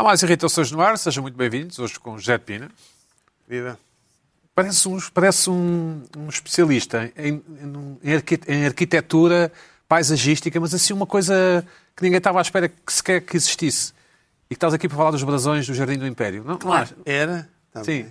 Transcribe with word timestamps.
Há 0.00 0.02
mais 0.02 0.22
irritações 0.22 0.70
no 0.72 0.80
ar, 0.80 0.96
sejam 0.96 1.20
muito 1.20 1.36
bem-vindos, 1.36 1.78
hoje 1.78 2.00
com 2.00 2.14
o 2.14 2.18
José 2.18 2.38
Pina. 2.38 2.70
Viva. 3.46 3.78
Parece 4.54 4.88
um, 4.88 4.98
parece 5.12 5.50
um, 5.50 6.02
um 6.16 6.26
especialista 6.30 7.12
em, 7.18 7.42
em, 7.46 7.98
em 8.02 8.14
arqui- 8.14 8.40
em 8.48 8.64
arquitetura 8.64 9.52
paisagística, 9.86 10.58
mas 10.58 10.72
assim 10.72 10.94
uma 10.94 11.04
coisa 11.04 11.62
que 11.94 12.02
ninguém 12.02 12.16
estava 12.16 12.38
à 12.38 12.40
espera 12.40 12.66
que 12.70 12.90
sequer 12.90 13.20
que 13.20 13.36
existisse. 13.36 13.92
E 14.46 14.54
que 14.54 14.54
estás 14.54 14.72
aqui 14.72 14.88
para 14.88 14.96
falar 14.96 15.10
dos 15.10 15.22
brasões 15.22 15.66
do 15.66 15.74
Jardim 15.74 15.98
do 15.98 16.06
Império. 16.06 16.44
Não, 16.46 16.58
não 16.64 16.72
acha? 16.72 16.96
Era? 17.04 17.46
Tá 17.70 17.84
Sim. 17.84 18.06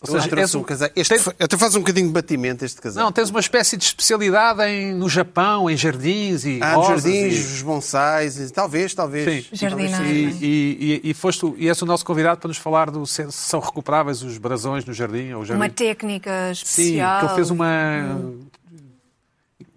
Ou 0.00 0.06
seja, 0.12 0.28
trouxe 0.28 0.56
um- 0.56 0.60
um 0.60 0.64
casaco. 0.64 0.92
Este 0.98 1.18
fa- 1.18 1.34
até 1.38 1.56
faz 1.56 1.74
um 1.74 1.80
bocadinho 1.80 2.06
de 2.06 2.12
batimento 2.12 2.64
este 2.64 2.80
casaco. 2.80 3.04
Não, 3.04 3.12
tens 3.12 3.30
uma 3.30 3.40
espécie 3.40 3.76
de 3.76 3.84
especialidade 3.84 4.62
em, 4.64 4.94
no 4.94 5.08
Japão, 5.08 5.68
em 5.70 5.76
jardins 5.76 6.44
e 6.44 6.58
Ah, 6.62 6.74
rosas 6.74 7.02
jardins, 7.02 7.34
e- 7.34 7.54
os 7.54 7.62
bonsais, 7.62 8.38
e- 8.38 8.52
talvez, 8.52 8.94
talvez. 8.94 9.46
Sim. 9.46 9.56
Jardineiro. 9.56 10.04
E, 10.04 10.38
e, 10.40 11.00
e, 11.04 11.10
e, 11.10 11.14
foste, 11.14 11.46
e 11.56 11.68
és 11.68 11.80
o 11.82 11.86
nosso 11.86 12.04
convidado 12.04 12.40
para 12.40 12.48
nos 12.48 12.58
falar 12.58 12.90
do 12.90 13.06
se 13.06 13.30
são 13.32 13.60
recuperáveis 13.60 14.22
os 14.22 14.38
brasões 14.38 14.84
no 14.84 14.92
jardim. 14.92 15.32
Ou 15.32 15.44
jardim. 15.44 15.60
Uma 15.62 15.70
técnica 15.70 16.52
Sim, 16.54 16.62
especial. 16.62 17.20
que 17.20 17.26
ele 17.26 17.34
fez 17.34 17.50
uma. 17.50 17.66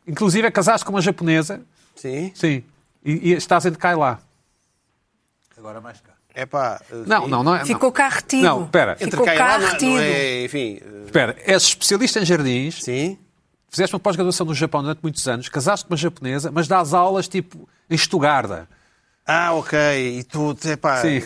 Inclusive, 0.07 0.47
é 0.47 0.51
casaste 0.51 0.85
com 0.85 0.91
uma 0.91 1.01
japonesa. 1.01 1.61
Sim. 1.95 2.31
Sim. 2.33 2.63
E, 3.03 3.31
e 3.31 3.33
estás 3.33 3.65
entre 3.65 3.79
cá 3.79 3.91
e 3.91 3.95
lá. 3.95 4.19
Agora 5.57 5.81
mais 5.81 5.99
cá. 5.99 6.13
É 6.39 6.45
pá. 6.45 6.79
Não, 7.07 7.27
não, 7.27 7.43
não 7.43 7.55
é. 7.55 7.65
Ficou 7.65 7.91
cá 7.91 8.09
retido. 8.09 8.43
Não, 8.43 8.63
espera. 8.65 8.95
Ficou 8.95 9.25
cá 9.25 9.35
cá 9.35 9.45
lá, 9.53 9.57
não, 9.59 9.69
retido. 9.71 9.91
não 9.91 9.99
é, 9.99 10.45
enfim. 10.45 10.79
eh, 10.79 11.03
Espera, 11.05 11.35
és 11.43 11.63
especialista 11.63 12.19
em 12.19 12.25
jardins, 12.25 12.83
Sim. 12.83 13.17
fizeste 13.69 13.95
uma 13.95 13.99
pós-graduação 13.99 14.45
no 14.45 14.53
Japão 14.53 14.83
durante 14.83 14.99
muitos 15.01 15.27
anos, 15.27 15.49
casaste 15.49 15.85
com 15.87 15.93
uma 15.93 15.97
japonesa, 15.97 16.51
mas 16.51 16.67
dás 16.67 16.93
aulas 16.93 17.27
tipo 17.27 17.67
em 17.89 17.97
Stuttgart. 17.97 18.67
Ah, 19.25 19.51
ok. 19.53 19.77
E 20.19 20.23
tu, 20.25 20.55
é 20.65 20.75
pá. 20.75 21.01
Sim. 21.01 21.23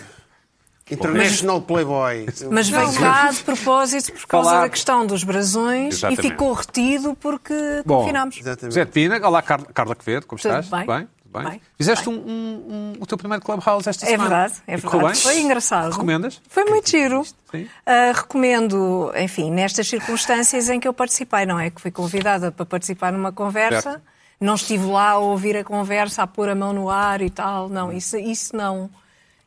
International 0.90 1.62
Playboy. 1.62 2.26
Mas 2.50 2.68
veio 2.70 2.94
cá 2.94 3.32
de 3.32 3.44
propósito 3.44 4.12
por 4.14 4.28
causa 4.28 4.50
Falar- 4.50 4.62
da 4.64 4.70
questão 4.70 5.06
dos 5.06 5.24
brasões 5.24 5.96
Exatamente. 5.96 6.20
e 6.28 6.30
ficou 6.32 6.54
retido 6.54 7.16
porque 7.16 7.54
Bom, 7.86 8.00
confinámos. 8.00 8.38
Exatamente. 8.38 8.78
De 8.78 8.86
Pina, 8.88 9.26
olá 9.26 9.42
Carla, 9.42 9.68
Carla 9.74 9.96
Quevedo, 9.96 10.26
como 10.26 10.42
Tudo 10.42 10.50
estás? 10.58 10.68
bem? 10.70 10.80
Tudo 10.86 10.98
bem? 10.98 11.08
Tudo 11.32 11.50
Bem. 11.50 11.62
Fizeste 11.78 12.10
um- 12.10 12.14
um- 12.14 12.66
um- 12.70 12.94
o 13.00 13.06
teu 13.06 13.18
primeiro 13.18 13.44
Clubhouse 13.44 13.88
esta 13.88 14.06
É 14.06 14.10
semana. 14.10 14.30
verdade, 14.30 14.54
é 14.68 14.76
verdade. 14.78 15.06
bem? 15.06 15.16
Foi 15.16 15.40
engraçado. 15.40 15.92
Recomendas? 15.92 16.42
Foi 16.50 16.66
muito 16.66 16.90
giro. 16.90 17.24
Ah, 17.86 18.12
recomendo, 18.14 19.12
enfim, 19.18 19.50
nestas 19.52 19.88
circunstâncias 19.88 20.70
em 20.70 20.80
que 20.80 20.88
eu 20.88 20.94
participei, 20.94 21.46
não 21.46 21.60
é? 21.60 21.70
Que 21.70 21.80
fui 21.82 21.92
convidada 21.92 22.52
para 22.52 22.66
participar 22.66 23.12
numa 23.14 23.32
conversa, 23.32 23.82
Certo. 23.92 24.02
não 24.40 24.56
estive 24.56 24.86
lá 24.86 25.12
a 25.12 25.18
ouvir 25.18 25.56
a 25.58 25.64
conversa, 25.64 26.24
a 26.24 26.28
pôr 26.28 26.50
a 26.50 26.56
mão 26.56 26.74
no 26.74 26.90
ar 26.90 27.22
e 27.22 27.30
tal. 27.30 27.70
Não, 27.70 27.92
isso, 27.92 28.18
isso 28.18 28.56
não. 28.56 28.90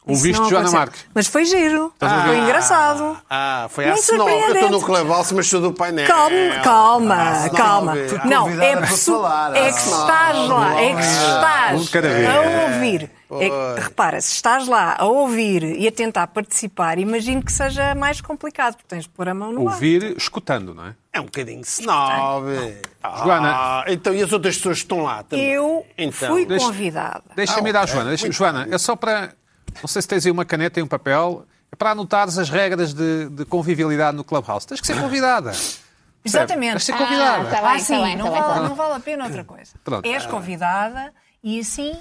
Isso 0.07 0.19
Ouviste 0.19 0.41
não 0.43 0.51
Joana. 0.51 0.71
Marques? 0.71 1.07
Mas 1.15 1.27
foi 1.27 1.47
giro. 1.47 1.91
a 1.99 2.25
Foi 2.27 2.37
engraçado. 2.39 3.17
Ah, 3.31 3.67
foi 3.71 3.87
Muito 3.87 4.03
Senov. 4.03 4.31
Eu 4.31 4.53
estou 4.55 4.71
no. 4.71 4.83
Clubhouse, 4.83 5.33
mas 5.35 5.47
sou 5.49 5.63
do 5.63 5.73
painel. 5.73 6.07
Calma, 6.07 6.61
calma, 6.63 7.15
Ah, 7.47 7.49
calma. 7.51 7.95
Não, 8.27 8.51
é, 8.51 8.73
para 8.77 8.87
persu- 8.87 9.13
falar. 9.15 9.57
é 9.57 9.73
que 9.73 9.81
se 9.81 9.89
estás 9.91 10.49
lá, 10.49 10.81
é 10.83 10.95
que 10.95 11.03
se 11.03 11.17
estás 11.17 11.91
de 11.91 12.27
a 12.27 12.65
ouvir. 12.75 13.11
É 13.41 13.81
repara, 13.81 14.21
se 14.21 14.33
estás 14.35 14.69
lá 14.69 14.95
a 14.99 15.07
ouvir 15.07 15.63
e 15.65 15.89
a 15.89 15.93
tentar 15.93 16.27
participar, 16.29 16.99
imagino 16.99 17.43
que 17.43 17.51
seja 17.51 17.95
mais 17.95 18.21
complicado, 18.21 18.75
porque 18.75 18.87
tens 18.87 19.05
de 19.05 19.09
pôr 19.09 19.29
a 19.29 19.35
mão 19.35 19.51
no 19.53 19.67
ar. 19.67 19.73
Ouvir 19.75 20.15
escutando, 20.19 20.75
não 20.75 20.87
é? 20.87 20.95
É 21.15 21.21
um 21.21 21.25
bocadinho 21.25 21.63
snob. 21.63 22.45
Ah, 23.03 23.23
Joana. 23.25 23.85
Então, 23.89 24.15
e 24.15 24.23
as 24.23 24.33
outras 24.33 24.57
pessoas 24.57 24.79
que 24.79 24.85
estão 24.85 25.03
lá 25.03 25.23
também? 25.23 25.47
Eu 25.47 25.85
então, 25.97 26.29
fui 26.29 26.45
deixa- 26.45 26.67
convidada. 26.67 27.23
Deixa-me 27.35 27.71
ir 27.71 27.77
à 27.77 27.87
Joana. 27.87 28.11
Deixa 28.11 28.31
Joana, 28.31 28.69
é 28.71 28.79
só 28.79 28.95
para. 28.95 29.33
Não 29.83 29.89
sei 29.89 30.03
se 30.03 30.09
tens 30.09 30.25
aí 30.27 30.33
uma 30.33 30.45
caneta 30.45 30.81
e 30.81 30.83
um 30.83 30.87
papel. 30.87 31.47
É 31.73 31.77
para 31.77 31.91
anotares 31.91 32.39
as 32.39 32.49
regras 32.49 32.95
de, 32.95 33.29
de 33.31 33.45
convivialidade 33.45 34.17
no 34.17 34.23
Clubhouse. 34.25 34.67
Tens 34.67 34.81
que 34.81 34.87
ser 34.87 34.99
convidada. 35.01 35.53
Exatamente. 36.25 36.73
Tens 36.73 36.81
de 36.81 36.85
ser 36.87 36.93
convidada. 36.97 37.49
Ah, 37.49 37.51
tá 37.51 37.59
Ah, 37.69 37.73
bem, 37.73 37.81
sim, 37.81 37.97
tá 37.97 38.03
bem, 38.03 38.17
não, 38.17 38.25
tá 38.27 38.31
bem, 38.33 38.41
vale, 38.43 38.55
tá 38.55 38.69
não 38.69 38.75
vale 38.75 38.95
a 38.95 39.01
pena 39.01 39.25
outra 39.25 39.45
coisa. 39.45 39.73
Pronto. 39.85 40.07
És 40.07 40.25
convidada 40.27 41.13
e 41.43 41.61
assim 41.61 41.95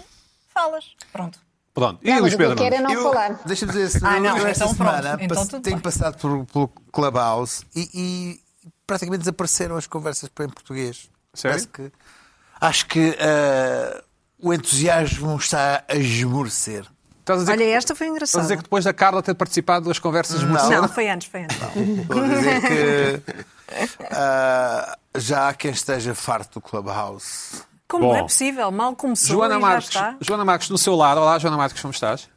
falas. 0.54 0.86
Pronto. 1.12 1.40
Pronto. 1.74 2.00
E 2.04 2.10
Não, 2.12 2.20
Luís 2.20 2.36
que 2.36 2.42
eu 2.44 2.48
Pedro? 2.50 2.64
quero 2.64 2.76
é 2.76 2.82
não 2.82 3.04
falar. 3.04 3.40
Deixa-me 3.46 3.72
dizer, 3.74 4.00
Ah, 4.06 4.20
não, 4.20 4.38
eu 4.38 4.46
esta 4.48 4.66
então 4.66 4.76
pronto, 4.76 4.92
semana 5.02 5.18
então 5.20 5.36
passe- 5.38 5.50
tudo 5.50 5.64
tenho 5.64 5.76
bem. 5.78 5.84
passado 5.84 6.18
por, 6.20 6.46
pelo 6.46 6.68
Clubhouse 6.92 7.66
e, 7.76 7.90
e 7.94 8.40
praticamente 8.86 9.22
desapareceram 9.22 9.76
as 9.76 9.88
conversas 9.88 10.30
para 10.30 10.46
em 10.46 10.50
português. 10.50 11.10
Sério? 11.34 11.68
Que, 11.70 11.92
acho 12.62 12.86
que 12.86 13.18
ah, 13.20 14.04
o 14.40 14.54
entusiasmo 14.54 15.36
está 15.36 15.84
a 15.90 15.96
esmorecer. 15.96 16.86
Estás 17.24 17.40
a 17.40 17.44
dizer, 17.44 17.52
Olha, 17.54 17.66
que, 17.66 17.72
esta 17.72 17.96
foi 17.96 18.08
estás 18.08 18.10
a 18.10 18.12
engraçada. 18.12 18.42
dizer 18.44 18.58
que 18.58 18.64
depois 18.64 18.84
da 18.84 18.94
Carla 18.94 19.24
ter 19.24 19.34
participado 19.34 19.88
das 19.88 19.98
conversas 19.98 20.42
Não. 20.42 20.48
esmoreceram? 20.50 20.82
Não, 20.82 20.90
foi 20.90 21.10
antes, 21.10 21.28
foi 21.30 21.44
antes. 21.44 21.58
Estou 21.58 22.22
a 22.22 22.28
dizer 22.28 22.62
que 22.62 23.44
ah, 24.12 24.98
já 25.16 25.48
há 25.48 25.54
quem 25.54 25.72
esteja 25.72 26.14
farto 26.14 26.56
do 26.60 26.62
Clubhouse. 26.62 27.62
Como 27.88 28.08
Bom. 28.08 28.16
é 28.16 28.24
possível? 28.24 28.70
Mal 28.72 28.94
começou 28.96 29.36
Joana 29.38 29.54
já 29.56 29.60
Marques, 29.60 29.88
está. 29.90 30.18
Joana 30.20 30.44
Marques, 30.46 30.70
no 30.70 30.78
seu 30.78 30.96
lado. 30.96 31.22
Olá, 31.22 31.40
Joana 31.40 31.56
Marques, 31.58 31.82
como 31.82 31.94
estás? 31.94 32.28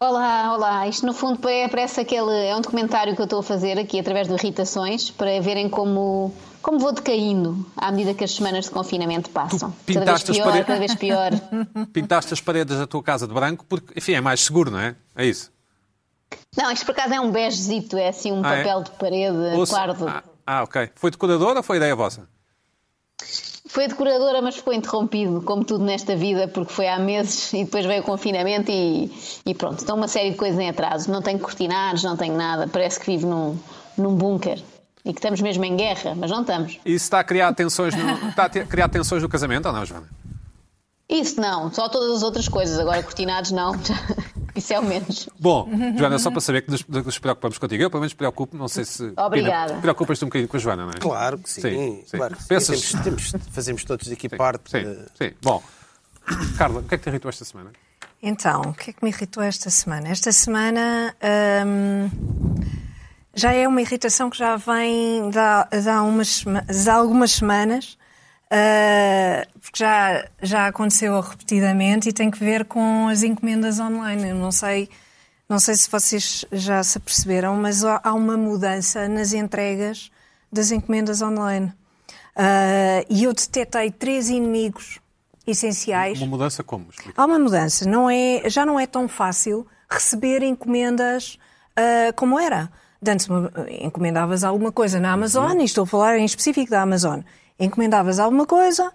Olá, 0.00 0.54
olá. 0.54 0.88
Isto 0.88 1.06
no 1.06 1.14
fundo 1.14 1.48
é- 1.48 1.68
parece 1.68 2.00
aquele. 2.00 2.48
É 2.48 2.56
um 2.56 2.60
documentário 2.60 3.14
que 3.14 3.20
eu 3.20 3.24
estou 3.24 3.38
a 3.38 3.42
fazer 3.44 3.78
aqui 3.78 4.00
através 4.00 4.26
de 4.26 4.34
irritações 4.34 5.08
para 5.10 5.40
verem 5.40 5.68
como, 5.68 6.34
como 6.62 6.78
vou 6.78 6.92
decaindo 6.92 7.66
à 7.76 7.90
medida 7.90 8.14
que 8.14 8.24
as 8.24 8.30
semanas 8.34 8.66
de 8.66 8.70
confinamento 8.70 9.28
passam. 9.30 9.70
Cada 9.70 9.74
vez 9.84 9.84
pintaste 9.98 10.30
as 10.30 10.36
pior, 10.36 10.44
paredes- 10.46 10.66
cada 10.66 10.78
vez 10.78 10.94
pior. 10.94 11.30
Pintaste 11.92 12.32
as 12.34 12.40
paredes 12.40 12.78
da 12.78 12.86
tua 12.86 13.02
casa 13.02 13.26
de 13.26 13.34
branco 13.34 13.64
porque, 13.68 13.92
enfim, 13.98 14.12
é 14.12 14.20
mais 14.20 14.40
seguro, 14.40 14.70
não 14.70 14.78
é? 14.78 14.94
É 15.16 15.26
isso. 15.26 15.50
Não, 16.56 16.70
isto 16.70 16.86
por 16.86 16.92
acaso 16.92 17.12
é 17.14 17.20
um 17.20 17.30
begezito, 17.30 17.96
é 17.96 18.08
assim 18.08 18.32
um 18.32 18.42
Ah, 18.44 18.54
é? 18.54 18.62
papel 18.62 18.82
de 18.84 18.90
parede 18.92 19.36
Ou 19.56 19.66
se- 19.66 19.72
pardo. 19.72 20.08
Ah, 20.08 20.22
ah, 20.46 20.62
ok. 20.62 20.90
Foi 20.94 21.10
decoradora 21.10 21.58
ou 21.58 21.62
foi 21.62 21.76
ideia 21.76 21.94
vossa? 21.94 22.26
Foi 23.68 23.88
decoradora, 23.88 24.42
mas 24.42 24.56
ficou 24.56 24.72
interrompido, 24.74 25.40
como 25.42 25.64
tudo 25.64 25.82
nesta 25.84 26.14
vida, 26.14 26.46
porque 26.48 26.72
foi 26.72 26.88
há 26.88 26.98
meses 26.98 27.52
e 27.54 27.64
depois 27.64 27.86
veio 27.86 28.02
o 28.02 28.04
confinamento 28.04 28.70
e, 28.70 29.10
e 29.46 29.54
pronto. 29.54 29.82
Então 29.82 29.96
uma 29.96 30.08
série 30.08 30.30
de 30.30 30.36
coisas 30.36 30.58
em 30.58 30.68
atraso. 30.68 31.10
Não 31.10 31.22
tenho 31.22 31.38
cortinados, 31.38 32.02
não 32.02 32.16
tenho 32.16 32.36
nada. 32.36 32.66
Parece 32.68 33.00
que 33.00 33.06
vivo 33.06 33.26
num, 33.28 33.58
num 33.96 34.14
bunker. 34.14 34.62
E 35.04 35.12
que 35.12 35.18
estamos 35.18 35.40
mesmo 35.40 35.64
em 35.64 35.76
guerra, 35.76 36.14
mas 36.14 36.30
não 36.30 36.42
estamos. 36.42 36.74
Isso 36.84 37.04
está 37.04 37.20
a 37.20 37.24
criar 37.24 37.52
tensões 37.54 37.94
no, 37.94 38.28
está 38.28 38.44
a 38.44 38.48
criar 38.48 38.88
tensões 38.88 39.22
no 39.22 39.28
casamento 39.28 39.66
ou 39.66 39.72
não, 39.72 39.84
Joana? 39.84 40.08
Isso 41.08 41.40
não, 41.40 41.72
só 41.72 41.88
todas 41.88 42.16
as 42.18 42.22
outras 42.22 42.48
coisas. 42.48 42.78
Agora 42.78 43.02
cortinados 43.02 43.50
não. 43.50 43.72
Isso 44.54 44.72
é 44.72 44.78
o 44.78 44.84
menos. 44.84 45.28
Bom, 45.40 45.66
Joana, 45.98 46.18
só 46.18 46.30
para 46.30 46.40
saber 46.40 46.62
que 46.62 46.70
nos, 46.70 46.86
nos 46.86 47.18
preocupamos 47.18 47.56
contigo. 47.58 47.82
Eu, 47.82 47.90
pelo 47.90 48.02
menos, 48.02 48.12
preocupo, 48.12 48.56
não 48.56 48.68
sei 48.68 48.84
se. 48.84 49.12
Obrigada. 49.16 49.74
Preocupas-te 49.76 50.24
um 50.24 50.28
bocadinho 50.28 50.48
com 50.48 50.56
a 50.56 50.60
Joana, 50.60 50.82
não 50.84 50.90
é? 50.90 50.98
Claro 51.00 51.38
que 51.38 51.50
sim. 51.50 51.60
Sim, 51.62 52.02
sim. 52.06 52.16
Claro 52.18 52.36
que 52.36 52.42
sim. 52.42 52.48
Pensas- 52.48 52.92
Temos, 53.02 53.32
temos- 53.32 53.46
fazemos 53.50 53.84
todos 53.84 54.10
aqui 54.12 54.28
Sim, 54.28 54.36
parte. 54.36 54.70
Sim, 54.70 54.82
de- 54.84 55.06
sim. 55.18 55.34
Bom, 55.42 55.62
Carla, 56.58 56.80
o 56.80 56.82
que 56.84 56.94
é 56.94 56.98
que 56.98 57.04
te 57.04 57.08
irritou 57.08 57.28
esta 57.30 57.44
semana? 57.46 57.72
Então, 58.22 58.60
o 58.60 58.74
que 58.74 58.90
é 58.90 58.92
que 58.92 59.02
me 59.02 59.10
irritou 59.10 59.42
esta 59.42 59.68
semana? 59.70 60.08
Esta 60.08 60.30
semana 60.32 61.14
hum, 61.66 62.10
já 63.34 63.52
é 63.52 63.66
uma 63.66 63.80
irritação 63.80 64.28
que 64.28 64.36
já 64.36 64.56
vem 64.56 65.30
de 65.30 65.38
há, 65.38 66.02
umas 66.02 66.44
de 66.68 66.90
há 66.90 66.94
algumas 66.94 67.32
semanas, 67.32 67.96
ah, 68.50 69.46
porque 69.60 69.78
já, 69.78 70.28
já 70.42 70.66
aconteceu 70.66 71.18
repetidamente 71.20 72.10
e 72.10 72.12
tem 72.12 72.30
que 72.30 72.38
ver 72.38 72.66
com 72.66 73.08
as 73.08 73.22
encomendas 73.22 73.80
online. 73.80 74.30
Eu 74.30 74.36
não 74.36 74.52
sei, 74.52 74.90
não 75.48 75.58
sei 75.58 75.74
se 75.74 75.90
vocês 75.90 76.44
já 76.52 76.82
se 76.82 76.98
aperceberam, 76.98 77.56
mas 77.56 77.82
há 77.84 78.12
uma 78.12 78.36
mudança 78.36 79.08
nas 79.08 79.32
entregas 79.32 80.10
das 80.52 80.70
encomendas 80.70 81.22
online. 81.22 81.72
Ah, 82.36 83.04
e 83.08 83.24
eu 83.24 83.32
detetei 83.32 83.90
três 83.90 84.28
inimigos 84.28 85.00
essenciais. 85.46 86.18
Uma 86.18 86.26
mudança 86.26 86.62
como? 86.62 86.88
Explica. 86.90 87.20
Há 87.20 87.24
uma 87.24 87.38
mudança. 87.38 87.88
Não 87.88 88.10
é, 88.10 88.42
já 88.50 88.66
não 88.66 88.78
é 88.78 88.86
tão 88.86 89.08
fácil 89.08 89.66
receber 89.88 90.42
encomendas 90.42 91.38
ah, 91.74 92.12
como 92.14 92.38
era. 92.38 92.70
Antes 93.06 93.26
encomendavas 93.80 94.44
alguma 94.44 94.70
coisa 94.70 95.00
na 95.00 95.12
Amazon, 95.12 95.60
e 95.60 95.64
estou 95.64 95.84
a 95.84 95.86
falar 95.86 96.18
em 96.18 96.24
específico 96.24 96.70
da 96.70 96.82
Amazon. 96.82 97.20
Encomendavas 97.58 98.18
alguma 98.18 98.46
coisa 98.46 98.92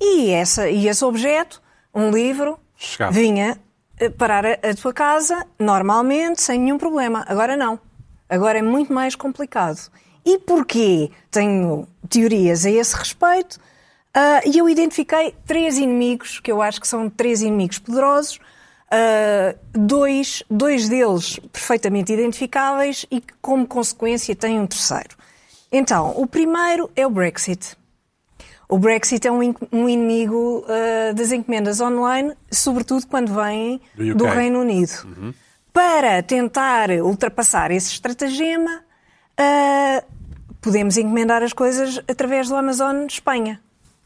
e, 0.00 0.30
essa, 0.30 0.68
e 0.68 0.88
esse 0.88 1.04
objeto, 1.04 1.60
um 1.94 2.10
livro, 2.10 2.58
Chegava. 2.76 3.12
vinha 3.12 3.58
eh, 3.98 4.08
parar 4.10 4.44
a, 4.46 4.52
a 4.52 4.74
tua 4.74 4.92
casa 4.92 5.44
normalmente, 5.58 6.40
sem 6.40 6.58
nenhum 6.58 6.78
problema. 6.78 7.24
Agora 7.28 7.56
não. 7.56 7.78
Agora 8.28 8.58
é 8.58 8.62
muito 8.62 8.92
mais 8.92 9.14
complicado. 9.14 9.90
E 10.24 10.38
porquê? 10.38 11.10
Tenho 11.30 11.86
teorias 12.08 12.64
a 12.64 12.70
esse 12.70 12.96
respeito. 12.96 13.58
Ah, 14.14 14.40
E 14.46 14.56
eu 14.58 14.68
identifiquei 14.68 15.34
três 15.44 15.78
inimigos, 15.78 16.38
que 16.40 16.50
eu 16.50 16.62
acho 16.62 16.80
que 16.80 16.86
são 16.88 17.10
três 17.10 17.42
inimigos 17.42 17.78
poderosos, 17.78 18.38
ah, 18.94 19.56
dois, 19.72 20.42
dois 20.50 20.86
deles 20.86 21.40
perfeitamente 21.50 22.12
identificáveis 22.12 23.06
e 23.10 23.22
que, 23.22 23.32
como 23.40 23.66
consequência, 23.66 24.36
têm 24.36 24.60
um 24.60 24.66
terceiro. 24.66 25.16
Então, 25.72 26.12
o 26.14 26.26
primeiro 26.26 26.90
é 26.94 27.06
o 27.06 27.10
Brexit. 27.10 27.74
O 28.68 28.78
Brexit 28.78 29.26
é 29.26 29.32
um, 29.32 29.54
um 29.72 29.88
inimigo 29.88 30.66
ah, 30.68 31.14
das 31.14 31.32
encomendas 31.32 31.80
online, 31.80 32.34
sobretudo 32.50 33.06
quando 33.06 33.32
vêm 33.34 33.80
Do 33.96 34.14
do 34.14 34.24
Reino 34.26 34.60
Unido. 34.60 35.34
Para 35.72 36.22
tentar 36.22 36.90
ultrapassar 36.90 37.70
esse 37.70 37.92
estratagema, 37.92 38.84
ah, 39.38 40.04
podemos 40.60 40.98
encomendar 40.98 41.42
as 41.42 41.54
coisas 41.54 41.98
através 42.06 42.50
do 42.50 42.56
Amazon 42.56 43.06
de 43.06 43.14
Espanha. 43.14 43.58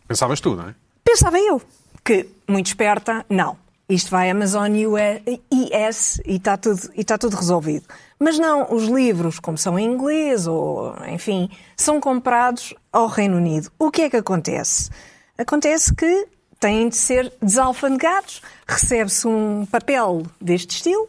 Pensavas 0.07 0.41
tu, 0.41 0.55
não 0.55 0.69
é? 0.69 0.75
Pensava 1.03 1.41
eu 1.41 1.61
que, 2.05 2.29
muito 2.49 2.69
esperta, 2.69 3.27
não. 3.29 3.66
Isto 3.89 4.11
vai 4.11 4.29
Amazon 4.31 4.73
US 4.73 6.21
e 6.25 6.37
está 6.37 6.57
tudo, 6.57 6.91
e 6.95 7.03
está 7.03 7.17
tudo 7.17 7.37
resolvido. 7.37 7.87
Mas 8.19 8.37
não, 8.37 8.75
os 8.75 8.85
livros, 8.85 9.39
como 9.39 9.57
são 9.57 9.79
em 9.79 9.87
inglês 9.87 10.47
ou, 10.47 10.95
enfim, 11.07 11.49
são 11.77 12.01
comprados 12.01 12.75
ao 12.93 13.07
Reino 13.07 13.37
Unido. 13.37 13.71
O 13.79 13.91
que 13.91 14.03
é 14.03 14.11
que 14.11 14.17
acontece? 14.17 14.91
Acontece 15.39 15.95
que 15.95 16.27
têm 16.59 16.89
de 16.89 16.97
ser 16.97 17.33
desalfandegados, 17.41 18.43
recebe-se 18.67 19.29
um 19.29 19.65
papel 19.67 20.25
deste 20.41 20.77
estilo 20.77 21.09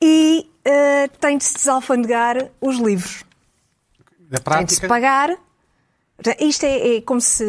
e 0.00 0.48
eh, 0.64 1.08
tem 1.20 1.36
de 1.36 1.44
se 1.44 1.54
desalfandegar 1.54 2.50
os 2.60 2.78
livros. 2.78 3.24
Na 4.30 4.38
Tem 4.38 4.64
de 4.64 4.74
se 4.76 4.86
pagar. 4.86 5.36
Isto 6.38 6.64
é, 6.66 6.96
é 6.96 7.00
como 7.00 7.20
se, 7.20 7.44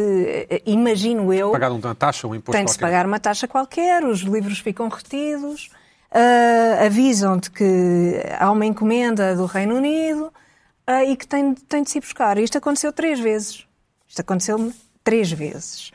eh, 0.48 0.62
imagino 0.64 1.32
eu, 1.32 1.50
pagar 1.52 1.72
uma 1.72 1.94
taxa, 1.94 2.26
um 2.26 2.34
imposto 2.34 2.56
tem 2.56 2.64
de 2.64 2.72
se 2.72 2.78
pagar 2.78 3.04
uma 3.04 3.20
taxa 3.20 3.46
qualquer, 3.46 4.02
os 4.04 4.20
livros 4.20 4.60
ficam 4.60 4.88
retidos, 4.88 5.70
ah, 6.10 6.84
avisam-te 6.84 7.50
que 7.50 8.22
há 8.38 8.50
uma 8.50 8.66
encomenda 8.66 9.34
do 9.34 9.46
Reino 9.46 9.76
Unido 9.76 10.32
ah, 10.86 11.04
e 11.04 11.16
que 11.16 11.26
tem, 11.26 11.54
tem 11.54 11.82
de 11.82 11.90
se 11.90 12.00
buscar. 12.00 12.38
Isto 12.38 12.58
aconteceu 12.58 12.92
três 12.92 13.18
vezes. 13.18 13.66
Isto 14.06 14.20
aconteceu-me 14.20 14.74
três 15.02 15.32
vezes. 15.32 15.90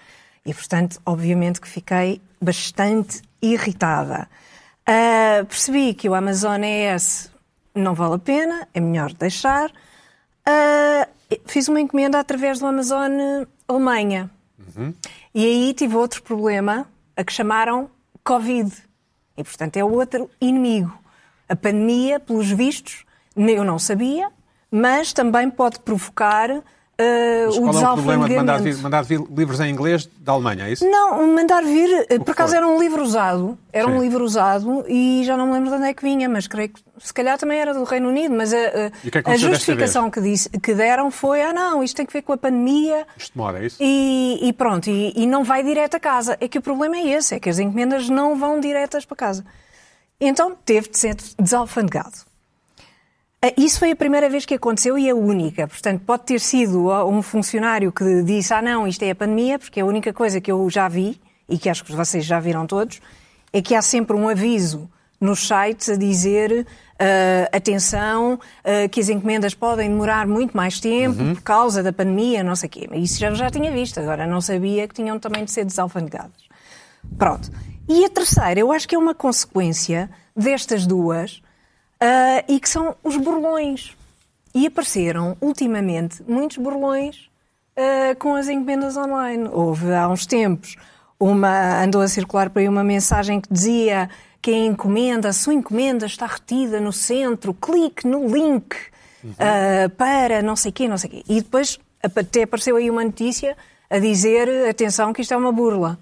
E, 0.46 0.54
portanto, 0.54 1.00
obviamente 1.06 1.62
que 1.62 1.68
fiquei 1.68 2.20
bastante 2.42 3.22
irritada. 3.42 4.28
Ah, 4.86 5.46
percebi 5.48 5.94
que 5.94 6.10
o 6.10 6.16
Amazon 6.16 6.64
ES 6.64 7.30
não 7.76 7.94
vale 7.94 8.16
a 8.16 8.20
pena, 8.20 8.68
é 8.74 8.80
melhor 8.80 9.14
deixar. 9.14 9.72
Ah, 10.46 11.08
fiz 11.46 11.68
uma 11.68 11.82
encomenda 11.82 12.20
através 12.20 12.60
do 12.60 12.66
Amazon 12.66 13.12
Alemanha. 13.68 14.30
E 15.34 15.46
aí 15.46 15.74
tive 15.74 15.96
outro 15.96 16.22
problema, 16.24 16.88
a 17.16 17.24
que 17.24 17.34
chamaram 17.34 17.90
Covid. 18.24 18.72
E, 19.38 19.44
portanto, 19.44 19.78
é 19.78 19.84
outro 19.84 20.30
inimigo. 20.42 20.98
A 21.48 21.56
pandemia, 21.56 22.20
pelos 22.20 22.50
vistos, 22.50 23.06
eu 23.36 23.64
não 23.64 23.80
sabia, 23.80 24.30
mas 24.70 25.14
também 25.14 25.50
pode 25.50 25.80
provocar 25.80 26.50
Mas 27.00 27.56
o 27.58 27.62
qual 27.62 27.76
é 27.76 27.90
o 27.90 27.94
problema 27.94 28.28
de 28.28 28.36
mandar 28.36 28.60
vir, 28.60 28.78
mandar 28.78 29.02
vir 29.04 29.22
livros 29.30 29.60
em 29.60 29.70
inglês 29.70 30.10
da 30.20 30.32
Alemanha, 30.32 30.66
é 30.68 30.72
isso? 30.72 30.84
Não, 30.90 31.28
mandar 31.28 31.64
vir, 31.64 32.08
eh, 32.10 32.18
por 32.18 32.32
acaso 32.32 32.56
era 32.56 32.68
um 32.68 32.80
livro 32.80 33.04
usado, 33.04 33.56
era 33.72 33.88
um 33.88 33.98
Sim. 33.98 34.02
livro 34.02 34.24
usado 34.24 34.84
e 34.88 35.22
já 35.24 35.38
não 35.38 35.46
me 35.48 35.54
lembro 35.54 35.70
de 35.70 35.76
onde 35.76 35.86
é 35.86 35.94
que 35.94 36.02
vinha, 36.02 36.28
mas 36.28 36.48
creio 36.48 36.70
que 36.70 36.82
se 37.00 37.14
calhar 37.14 37.38
também 37.38 37.60
era 37.60 37.72
do 37.72 37.84
Reino 37.84 38.10
Unido, 38.10 38.34
mas 38.34 38.52
a, 38.52 38.58
a- 38.58 38.92
E 39.04 39.10
o 39.10 39.12
que 39.12 39.18
é 39.20 39.22
que 39.22 39.30
a 39.30 39.38
justificação 39.38 40.10
que, 40.10 40.20
disse, 40.20 40.50
que 40.50 40.74
deram 40.74 41.12
foi, 41.12 41.44
ah 41.44 41.54
não, 41.54 41.84
isto 41.84 41.96
tem 41.98 42.06
que 42.06 42.14
ver 42.14 42.24
com 42.24 42.34
a 42.34 42.38
pandemia 42.38 43.06
Isto 43.16 43.34
demora, 43.36 43.60
é 43.62 43.68
isso? 43.68 43.78
e, 43.80 44.40
e 44.42 44.52
pronto, 44.54 44.90
e, 44.90 45.14
e 45.16 45.28
não 45.28 45.44
vai 45.44 45.64
direto 45.64 45.94
a 45.96 46.00
casa. 46.00 46.36
É 46.42 46.48
que 46.48 46.58
o 46.58 46.62
problema 46.64 46.98
é 46.98 47.10
esse, 47.10 47.36
é 47.36 47.40
que 47.40 47.48
as 47.50 47.60
encomendas 47.60 48.10
não 48.10 48.36
vão 48.36 48.60
diretas 48.60 49.06
para 49.06 49.16
casa. 49.18 49.46
Então 50.20 50.56
teve 50.66 50.90
de 50.90 50.98
ser 50.98 51.16
desalfandegado. 51.40 52.26
Ah, 53.42 53.54
Isso 53.56 53.80
foi 53.80 53.92
a 53.92 53.96
primeira 53.96 54.30
vez 54.30 54.46
que 54.46 54.56
aconteceu 54.56 54.98
e 54.98 55.10
a 55.10 55.16
única. 55.16 55.68
Portanto, 55.68 56.02
pode 56.06 56.24
ter 56.24 56.40
sido 56.40 56.90
um 57.08 57.22
funcionário 57.22 57.92
que 57.92 58.24
disse: 58.24 58.54
Ah, 58.54 58.62
não, 58.62 58.88
isto 58.88 59.04
é 59.04 59.12
a 59.12 59.16
pandemia, 59.16 59.60
porque 59.60 59.80
a 59.80 59.86
única 59.86 60.12
coisa 60.12 60.42
que 60.42 60.52
eu 60.52 60.70
já 60.70 60.88
vi, 60.88 61.20
e 61.48 61.58
que 61.58 61.70
acho 61.70 61.84
que 61.84 61.92
vocês 61.92 62.26
já 62.26 62.40
viram 62.40 62.66
todos, 62.66 63.00
é 63.54 63.62
que 63.62 63.76
há 63.76 63.82
sempre 63.82 64.16
um 64.16 64.28
aviso 64.28 64.90
nos 65.22 65.48
sites 65.48 65.90
a 65.90 65.96
dizer: 65.96 66.66
ah, 67.00 67.56
atenção, 67.56 68.40
ah, 68.64 68.88
que 68.90 69.00
as 69.00 69.10
encomendas 69.10 69.54
podem 69.54 69.88
demorar 69.90 70.26
muito 70.26 70.58
mais 70.58 70.80
tempo 70.80 71.36
por 71.36 71.42
causa 71.42 71.84
da 71.84 71.94
pandemia, 71.94 72.44
não 72.44 72.56
sei 72.56 72.68
o 72.68 72.70
quê. 72.72 72.90
Isso 72.94 73.20
já, 73.20 73.32
já 73.34 73.50
tinha 73.52 73.72
visto, 73.72 74.00
agora 74.00 74.26
não 74.26 74.42
sabia 74.42 74.88
que 74.88 74.96
tinham 74.96 75.20
também 75.20 75.46
de 75.46 75.52
ser 75.52 75.64
desalfandegadas. 75.64 76.48
Pronto. 77.18 77.52
E 77.88 78.04
a 78.04 78.10
terceira, 78.10 78.60
eu 78.60 78.72
acho 78.72 78.88
que 78.88 78.96
é 78.96 78.98
uma 78.98 79.14
consequência 79.16 80.10
destas 80.36 80.86
duas, 80.86 81.42
ah, 82.00 82.44
e 82.48 82.60
que 82.60 82.70
são 82.70 82.96
os 83.04 83.18
burlões. 83.18 83.96
E 84.54 84.66
apareceram, 84.66 85.38
ultimamente, 85.42 86.24
muitos 86.28 86.58
burlões 86.58 87.30
ah, 87.76 88.16
com 88.16 88.36
as 88.36 88.48
encomendas 88.48 88.98
online. 88.98 89.50
Houve 89.52 89.94
há 89.94 90.08
uns 90.08 90.26
tempos, 90.26 90.76
uma, 91.20 91.84
andou 91.84 92.02
a 92.02 92.08
circular 92.08 92.50
por 92.50 92.60
aí 92.60 92.70
uma 92.70 92.84
mensagem 92.84 93.42
que 93.42 93.52
dizia 93.52 94.10
que 94.42 94.52
a 94.52 94.58
encomenda, 94.58 95.30
a 95.30 95.34
sua 95.34 95.54
encomenda 95.54 96.06
está 96.06 96.26
retida 96.26 96.80
no 96.80 96.94
centro, 96.94 97.54
clique 97.54 98.08
no 98.08 98.28
link 98.28 98.76
ah, 99.40 99.90
para 99.98 100.42
não 100.42 100.56
sei 100.56 100.72
quê, 100.72 100.88
não 100.88 100.98
sei 100.98 101.10
quê. 101.10 101.24
E 101.28 101.42
depois 101.42 101.80
até 102.02 102.44
apareceu 102.44 102.76
aí 102.76 102.90
uma 102.90 103.04
notícia 103.04 103.58
a 103.90 104.00
dizer, 104.00 104.70
atenção, 104.70 105.14
que 105.14 105.22
isto 105.22 105.34
é 105.34 105.38
uma 105.38 105.52
burla. 105.52 105.98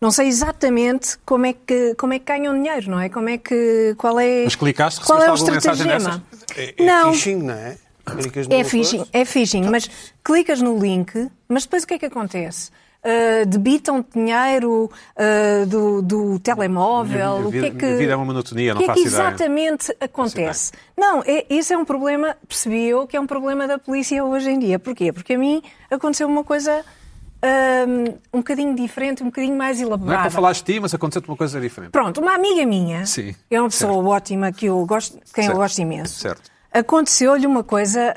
Não 0.00 0.10
sei 0.10 0.28
exatamente 0.28 1.18
como 1.26 1.46
é 1.46 1.52
que 1.52 1.94
como 1.96 2.12
é 2.12 2.18
que 2.18 2.24
ganham 2.24 2.54
dinheiro, 2.54 2.90
não 2.90 3.00
é? 3.00 3.08
Como 3.08 3.28
é 3.28 3.38
que 3.38 3.94
qual 3.98 4.18
é 4.20 4.44
Mas 4.44 4.54
clicaste, 4.54 5.00
qual 5.04 5.20
é 5.22 5.30
o 5.30 5.34
estratagema? 5.34 6.22
É, 6.56 6.74
é 6.76 6.84
não, 6.84 7.12
phishing, 7.12 7.42
não 7.42 7.54
é? 7.54 7.76
É 8.48 8.64
phishing, 8.64 9.04
é 9.12 9.24
phishing, 9.24 9.64
mas 9.68 9.90
clicas 10.24 10.62
no 10.62 10.78
link, 10.78 11.28
mas 11.46 11.64
depois 11.64 11.82
o 11.82 11.86
que 11.86 11.94
é 11.94 11.98
que 11.98 12.06
acontece? 12.06 12.70
Ah, 13.04 13.44
debitam 13.46 14.04
dinheiro 14.14 14.90
ah, 15.16 15.64
do, 15.66 16.02
do 16.02 16.38
telemóvel? 16.40 17.38
Minha 17.38 17.48
o 17.48 17.50
que 17.50 17.58
é 17.58 17.60
vida- 17.62 17.78
que, 17.78 17.86
minha 17.86 17.98
vida 17.98 18.12
é 18.12 18.16
uma 18.16 18.24
monotonia, 18.24 18.74
não 18.74 18.80
o 18.80 18.84
que 18.84 18.90
é 18.90 18.94
que 18.94 19.00
ideia. 19.00 19.14
exatamente 19.14 19.96
acontece? 20.00 20.72
Não, 20.96 21.22
é, 21.24 21.46
esse 21.48 21.72
é 21.72 21.78
um 21.78 21.84
problema, 21.84 22.36
percebi 22.46 22.86
eu, 22.86 23.06
que 23.06 23.16
é 23.16 23.20
um 23.20 23.26
problema 23.26 23.68
da 23.68 23.78
polícia 23.78 24.24
hoje 24.24 24.50
em 24.50 24.58
dia. 24.58 24.78
Porquê? 24.78 25.12
Porque 25.12 25.34
a 25.34 25.38
mim 25.38 25.62
aconteceu 25.90 26.26
uma 26.26 26.42
coisa 26.42 26.84
ahm, 27.42 28.14
um 28.32 28.38
bocadinho 28.38 28.74
diferente, 28.74 29.22
um 29.22 29.26
bocadinho 29.26 29.56
mais 29.56 29.78
Não 29.78 29.84
é 29.84 29.88
elaborada. 29.88 30.22
para 30.22 30.30
falar 30.30 30.52
de 30.52 30.62
ti, 30.62 30.80
mas 30.80 30.92
aconteceu-te 30.94 31.28
uma 31.28 31.36
coisa 31.36 31.60
diferente. 31.60 31.90
Pronto, 31.92 32.20
uma 32.20 32.34
amiga 32.34 32.64
minha, 32.66 33.06
Sim, 33.06 33.34
é 33.50 33.60
uma 33.60 33.68
pessoa 33.68 34.02
ótima 34.08 34.52
que 34.52 34.66
eu 34.66 34.84
gosto, 34.86 35.18
quem 35.34 35.44
Certo, 35.44 35.50
eu 35.50 35.56
gosto 35.56 35.78
imenso. 35.78 36.14
certo. 36.20 36.50
Aconteceu-lhe 36.72 37.46
uma 37.46 37.64
coisa 37.64 38.14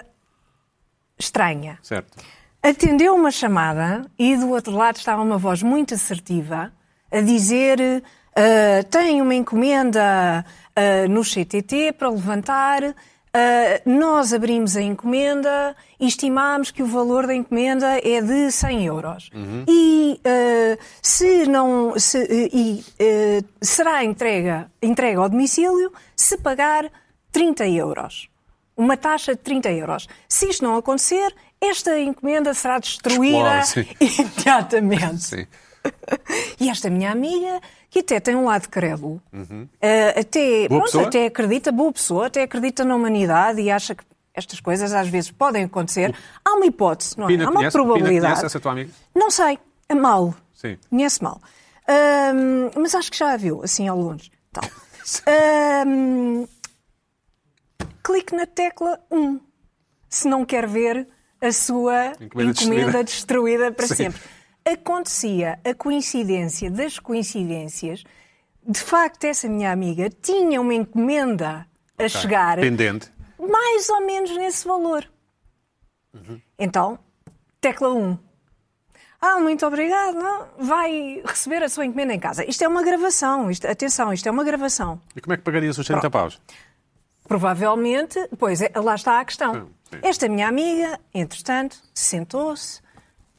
estranha. 1.18 1.78
Certo. 1.82 2.18
Atendeu 2.64 3.16
uma 3.16 3.32
chamada 3.32 4.06
e 4.20 4.36
do 4.38 4.50
outro 4.50 4.72
lado 4.74 4.98
estava 4.98 5.22
uma 5.22 5.38
voz 5.38 5.64
muito 5.64 5.94
assertiva 5.96 6.72
a 7.12 7.22
dizer 7.22 8.04
ah, 8.36 8.84
tem 8.90 9.22
uma 9.22 9.34
encomenda 9.34 10.46
ah, 10.76 11.08
no 11.10 11.22
CTT 11.24 11.94
para 11.94 12.10
levantar, 12.10 12.96
ah, 13.34 13.82
nós 13.86 14.34
abrimos 14.34 14.76
a 14.76 14.82
encomenda 14.82 15.76
e 16.00 16.08
estimámos 16.08 16.72
que 16.72 16.84
o 16.84 16.88
valor 16.88 17.28
da 17.28 17.36
encomenda 17.36 17.98
é 17.98 18.22
de 18.22 18.52
100 18.52 18.86
euros. 18.86 19.30
E 19.68 20.20
ah, 20.26 20.78
se 21.02 21.46
não 21.48 21.98
se, 21.98 22.50
e, 22.54 22.84
ah, 23.00 23.44
será 23.62 24.04
entrega, 24.04 24.72
entrega 24.82 25.20
ao 25.20 25.30
domicílio 25.30 25.92
se 26.16 26.38
pagar 26.38 26.92
30 27.32 27.68
euros 27.68 28.32
uma 28.76 28.98
taxa 28.98 29.36
de 29.36 29.42
30 29.42 29.72
euros. 29.72 30.08
Se 30.28 30.50
isto 30.50 30.64
não 30.64 30.76
acontecer, 30.76 31.34
esta 31.60 32.00
encomenda 32.00 32.54
será 32.54 32.80
destruída 32.80 33.60
Explode, 33.60 33.98
imediatamente. 34.00 35.24
Sim. 35.24 35.46
E 36.60 36.70
esta 36.70 36.90
minha 36.90 37.12
amiga, 37.12 37.60
que 37.90 38.00
até 38.00 38.20
tem 38.20 38.36
um 38.36 38.46
lado 38.46 38.70
crédulo, 38.70 39.22
até, 40.18 40.64
Uhum. 40.64 40.68
Boa 40.68 40.80
pronto, 40.80 40.84
pessoa? 40.86 41.08
até 41.08 41.26
acredita, 41.26 41.72
boa 41.72 41.92
pessoa, 41.92 42.28
até 42.28 42.44
acredita 42.44 42.86
na 42.86 42.96
humanidade 42.96 43.60
e 43.62 43.72
acha 43.72 43.96
que 43.96 44.04
estas 44.34 44.60
coisas 44.60 44.94
às 44.94 45.08
vezes 45.10 45.32
podem 45.32 45.64
acontecer. 45.64 46.16
Há 46.46 46.54
uma 46.54 46.66
hipótese, 46.66 47.18
não 47.18 47.26
é? 47.26 47.28
Pina 47.30 47.46
Há 47.46 47.48
uma 47.50 47.56
conhece? 47.58 47.72
Pina 47.78 47.84
probabilidade. 47.84 48.34
conhece 48.34 48.46
essa 48.46 48.60
tua 48.60 48.72
amiga? 48.74 48.92
Não 49.16 49.32
sei, 49.32 49.58
é 49.90 49.96
mal. 49.96 50.34
Sim. 50.54 50.78
Conhece 50.90 51.24
mal. 51.24 51.42
Ahm, 51.88 52.70
mas 52.80 52.94
acho 52.96 53.12
que 53.12 53.18
já 53.18 53.34
a 53.34 53.38
viu, 53.38 53.62
assim, 53.64 53.88
ao 53.88 53.98
longe. 53.98 54.32
Tal. 54.54 54.64
Ahm, 55.28 56.46
clique 58.04 58.36
na 58.36 58.46
tecla 58.46 59.00
1 59.12 59.40
se 60.10 60.28
não 60.28 60.46
quer 60.46 60.68
ver 60.68 61.08
a 61.42 61.52
sua 61.52 62.14
Encomenda 62.22 62.52
encomenda, 62.52 62.54
destruída. 62.54 63.04
destruída 63.04 63.72
para 63.72 63.88
Sim. 63.88 63.96
sempre. 63.96 64.22
Acontecia 64.66 65.60
a 65.64 65.74
coincidência 65.74 66.70
das 66.70 67.00
coincidências. 67.00 68.04
De 68.64 68.80
facto, 68.80 69.24
essa 69.24 69.50
minha 69.50 69.72
amiga 69.72 70.10
tinha 70.10 70.62
uma 70.62 70.74
encomenda 70.74 71.68
a 71.98 72.08
chegar 72.08 72.58
Pendente. 72.60 73.12
mais 73.40 73.90
ou 73.90 74.06
menos 74.06 74.36
nesse 74.38 74.68
valor. 74.68 75.10
Então, 76.60 77.00
tecla 77.60 77.94
1. 77.94 78.18
Ah, 79.20 79.40
muito 79.40 79.66
obrigado. 79.66 80.16
Não, 80.16 80.48
vai 80.58 81.22
receber 81.26 81.62
a 81.64 81.70
sua 81.70 81.86
encomenda 81.86 82.14
em 82.14 82.20
casa. 82.20 82.44
Isto 82.44 82.64
é 82.64 82.68
uma 82.68 82.84
gravação. 82.84 83.52
Isto, 83.52 83.68
atenção, 83.68 84.12
isto 84.12 84.28
é 84.28 84.32
uma 84.32 84.44
gravação. 84.44 85.00
E 85.16 85.22
como 85.22 85.34
é 85.34 85.38
que 85.38 85.44
pagarias 85.44 85.78
os 85.78 85.86
30 85.86 86.10
paus? 86.10 86.42
Provavelmente, 87.28 88.20
pois 88.38 88.62
é, 88.62 88.72
lá 88.76 88.96
está 88.96 89.20
a 89.20 89.26
questão. 89.26 89.70
Sim. 89.90 90.00
Esta 90.02 90.28
minha 90.28 90.48
amiga, 90.48 91.00
entretanto, 91.14 91.78
sentou-se, 91.94 92.82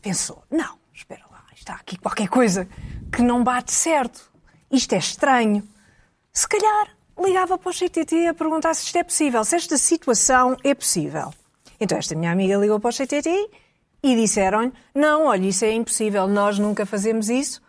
pensou: 0.01 0.43
não, 0.51 0.79
espera 1.03 1.25
lá, 1.31 1.45
está 1.55 1.75
aqui 1.75 1.99
qualquer 1.99 2.29
coisa 2.29 2.69
que 3.13 3.23
não 3.23 3.43
bate 3.43 3.73
certo. 3.73 4.31
Isto 4.71 4.95
é 4.95 4.99
estranho. 4.99 5.69
Se 6.33 6.49
calhar 6.49 6.97
ligava 7.19 7.59
para 7.59 7.71
o 7.71 7.75
CTT 7.75 8.29
a 8.29 8.35
perguntar 8.35 8.75
se 8.75 8.87
isto 8.87 8.97
é 8.97 9.05
possível, 9.05 9.45
se 9.45 9.57
esta 9.57 9.77
situação 9.77 10.57
é 10.65 10.75
possível. 10.75 11.33
Então 11.79 11.99
esta 11.99 12.15
minha 12.15 12.31
amiga 12.31 12.57
ligou 12.57 12.81
para 12.81 12.91
o 12.91 12.93
CTT 12.93 13.51
e 14.03 14.17
disseram-lhe, 14.17 14.73
não, 14.95 15.27
olha, 15.27 15.47
isso 15.47 15.65
é 15.65 15.73
impossível, 15.73 16.27
nós 16.27 16.59
nunca 16.59 16.87
fazemos 16.87 17.29
isso, 17.29 17.61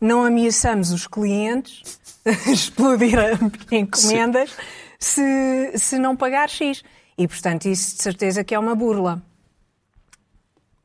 não 0.00 0.24
ameaçamos 0.24 0.90
os 0.90 1.06
clientes 1.06 2.00
explodir 2.48 3.18
encomendas 3.70 4.56
se, 4.98 5.72
se 5.76 5.98
não 5.98 6.16
pagar 6.16 6.48
X. 6.48 6.82
E, 7.16 7.26
portanto, 7.26 7.66
isso 7.66 7.96
de 7.96 8.02
certeza 8.02 8.44
que 8.44 8.54
é 8.54 8.58
uma 8.58 8.74
burla. 8.74 9.22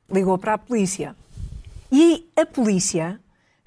Ligou 0.10 0.38
para 0.38 0.56
a 0.56 0.58
polícia. 0.58 1.16
E 1.96 2.28
a 2.36 2.44
polícia, 2.44 3.20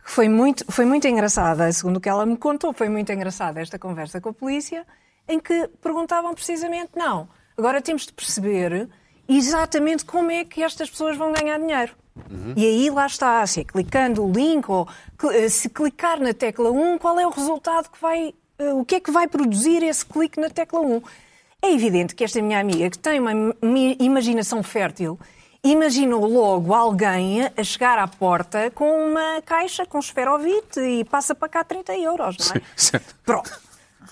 que 0.04 0.10
foi 0.10 0.28
muito, 0.28 0.64
foi 0.68 0.84
muito 0.84 1.06
engraçada, 1.06 1.70
segundo 1.70 1.98
o 1.98 2.00
que 2.00 2.08
ela 2.08 2.26
me 2.26 2.36
contou, 2.36 2.72
foi 2.72 2.88
muito 2.88 3.12
engraçada 3.12 3.60
esta 3.60 3.78
conversa 3.78 4.20
com 4.20 4.30
a 4.30 4.32
polícia, 4.34 4.84
em 5.28 5.38
que 5.38 5.68
perguntavam 5.80 6.34
precisamente, 6.34 6.90
não, 6.96 7.28
agora 7.56 7.80
temos 7.80 8.04
de 8.04 8.12
perceber 8.12 8.88
exatamente 9.28 10.04
como 10.04 10.30
é 10.32 10.44
que 10.44 10.60
estas 10.60 10.90
pessoas 10.90 11.16
vão 11.16 11.32
ganhar 11.32 11.56
dinheiro. 11.60 11.92
E 12.56 12.64
aí 12.66 12.90
lá 12.90 13.06
está, 13.06 13.46
se 13.46 13.60
é 13.60 13.64
clicando 13.64 14.24
o 14.24 14.32
link 14.32 14.68
ou 14.68 14.88
eh, 15.32 15.48
se 15.48 15.68
clicar 15.68 16.18
na 16.18 16.32
tecla 16.34 16.70
1, 16.70 16.98
qual 16.98 17.20
é 17.20 17.26
o 17.26 17.30
resultado 17.30 17.90
que 17.90 18.00
vai, 18.00 18.34
eh, 18.58 18.72
o 18.72 18.84
que 18.84 18.96
é 18.96 19.00
que 19.00 19.10
vai 19.12 19.28
produzir 19.28 19.82
esse 19.84 20.04
clique 20.04 20.40
na 20.40 20.48
tecla 20.50 20.80
1. 20.80 21.02
É 21.62 21.72
evidente 21.72 22.14
que 22.14 22.24
esta 22.24 22.40
minha 22.42 22.58
amiga, 22.58 22.88
que 22.90 22.98
tem 22.98 23.20
uma 23.20 23.32
im- 23.32 23.96
imaginação 24.00 24.62
fértil, 24.62 25.18
imaginou 25.62 26.26
logo 26.26 26.74
alguém 26.74 27.50
a 27.56 27.64
chegar 27.64 27.98
à 27.98 28.06
porta 28.06 28.70
com 28.70 29.10
uma 29.10 29.42
caixa 29.42 29.84
com 29.86 29.98
esferovite 29.98 30.80
e 30.80 31.04
passa 31.04 31.34
para 31.34 31.48
cá 31.48 31.64
30 31.64 31.96
euros, 31.96 32.36
não 32.38 32.56
é? 32.56 32.62
Certo. 32.76 33.14
Pronto. 33.24 33.60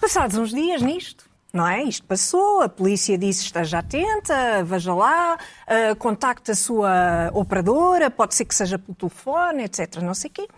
Passados 0.00 0.36
uns 0.36 0.50
dias 0.50 0.82
nisto, 0.82 1.28
não 1.52 1.66
é? 1.66 1.82
Isto 1.82 2.06
passou, 2.06 2.62
a 2.62 2.68
polícia 2.68 3.16
disse 3.16 3.44
esteja 3.44 3.78
atenta, 3.78 4.64
veja 4.64 4.92
lá, 4.92 5.38
ah, 5.66 5.94
contacte 5.98 6.50
a 6.50 6.54
sua 6.54 7.30
operadora, 7.32 8.10
pode 8.10 8.34
ser 8.34 8.44
que 8.44 8.54
seja 8.54 8.78
pelo 8.78 8.94
telefone, 8.94 9.64
etc. 9.64 9.96
Não 10.02 10.14
sei 10.14 10.30
o 10.30 10.32
quê. 10.32 10.48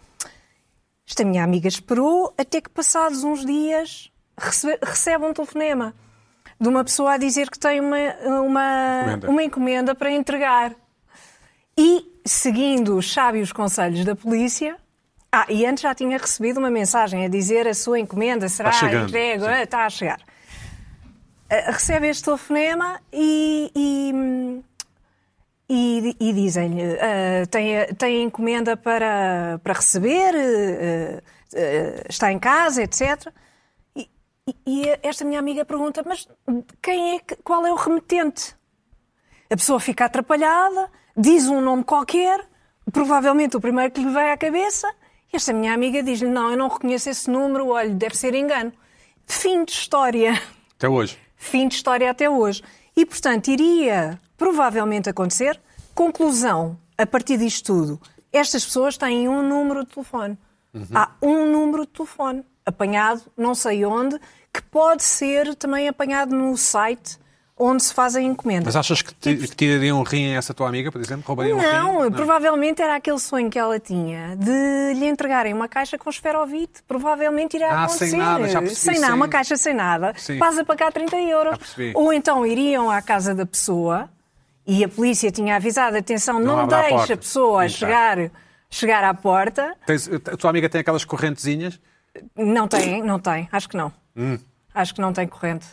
Esta 1.06 1.24
minha 1.24 1.44
amiga 1.44 1.68
esperou 1.68 2.34
até 2.36 2.60
que 2.60 2.70
passados 2.70 3.22
uns 3.22 3.44
dias 3.44 4.10
recebe, 4.36 4.78
recebe 4.82 5.24
um 5.24 5.32
telefonema 5.32 5.94
de 6.60 6.68
uma 6.68 6.82
pessoa 6.84 7.12
a 7.14 7.16
dizer 7.18 7.50
que 7.50 7.58
tem 7.58 7.80
uma, 7.80 7.96
uma, 8.40 9.00
Encomenda. 9.02 9.30
uma 9.30 9.42
encomenda 9.44 9.94
para 9.94 10.10
entregar. 10.10 10.74
E, 11.78 12.04
seguindo 12.24 12.96
os 12.96 13.12
sábios 13.12 13.52
conselhos 13.52 14.04
da 14.04 14.16
polícia, 14.16 14.76
ah, 15.30 15.44
e 15.50 15.66
antes 15.66 15.82
já 15.82 15.94
tinha 15.94 16.16
recebido 16.16 16.58
uma 16.58 16.70
mensagem 16.70 17.24
a 17.24 17.28
dizer 17.28 17.68
a 17.68 17.74
sua 17.74 17.98
encomenda 18.00 18.48
será 18.48 18.70
Está 18.70 18.86
chegando, 18.86 19.08
entregue, 19.08 19.44
sim. 19.44 19.50
está 19.62 19.84
a 19.84 19.90
chegar. 19.90 20.20
Ah, 21.50 21.70
recebe 21.72 22.08
este 22.08 22.24
telefonema 22.24 22.98
e, 23.12 23.70
e, 23.76 24.62
e, 25.68 26.16
e 26.18 26.32
dizem-lhe 26.32 26.82
ah, 26.98 27.46
tem, 27.50 27.78
a- 27.78 27.86
tem 27.94 28.22
encomenda 28.24 28.76
para, 28.76 29.60
para 29.62 29.74
receber, 29.74 30.34
ah, 30.34 31.22
ah, 31.54 32.06
está 32.08 32.32
em 32.32 32.38
casa, 32.38 32.82
etc. 32.82 33.26
E, 34.64 34.84
esta 35.02 35.24
minha 35.24 35.40
amiga 35.40 35.64
pergunta, 35.64 36.04
mas 36.06 36.28
quem 36.80 37.16
é 37.16 37.18
que, 37.18 37.34
qual 37.36 37.66
é 37.66 37.72
o 37.72 37.74
remetente? 37.74 38.54
A 39.50 39.56
pessoa 39.56 39.80
fica 39.80 40.04
atrapalhada, 40.04 40.88
diz 41.16 41.48
um 41.48 41.60
nome 41.60 41.82
qualquer, 41.82 42.48
provavelmente 42.92 43.56
o 43.56 43.60
primeiro 43.60 43.92
que 43.92 44.00
lhe 44.00 44.08
vem 44.08 44.30
à 44.30 44.36
cabeça, 44.36 44.88
e 45.32 45.36
esta 45.36 45.52
minha 45.52 45.74
amiga 45.74 46.00
diz-lhe: 46.00 46.30
Não, 46.30 46.52
eu 46.52 46.56
não 46.56 46.68
reconheço 46.68 47.10
esse 47.10 47.28
número, 47.28 47.70
olha, 47.70 47.90
deve 47.90 48.16
ser 48.16 48.34
engano. 48.34 48.72
Fim 49.26 49.64
de 49.64 49.72
história. 49.72 50.40
Até 50.76 50.88
hoje. 50.88 51.18
Fim 51.34 51.66
de 51.66 51.74
história 51.74 52.08
até 52.08 52.30
hoje. 52.30 52.62
E, 52.96 53.04
portanto, 53.04 53.48
iria 53.48 54.20
provavelmente 54.36 55.10
acontecer. 55.10 55.60
Conclusão, 55.92 56.78
a 56.96 57.04
partir 57.04 57.36
disto 57.36 57.66
tudo, 57.66 58.00
estas 58.32 58.64
pessoas 58.64 58.96
têm 58.96 59.28
um 59.28 59.42
número 59.42 59.84
de 59.84 59.90
telefone. 59.90 60.38
Há 60.94 61.10
um 61.20 61.50
número 61.50 61.84
de 61.84 61.92
telefone 61.92 62.44
apanhado, 62.76 63.22
não 63.36 63.54
sei 63.54 63.84
onde, 63.84 64.18
que 64.52 64.60
pode 64.62 65.02
ser 65.04 65.54
também 65.54 65.86
apanhado 65.88 66.34
no 66.34 66.56
site 66.56 67.16
onde 67.58 67.82
se 67.82 67.94
fazem 67.94 68.26
encomendas. 68.26 68.66
Mas 68.66 68.76
achas 68.76 69.00
que, 69.00 69.14
ti- 69.14 69.34
que 69.48 69.56
tirariam 69.56 69.98
um 70.00 70.02
rim 70.02 70.34
a 70.34 70.36
essa 70.36 70.52
tua 70.52 70.68
amiga, 70.68 70.92
por 70.92 71.00
exemplo? 71.00 71.24
Roubariam 71.26 71.58
um 71.58 71.62
Não, 71.62 72.02
rim? 72.02 72.10
provavelmente 72.10 72.82
era 72.82 72.96
aquele 72.96 73.18
sonho 73.18 73.48
que 73.48 73.58
ela 73.58 73.80
tinha 73.80 74.36
de 74.36 74.92
lhe 74.94 75.06
entregarem 75.06 75.54
uma 75.54 75.66
caixa 75.66 75.96
com 75.96 76.10
esferovite. 76.10 76.82
Provavelmente 76.86 77.56
irá 77.56 77.70
Ah, 77.70 77.84
acontecer. 77.84 78.08
sem 78.10 78.18
nada, 78.18 78.46
já 78.48 78.60
percebi, 78.60 78.92
Sem 78.94 79.00
nada, 79.00 79.14
uma 79.14 79.28
caixa 79.28 79.56
sem 79.56 79.72
nada. 79.72 80.12
Sim. 80.18 80.38
Passa 80.38 80.62
para 80.66 80.76
cá 80.76 80.92
30 80.92 81.16
euros. 81.16 81.58
Ou 81.94 82.12
então 82.12 82.44
iriam 82.44 82.90
à 82.90 83.00
casa 83.00 83.34
da 83.34 83.46
pessoa 83.46 84.10
e 84.66 84.84
a 84.84 84.88
polícia 84.88 85.30
tinha 85.30 85.56
avisado, 85.56 85.96
atenção, 85.96 86.38
Não 86.38 86.56
não, 86.56 86.60
a 86.64 86.66
deixe 86.66 86.88
porta. 86.90 87.14
a 87.14 87.16
pessoa 87.16 87.68
chegar, 87.70 88.18
chegar 88.68 89.02
à 89.02 89.14
porta. 89.14 89.74
Tens- 89.86 90.10
a 90.12 90.36
tua 90.36 90.50
amiga 90.50 90.68
tem 90.68 90.82
aquelas 90.82 91.06
correntezinhas? 91.06 91.80
Não 92.36 92.68
tem, 92.68 93.02
não 93.02 93.18
tem, 93.18 93.48
acho 93.52 93.68
que 93.68 93.76
não. 93.76 93.92
Acho 94.74 94.94
que 94.94 95.00
não 95.00 95.12
tem 95.12 95.26
corrente. 95.26 95.66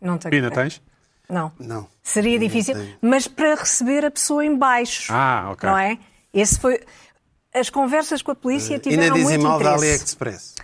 Não 0.00 0.16
tem 0.18 0.28
Hum. 0.28 0.30
Pina, 0.30 0.50
corrente. 0.50 0.80
tens? 0.80 0.82
Não. 1.28 1.52
Não. 1.58 1.86
Seria 2.02 2.38
difícil, 2.38 2.74
mas 3.02 3.26
para 3.28 3.54
receber 3.54 4.04
a 4.04 4.10
pessoa 4.10 4.44
em 4.44 4.56
baixo. 4.56 5.12
Ah, 5.12 5.48
ok. 5.52 5.68
Não 5.68 5.76
é? 5.76 5.98
Esse 6.32 6.58
foi... 6.58 6.80
As 7.52 7.68
conversas 7.70 8.22
com 8.22 8.30
a 8.30 8.34
polícia 8.34 8.74
E 8.74 8.76
na 8.76 8.82
tiveram 8.82 9.16
muito 9.16 9.26
dizimal 9.28 9.58
da 9.58 9.64
interesse. 9.76 9.84
AliExpress. 9.86 10.54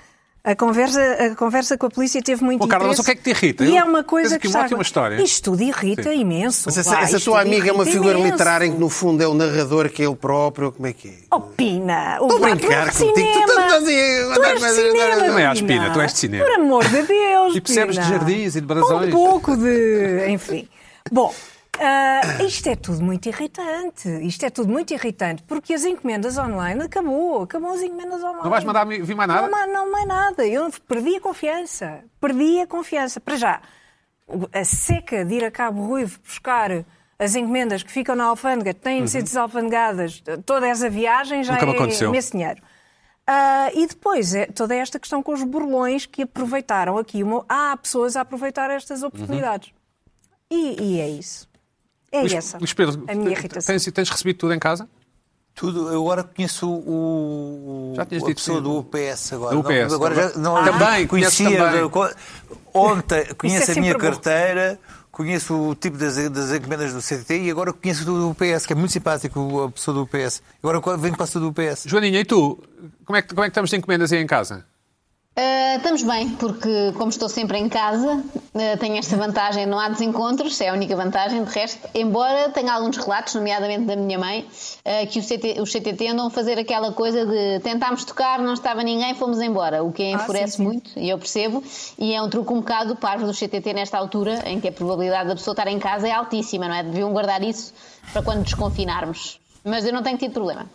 A 0.47 0.55
conversa, 0.55 1.01
a 1.01 1.35
conversa 1.35 1.79
com 1.79 1.87
a 1.87 1.91
polícia 1.91 2.21
teve 2.23 2.45
muito 2.45 2.63
Oh, 2.63 2.69
Carla, 2.69 2.89
mas 2.89 2.99
interesse. 2.99 3.19
o 3.19 3.23
que 3.25 3.31
é 3.31 3.33
que 3.35 3.41
te 3.41 3.45
irrita? 3.47 3.65
E 3.65 3.79
é 3.79 3.83
uma 3.83 4.05
coisa 4.05 4.37
aqui 4.37 4.43
que 4.43 4.49
uma 4.49 4.59
está... 4.59 4.65
ótima 4.67 4.83
história. 4.83 5.23
Isto 5.23 5.51
tudo 5.53 5.63
irrita 5.63 6.03
Sim. 6.03 6.21
imenso. 6.21 6.65
Mas 6.67 6.77
essa, 6.77 6.91
Vá, 6.91 7.01
essa 7.01 7.19
tua 7.19 7.41
amiga 7.41 7.71
é 7.71 7.73
uma 7.73 7.87
figura 7.87 8.19
imenso. 8.19 8.33
literária 8.33 8.67
em 8.67 8.73
que 8.73 8.79
no 8.79 8.91
fundo 8.91 9.23
é 9.23 9.27
o 9.27 9.33
narrador 9.33 9.89
que 9.89 10.03
é 10.03 10.05
ele 10.05 10.15
próprio, 10.17 10.71
como 10.71 10.87
é 10.87 10.93
que 10.93 11.09
é? 11.09 11.15
Oh, 11.35 11.41
Pina! 11.41 12.19
O 12.21 12.27
Estou 12.27 12.45
a 12.45 12.51
brincar 12.55 12.93
tu 12.93 12.99
contigo. 12.99 13.15
Tu 13.15 13.21
cinema! 13.21 13.47
estás 13.53 13.73
a 13.73 13.79
dizer- 13.79 14.35
Tu 14.35 14.43
és 14.45 14.61
de 14.61 14.69
cinema, 14.71 15.17
Também 15.17 15.45
és, 15.47 15.61
Pina, 15.63 15.91
tu 15.95 16.01
és 16.03 16.13
de 16.13 16.19
cinema. 16.19 16.45
Por 16.45 16.55
amor 16.61 16.85
de 16.89 17.03
Deus, 17.03 17.57
E 17.57 17.61
percebes 17.63 17.97
de 17.97 18.03
jardins 18.07 18.55
e 18.57 18.61
de 18.61 18.67
brasões. 18.67 19.09
Um 19.09 19.11
pouco 19.13 19.57
de... 19.57 20.27
Enfim. 20.29 20.69
Bom, 21.11 21.35
ah, 21.81 22.43
isto 22.43 22.69
é 22.69 22.77
tudo 22.77 23.03
muito 23.03 23.27
irritante. 23.29 24.09
Isto 24.27 24.47
é 24.47 24.51
tudo 24.51 24.71
muito 24.71 24.93
irritante, 24.95 25.43
porque 25.43 25.75
as 25.75 25.85
encomendas 25.85 26.39
online 26.39 26.83
acabou. 26.83 27.43
Acabou 27.43 27.73
as 27.73 27.83
encomendas 27.83 28.23
online. 28.23 28.43
Não 28.43 28.51
vais 28.51 28.65
mandar 28.65 28.85
vir 28.85 29.15
mais 29.15 29.29
nada? 29.29 29.49
Não, 29.49 29.67
não 29.73 29.93
mais 29.93 30.07
nada. 30.07 30.47
Eu 30.47 30.71
perdi 30.87 31.17
a 31.17 31.21
confiança. 31.21 32.05
Perdi 32.21 32.61
a 32.61 32.67
confiança. 32.67 33.21
Para 33.21 33.37
já, 33.37 33.61
a 34.53 34.65
seca 34.65 35.25
de 35.25 35.35
ir 35.35 35.45
a 35.45 35.51
Cabo 35.51 35.85
Ruivo 35.85 36.19
buscar 36.25 36.85
as 37.19 37.35
encomendas 37.35 37.83
que 37.83 37.91
ficam 37.93 38.15
na 38.17 38.25
alfândega, 38.25 38.75
que 38.75 38.81
têm 38.81 39.05
de 39.05 39.11
ser 39.11 39.23
desalfandegadas, 39.23 40.23
toda 40.45 40.67
essa 40.67 40.91
viagem 40.91 41.45
já 41.45 41.55
Uhum. 41.55 41.61
Nunca 41.61 41.73
é 41.73 41.77
aconteceu. 41.77 42.09
imenso 42.09 42.33
dinheiro. 42.33 42.61
Ah, 43.27 43.71
e 43.73 43.87
depois, 43.87 44.35
é 44.35 44.47
toda 44.47 44.75
esta 44.75 44.99
questão 44.99 45.23
com 45.23 45.33
os 45.33 45.43
burlões 45.43 46.05
que 46.07 46.23
aproveitaram 46.23 46.99
aqui. 46.99 47.23
Uma... 47.23 47.45
Há 47.49 47.77
pessoas 47.77 48.17
a 48.17 48.21
aproveitar 48.21 48.71
estas 48.71 49.03
oportunidades. 49.03 49.73
E, 50.51 50.77
e 50.83 51.01
é 51.01 51.09
isso. 51.09 51.49
É 52.17 52.21
Luís, 52.21 52.33
essa 52.33 52.59
Luís 52.59 52.73
Pedro, 52.73 53.05
a 53.09 53.15
minha 53.15 53.31
irritação. 53.33 53.75
tens, 53.75 53.85
tens 53.93 54.09
recebido 54.11 54.37
tudo 54.39 54.53
em 54.55 54.59
casa? 54.59 54.89
Tudo, 55.55 55.89
eu 55.93 56.01
agora 56.03 56.25
conheço 56.25 56.69
o, 56.69 57.93
o 57.93 57.95
Já 57.97 58.05
tinhas 58.05 58.25
a 58.25 58.27
pessoa 58.27 58.59
sim. 58.59 58.63
do 58.65 58.79
UPS 58.79 59.33
agora. 59.33 59.55
Do 59.55 59.61
UPS, 59.61 59.89
Não, 59.89 59.95
agora 59.95 60.15
já, 60.15 60.29
também. 60.31 60.43
não, 60.43 60.57
Ah. 60.57 60.65
Também, 60.65 61.07
conhecia. 61.07 61.57
também. 61.57 61.91
ontem 62.73 63.25
conheço 63.37 63.71
é 63.71 63.75
a 63.77 63.81
minha 63.81 63.93
bom. 63.95 64.01
carteira, 64.01 64.81
conheço 65.13 65.55
o 65.55 65.75
tipo 65.77 65.97
das, 65.97 66.17
das 66.31 66.51
encomendas 66.53 66.93
do 66.93 67.01
CTT 67.01 67.43
e 67.43 67.51
agora 67.53 67.73
conheço 67.73 68.05
do 68.05 68.31
UPS, 68.31 68.67
que 68.67 68.73
é 68.73 68.77
muito 68.77 68.91
simpático 68.93 69.63
a 69.63 69.71
pessoa 69.71 69.95
do 69.95 70.03
UPS. 70.03 70.43
Agora 70.63 70.81
venho 70.97 71.15
para 71.15 71.25
a 71.25 71.27
pessoa 71.27 71.41
do 71.45 71.49
UPS. 71.51 71.85
Joaninha, 71.87 72.19
e 72.21 72.25
tu? 72.25 72.59
Como 73.05 73.17
é 73.17 73.23
que, 73.23 73.29
como 73.29 73.43
é 73.43 73.45
que 73.45 73.51
estamos 73.51 73.71
de 73.71 73.77
encomendas 73.77 74.13
aí 74.13 74.21
em 74.21 74.27
casa? 74.27 74.65
Ah, 75.37 75.75
estamos 75.77 76.05
bem, 76.05 76.31
porque 76.37 76.93
como 76.93 77.11
estou 77.11 77.29
sempre 77.29 77.59
em 77.59 77.69
casa, 77.69 78.23
ah, 78.55 78.77
tenho 78.79 78.97
esta 78.97 79.17
vantagem, 79.17 79.67
não 79.67 79.81
há 79.81 79.89
desencontros, 79.89 80.61
é 80.61 80.69
a 80.69 80.73
única 80.73 80.95
vantagem. 80.95 81.43
De 81.43 81.53
resto, 81.53 81.89
embora 81.93 82.51
tenha 82.51 82.73
alguns 82.73 82.97
relatos, 82.97 83.35
nomeadamente 83.35 83.83
da 83.83 83.97
minha 83.97 84.17
mãe, 84.17 84.47
ah, 84.85 85.05
que 85.07 85.21
CT, 85.21 85.61
os 85.61 85.73
CTT 85.73 86.07
andam 86.07 86.29
a 86.29 86.31
fazer 86.31 86.57
aquela 86.57 86.93
coisa 86.93 87.27
de 87.27 87.59
tentámos 87.65 88.05
tocar, 88.05 88.39
não 88.39 88.53
estava 88.53 88.85
ninguém, 88.85 89.13
fomos 89.17 89.41
embora, 89.41 89.83
o 89.83 89.91
que 89.91 90.05
enfurece 90.05 90.53
sim, 90.53 90.57
sim. 90.59 90.63
muito, 90.63 90.91
e 90.97 91.11
eu 91.11 91.19
percebo, 91.19 91.65
e 91.99 92.15
é 92.15 92.23
um 92.23 92.31
truque 92.31 92.53
um 92.53 92.61
bocado 92.61 92.95
parvo 92.95 93.27
do 93.27 93.35
CTT 93.35 93.73
nesta 93.73 93.99
altura, 93.99 94.49
em 94.49 94.61
que 94.61 94.69
a 94.69 94.73
probabilidade 94.73 95.29
da 95.29 95.35
pessoa 95.35 95.53
estar 95.53 95.67
em 95.67 95.81
casa 95.81 96.07
é 96.07 96.13
altíssima, 96.13 96.69
não 96.69 96.75
é? 96.77 96.85
Deviam 96.85 97.13
guardar 97.13 97.43
isso 97.43 97.75
para 98.13 98.23
quando 98.23 98.45
desconfinarmos. 98.45 99.41
Mas 99.65 99.85
eu 99.85 99.93
não 99.93 100.03
tenho 100.03 100.17
tido 100.17 100.33
problema. 100.33 100.69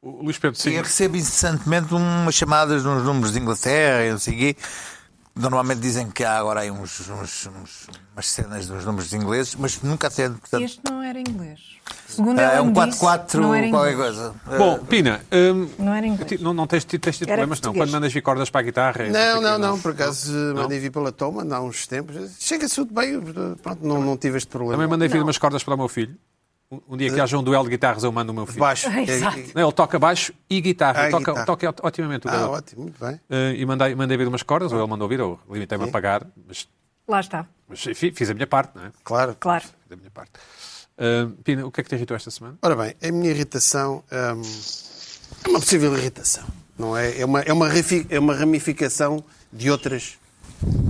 O 0.00 0.22
Luís 0.22 0.38
Pedro, 0.38 0.58
sim. 0.58 0.70
eu 0.70 0.82
recebo 0.82 1.16
incessantemente 1.16 1.92
umas 1.92 2.34
chamadas 2.34 2.84
nos 2.84 3.02
números 3.04 3.32
de 3.32 3.40
Inglaterra 3.40 4.04
e 4.06 4.10
não 4.12 4.18
sei 4.18 4.34
o 4.34 4.38
quê. 4.38 4.56
Normalmente 5.34 5.80
dizem 5.80 6.10
que 6.10 6.24
há 6.24 6.36
agora 6.36 6.60
aí 6.60 6.70
uns, 6.70 7.00
uns- 7.08 7.46
uns- 7.46 7.86
umas 8.12 8.26
cenas 8.26 8.66
dos 8.66 8.84
números 8.84 9.12
ingleses, 9.12 9.54
mas 9.54 9.80
nunca 9.82 10.10
tem. 10.10 10.32
Portanto, 10.32 10.62
Este 10.64 10.80
não 10.84 11.00
era 11.00 11.18
inglês. 11.20 11.60
Segundo 12.08 12.40
é 12.40 12.44
ela 12.56 12.62
um 12.62 12.72
disse, 12.72 12.98
4-4, 13.00 13.34
não 13.34 13.54
era 13.54 13.68
qualquer 13.70 13.92
inglês. 13.92 14.14
coisa. 14.16 14.34
Bom, 14.58 14.78
Pina, 14.84 15.20
hum, 15.30 15.68
Não 15.78 15.94
era 15.94 16.06
inglês. 16.06 16.28
ti- 16.28 16.38
não, 16.42 16.52
não 16.52 16.66
tens, 16.66 16.84
tido- 16.84 17.00
tens 17.00 17.18
tido 17.18 17.28
Era 17.28 17.36
problemas, 17.42 17.60
não? 17.60 17.72
Quando 17.72 17.90
mandas 17.92 18.12
vir 18.12 18.20
cordas 18.22 18.50
para 18.50 18.60
a 18.60 18.64
guitarra... 18.64 19.04
e 19.06 19.10
Não, 19.10 19.40
não, 19.40 19.52
quê, 19.52 19.58
não, 19.58 19.78
por 19.80 19.92
acaso 19.92 20.32
mandei 20.56 20.78
vir 20.80 20.90
pela 20.90 21.12
toma 21.12 21.44
há 21.54 21.60
uns 21.60 21.86
tempos. 21.86 22.16
Chega-se 22.40 22.74
tudo 22.74 22.92
bem, 22.92 23.20
pronto, 23.62 23.86
não, 23.86 24.00
não 24.02 24.16
tive 24.16 24.38
este 24.38 24.48
problema. 24.48 24.74
Também 24.74 24.88
mandei 24.88 25.06
vir 25.08 25.18
Não. 25.18 25.24
umas 25.24 25.38
cordas 25.38 25.62
para 25.62 25.74
o 25.74 25.78
meu 25.78 25.88
filho. 25.88 26.16
Um, 26.70 26.96
dia 26.98 27.10
que 27.10 27.18
haja 27.18 27.38
um 27.38 27.42
duelo 27.42 27.64
de 27.64 27.70
guitarras, 27.70 28.02
eu 28.04 28.12
mando 28.12 28.30
o 28.30 28.34
meu 28.34 28.44
filho. 28.44 28.58
Baixo. 28.60 28.88
Exato. 29.00 29.38
Não, 29.54 29.62
ele 29.62 29.72
toca 29.72 29.98
baixo 29.98 30.34
e 30.50 30.60
guitarra. 30.60 31.00
Ah, 31.00 31.02
Ele 31.04 31.10
toca, 31.12 31.32
guitarra. 31.32 31.46
toca 31.46 31.74
otimamente 31.86 32.26
o 32.26 32.30
Ah, 32.30 32.32
garoto. 32.32 32.52
ótimo, 32.52 32.82
muito 32.82 33.02
bem. 33.04 33.18
Eh, 33.30 33.54
e 33.56 33.64
mandei, 33.64 33.94
mandei 33.94 34.16
vir 34.18 34.28
umas 34.28 34.42
cordas, 34.42 34.70
ou 34.70 34.78
ele 34.78 34.86
mandou 34.86 35.08
vir, 35.08 35.20
ou 35.20 35.40
limitei-me 35.50 35.84
a 35.84 35.88
pagar, 35.88 36.26
mas, 36.46 36.68
Lá 37.08 37.20
está, 37.20 37.46
mas 37.66 37.80
fiz 37.94 38.28
a 38.28 38.34
minha 38.34 38.46
parte, 38.46 38.76
não 38.76 38.84
é? 38.84 38.92
Claro. 39.02 39.34
claro. 39.40 39.64
Fiz 39.64 39.92
a 39.92 39.96
minha 39.96 40.10
parte. 40.10 40.32
Eh, 40.98 41.26
Pina, 41.42 41.64
o 41.66 41.70
que 41.72 41.80
é 41.80 41.84
que 41.84 41.88
te 41.88 41.94
irritou 41.94 42.14
esta 42.14 42.30
semana? 42.30 42.58
Ora 42.60 42.76
bem, 42.76 42.94
a 43.02 43.10
minha 43.12 43.30
irritação 43.30 44.04
hum, 44.12 44.42
é 45.44 45.48
uma 45.48 45.60
possível 45.60 45.96
irritação, 45.96 46.44
não 46.78 46.94
é? 46.94 47.18
É 47.18 47.24
uma, 47.24 47.40
é, 47.40 47.52
uma, 47.52 47.66
é 48.10 48.18
uma 48.18 48.34
ramificação 48.34 49.24
de 49.50 49.70
outras 49.70 50.18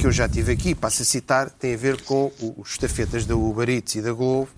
que 0.01 0.07
eu 0.09 0.11
já 0.11 0.29
tive 0.29 0.51
aqui. 0.51 0.75
Passo 0.75 1.03
a 1.03 1.05
citar, 1.05 1.51
tem 1.51 1.75
a 1.75 1.77
ver 1.77 2.03
com 2.03 2.33
os 2.57 2.71
estafetas 2.71 3.25
da 3.27 3.37
Uber 3.37 3.69
Eats 3.69 3.95
e 3.95 4.03
da 4.03 4.13
Globo, 4.13 4.49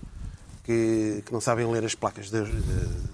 que, 0.63 1.23
que 1.25 1.31
não 1.33 1.41
sabem 1.41 1.65
ler 1.71 1.83
as 1.85 1.95
placas 1.95 2.29
das, 2.29 2.47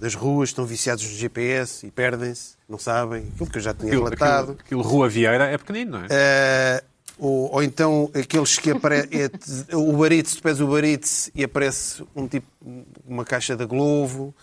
das 0.00 0.14
ruas, 0.14 0.50
estão 0.50 0.64
viciados 0.66 1.04
no 1.04 1.10
GPS 1.10 1.86
e 1.86 1.90
perdem-se, 1.90 2.54
não 2.68 2.78
sabem, 2.78 3.28
aquilo 3.34 3.50
que 3.50 3.58
eu 3.58 3.62
já 3.62 3.72
tinha 3.74 3.88
Aquilo, 3.92 4.04
relatado. 4.04 4.42
aquilo, 4.52 4.60
aquilo 4.60 4.82
Rua 4.82 5.08
Vieira 5.08 5.44
é 5.46 5.56
pequenino, 5.58 5.92
não 5.92 6.00
é? 6.00 6.06
Eh, 6.10 6.84
ou, 7.18 7.52
ou 7.54 7.62
então 7.62 8.10
aqueles 8.14 8.58
que 8.58 8.70
aparecem. 8.70 9.10
o 9.74 9.92
Uber 9.94 10.12
Eats, 10.12 10.36
tu 10.36 10.42
pedes 10.42 10.60
o 10.60 10.78
Eats 10.78 11.30
e 11.34 11.42
aparece 11.44 12.04
um 12.14 12.28
tipo, 12.28 12.46
uma 13.06 13.24
caixa 13.24 13.56
da 13.56 13.64
Glovo. 13.66 14.34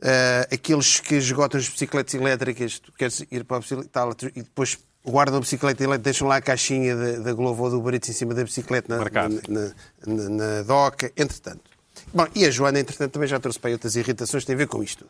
Eh, 0.00 0.48
aqueles 0.52 0.98
que 0.98 1.14
esgotam 1.16 1.60
as 1.60 1.68
bicicletas 1.68 2.12
elétricas, 2.14 2.78
tu 2.80 2.90
queres 2.92 3.24
ir 3.30 3.44
para 3.44 3.58
a 3.58 3.60
bicicleta 3.60 4.16
e 4.34 4.42
depois 4.42 4.78
guardam 5.04 5.36
a 5.36 5.40
bicicleta 5.40 5.82
elétrica, 5.84 6.04
deixam 6.04 6.26
lá 6.26 6.36
a 6.36 6.40
caixinha 6.40 6.96
da, 6.96 7.12
da 7.20 7.32
Glovo 7.32 7.64
ou 7.64 7.70
do 7.82 7.90
Eats 7.94 8.08
em 8.08 8.12
cima 8.12 8.34
da 8.34 8.42
bicicleta 8.42 8.92
na, 8.92 8.98
Marcado. 9.00 9.40
na, 9.48 9.70
na- 10.06 10.28
na 10.28 10.62
doca, 10.62 11.12
entretanto. 11.16 11.70
Bom, 12.12 12.26
e 12.34 12.44
a 12.44 12.50
Joana, 12.50 12.80
entretanto, 12.80 13.12
também 13.12 13.28
já 13.28 13.38
trouxe 13.40 13.58
para 13.58 13.68
aí 13.68 13.74
outras 13.74 13.96
irritações 13.96 14.42
que 14.42 14.46
têm 14.46 14.54
a 14.54 14.58
ver 14.58 14.66
com 14.68 14.82
isto. 14.82 15.06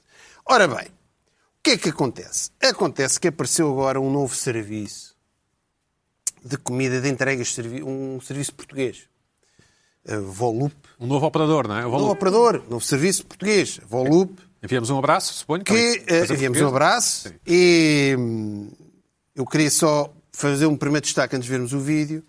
Ora 0.47 0.67
bem, 0.69 0.87
o 0.87 1.63
que 1.63 1.71
é 1.73 1.79
que 1.79 1.89
acontece? 1.91 2.51
Acontece 2.63 3.19
que 3.21 3.29
apareceu 3.29 3.71
agora 3.71 4.01
um 4.01 4.11
novo 4.11 4.35
serviço 4.35 5.15
de 6.45 6.57
comida 6.57 7.01
de 7.01 7.09
entregas, 7.09 7.57
um 7.85 8.21
serviço 8.21 8.53
português. 8.55 9.05
A 10.09 10.17
Volup. 10.19 10.75
Um 10.99 11.07
novo 11.07 11.27
operador, 11.27 11.69
não 11.69 11.77
é? 11.77 11.81
O 11.81 11.83
Novo 11.85 11.99
Volup. 11.99 12.13
operador, 12.17 12.63
novo 12.69 12.85
serviço 12.85 13.25
português. 13.25 13.81
Volup. 13.87 14.37
Enviamos 14.61 14.91
um 14.91 14.99
abraço, 14.99 15.33
suponho. 15.35 15.63
Que 15.65 15.73
também. 15.73 16.05
eh, 16.09 16.23
enviamos 16.25 16.59
um 16.59 16.65
portuguesa. 16.65 16.69
abraço 16.69 17.29
Sim. 17.29 17.35
e 17.47 18.17
hum, 18.19 18.71
eu 19.35 19.47
queria 19.47 19.71
só 19.71 20.13
fazer 20.33 20.67
um 20.67 20.77
primeiro 20.77 21.05
destaque 21.05 21.37
antes 21.37 21.47
de 21.47 21.51
vermos 21.53 21.73
o 21.73 21.79
vídeo. 21.81 22.25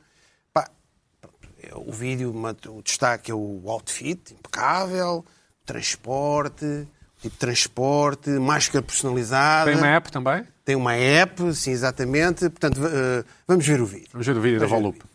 O 1.76 1.92
vídeo, 1.92 2.34
o 2.70 2.82
destaque 2.82 3.32
é 3.32 3.36
o 3.36 3.62
outfit, 3.66 4.34
impecável, 4.34 5.18
o 5.20 5.66
transporte, 5.66 6.88
tipo 7.18 7.34
de 7.34 7.40
transporte, 7.40 8.30
máscara 8.32 8.84
personalizada. 8.84 9.72
Tem 9.72 9.80
uma 9.80 9.88
app 9.88 10.12
também? 10.12 10.48
Tem 10.66 10.76
uma 10.76 10.94
app, 10.96 11.54
sim, 11.54 11.72
exatamente. 11.72 12.50
Portanto, 12.50 12.80
eh, 12.86 13.24
vamos 13.48 13.66
ver 13.66 13.82
o 13.82 13.86
vídeo. 13.86 14.08
Vamos 14.12 14.28
ver 14.28 14.38
o 14.38 14.42
vídeo 14.42 14.60
da 14.60 14.66
Vamos 14.66 14.88
o 14.88 14.92
Volup. 14.92 15.13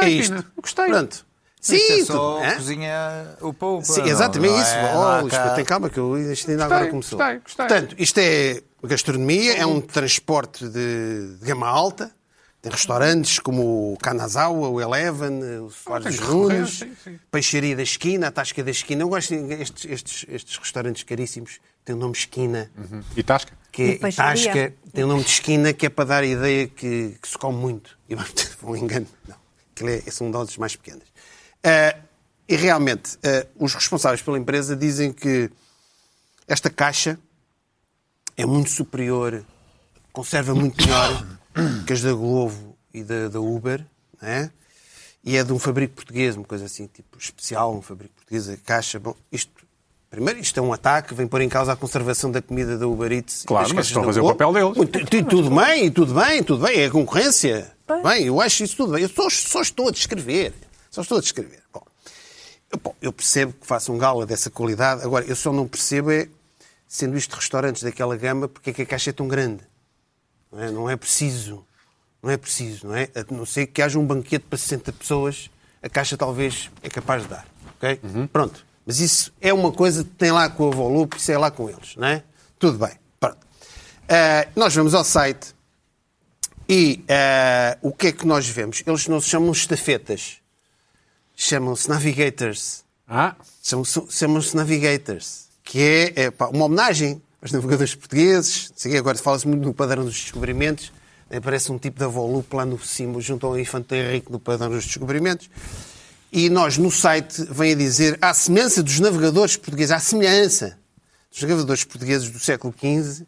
Gostei, 0.00 0.16
é 0.16 0.20
isto. 0.20 0.32
Pina, 0.34 0.52
gostei. 0.56 0.86
Pronto. 0.86 1.28
Sim, 1.60 1.74
Isto 1.76 1.92
é 1.92 2.04
só 2.04 2.44
hã? 2.44 2.54
cozinha 2.54 3.36
o 3.40 3.52
pouco. 3.52 3.84
Sim, 3.84 4.02
exatamente 4.02 4.54
isso. 4.60 4.74
É, 4.74 4.96
oh, 4.96 5.20
Lisboa, 5.24 5.50
tem 5.56 5.64
calma 5.64 5.90
que 5.90 5.98
eu, 5.98 6.32
isto 6.32 6.50
ainda 6.50 6.64
agora 6.66 6.86
começou. 6.86 7.18
gostei, 7.18 7.38
gostei. 7.40 7.66
Portanto, 7.66 7.96
isto 7.98 8.18
é 8.18 8.62
gastronomia, 8.84 9.54
é 9.56 9.66
um 9.66 9.80
transporte 9.80 10.68
de, 10.68 11.36
de 11.40 11.44
gama 11.46 11.66
alta. 11.66 12.12
Tem 12.60 12.72
restaurantes 12.72 13.38
como 13.38 13.92
o 13.92 13.96
Kanazawa, 13.98 14.68
o 14.68 14.80
Eleven, 14.80 15.60
o 15.60 15.70
Soares 15.70 16.18
dos 16.18 16.78
sim, 16.78 16.92
sim. 17.04 17.18
Peixaria 17.30 17.76
da 17.76 17.82
Esquina, 17.82 18.28
a 18.28 18.30
Tasca 18.32 18.64
da 18.64 18.70
Esquina. 18.70 19.02
Eu 19.02 19.08
gosto 19.08 19.34
destes 19.46 19.84
estes, 19.84 20.26
estes 20.28 20.56
restaurantes 20.56 21.04
caríssimos. 21.04 21.60
Tem 21.84 21.94
o 21.94 21.98
nome 21.98 22.14
Esquina, 22.14 22.70
E 23.16 23.22
Tasca? 23.22 23.52
que 23.70 24.00
é. 24.02 24.10
Tasca, 24.10 24.74
tem 24.92 25.04
o 25.04 25.06
nome 25.06 25.22
de 25.22 25.30
Esquina, 25.30 25.72
que 25.72 25.86
é 25.86 25.88
para 25.88 26.04
dar 26.04 26.22
a 26.24 26.26
ideia 26.26 26.66
que, 26.66 27.16
que 27.22 27.28
se 27.28 27.38
come 27.38 27.58
muito. 27.58 27.96
E 28.08 28.16
um 28.64 28.76
engano. 28.76 29.06
Não. 29.26 29.36
Aquilo 29.78 29.90
é, 29.90 30.10
são 30.10 30.30
doses 30.30 30.56
mais 30.56 30.74
pequenas. 30.74 31.08
Ah, 31.62 31.96
e 32.48 32.56
realmente, 32.56 33.18
ah, 33.22 33.46
os 33.56 33.74
responsáveis 33.74 34.22
pela 34.22 34.38
empresa 34.38 34.74
dizem 34.74 35.12
que 35.12 35.50
esta 36.46 36.68
caixa 36.70 37.18
é 38.36 38.44
muito 38.44 38.70
superior, 38.70 39.44
conserva 40.12 40.54
muito 40.54 40.82
melhor 40.84 41.26
que 41.86 41.92
as 41.92 42.00
da 42.00 42.12
Globo 42.12 42.76
e 42.92 43.02
da, 43.02 43.28
da 43.28 43.40
Uber, 43.40 43.84
né? 44.20 44.50
e 45.24 45.36
é 45.36 45.44
de 45.44 45.52
um 45.52 45.58
fabrico 45.58 45.94
português, 45.94 46.36
uma 46.36 46.44
coisa 46.44 46.64
assim, 46.64 46.86
tipo 46.86 47.18
especial, 47.18 47.74
um 47.74 47.82
fabrico 47.82 48.14
português, 48.14 48.48
a 48.48 48.56
caixa. 48.56 48.98
Bom, 48.98 49.14
isto, 49.30 49.52
primeiro, 50.08 50.40
isto 50.40 50.58
é 50.58 50.62
um 50.62 50.72
ataque, 50.72 51.12
vem 51.14 51.26
pôr 51.26 51.42
em 51.42 51.48
causa 51.48 51.72
a 51.72 51.76
conservação 51.76 52.30
da 52.30 52.40
comida 52.40 52.78
da 52.78 52.86
Uber 52.86 53.12
Eats. 53.12 53.44
Claro, 53.46 53.74
mas 53.74 53.86
estão 53.86 54.02
a 54.02 54.06
fazer 54.06 54.20
o 54.20 54.28
papel 54.28 54.52
deles. 54.52 55.26
Tudo 55.28 55.50
bem, 55.50 55.90
tudo 55.90 56.14
bem, 56.14 56.42
tudo 56.42 56.64
bem, 56.64 56.80
é 56.80 56.86
a 56.86 56.90
concorrência. 56.90 57.77
Bem, 58.02 58.24
eu 58.24 58.40
acho 58.40 58.64
isso 58.64 58.76
tudo 58.76 58.92
bem. 58.92 59.02
Eu 59.02 59.08
só, 59.08 59.28
só 59.30 59.62
estou 59.62 59.88
a 59.88 59.90
descrever. 59.90 60.52
Só 60.90 61.02
estou 61.02 61.18
a 61.18 61.20
descrever. 61.20 61.62
Bom, 61.72 61.82
eu, 62.70 62.78
bom, 62.78 62.94
eu 63.00 63.12
percebo 63.12 63.52
que 63.52 63.66
façam 63.66 63.96
gala 63.96 64.26
dessa 64.26 64.50
qualidade. 64.50 65.02
Agora, 65.02 65.24
eu 65.24 65.36
só 65.36 65.52
não 65.52 65.66
percebo 65.66 66.10
é, 66.10 66.28
sendo 66.86 67.16
isto 67.16 67.34
restaurantes 67.34 67.82
daquela 67.82 68.16
gama, 68.16 68.48
porque 68.48 68.70
é 68.70 68.72
que 68.72 68.82
a 68.82 68.86
caixa 68.86 69.10
é 69.10 69.12
tão 69.12 69.26
grande. 69.26 69.62
Não 70.52 70.60
é, 70.60 70.70
não 70.70 70.90
é 70.90 70.96
preciso. 70.96 71.64
Não 72.22 72.30
é 72.30 72.36
preciso, 72.36 72.88
não 72.88 72.96
é? 72.96 73.08
A 73.14 73.32
não 73.32 73.46
ser 73.46 73.66
que 73.68 73.80
haja 73.80 73.98
um 73.98 74.04
banquete 74.04 74.44
para 74.48 74.58
60 74.58 74.92
pessoas, 74.92 75.50
a 75.82 75.88
caixa 75.88 76.16
talvez 76.16 76.70
é 76.82 76.88
capaz 76.88 77.22
de 77.22 77.28
dar. 77.28 77.46
Ok? 77.76 78.00
Pronto. 78.32 78.66
Mas 78.84 79.00
isso 79.00 79.32
é 79.40 79.52
uma 79.52 79.70
coisa 79.70 80.02
que 80.02 80.10
tem 80.10 80.32
lá 80.32 80.48
com 80.48 80.66
a 80.66 80.70
Volup, 80.70 81.16
isso 81.16 81.30
é 81.30 81.38
lá 81.38 81.50
com 81.50 81.68
eles, 81.68 81.94
não 81.96 82.08
é? 82.08 82.24
Tudo 82.58 82.78
bem. 82.78 82.98
Pronto. 83.20 83.38
Ah, 84.08 84.48
nós 84.56 84.74
vamos 84.74 84.94
ao 84.94 85.04
site 85.04 85.54
e 86.68 87.04
ah, 87.08 87.78
o 87.82 87.92
que 87.92 88.08
é 88.08 88.12
que 88.12 88.26
nós 88.26 88.48
vemos? 88.48 88.82
Eles 88.86 89.08
não 89.08 89.20
se 89.20 89.28
chamam 89.28 89.52
estafetas, 89.52 90.38
chamam-se 91.34 91.88
navigators. 91.88 92.84
Ah, 93.08 93.36
Chamam-se 93.62 94.02
chamam-se 94.10 94.54
Navigators, 94.54 95.48
que 95.64 95.80
é, 95.80 96.12
é, 96.24 96.30
pá, 96.30 96.48
uma 96.48 96.66
homenagem 96.66 97.22
aos 97.40 97.52
navegadores 97.52 97.94
portugueses. 97.94 98.70
Sei 98.76 98.96
Agora 98.98 99.16
fala-se 99.16 99.48
muito 99.48 99.64
no 99.64 99.72
padrão 99.72 100.04
dos 100.04 100.14
descobrimentos. 100.14 100.92
né, 101.30 101.40
Parece 101.40 101.72
um 101.72 101.78
tipo 101.78 101.98
da 101.98 102.06
Volup 102.06 102.54
lá 102.54 102.66
no 102.66 102.78
cimo, 102.78 103.20
junto 103.20 103.46
ao 103.46 103.58
Infante 103.58 103.94
Henrique 103.94 104.30
no 104.30 104.38
padrão 104.38 104.70
dos 104.70 104.84
descobrimentos. 104.84 105.48
E 106.30 106.50
nós, 106.50 106.76
no 106.76 106.90
site, 106.90 107.42
vem 107.50 107.72
a 107.72 107.74
dizer, 107.74 108.18
à 108.20 108.34
semelhança 108.34 108.82
dos 108.82 109.00
navegadores 109.00 109.56
portugueses, 109.56 109.90
à 109.92 109.98
semelhança 109.98 110.78
dos 111.30 111.40
navegadores 111.42 111.84
portugueses 111.84 112.28
do 112.30 112.38
século 112.38 112.74
XV, 112.78 113.26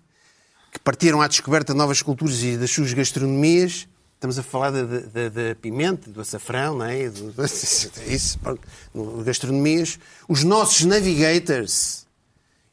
que 0.70 0.78
partiram 0.78 1.20
à 1.20 1.26
descoberta 1.28 1.72
de 1.72 1.78
novas 1.78 2.00
culturas 2.02 2.42
e 2.42 2.56
das 2.56 2.70
suas 2.70 2.92
gastronomias, 2.92 3.86
Estamos 4.14 4.38
a 4.38 4.42
falar 4.42 4.70
da, 4.70 5.54
pimenta, 5.62 6.10
do 6.10 6.20
açafrão, 6.20 6.76
não 6.76 6.84
é? 6.84 7.08
Do, 7.08 7.32
do- 7.32 7.42
isso, 8.06 8.38
pronto, 8.38 8.60
no- 8.92 9.24
gastronomias. 9.24 9.98
Os 10.28 10.44
nossos 10.44 10.84
navigators 10.84 12.06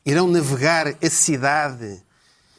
irão 0.06 0.28
navegar 0.28 0.88
a 1.02 1.10
cidade 1.10 2.04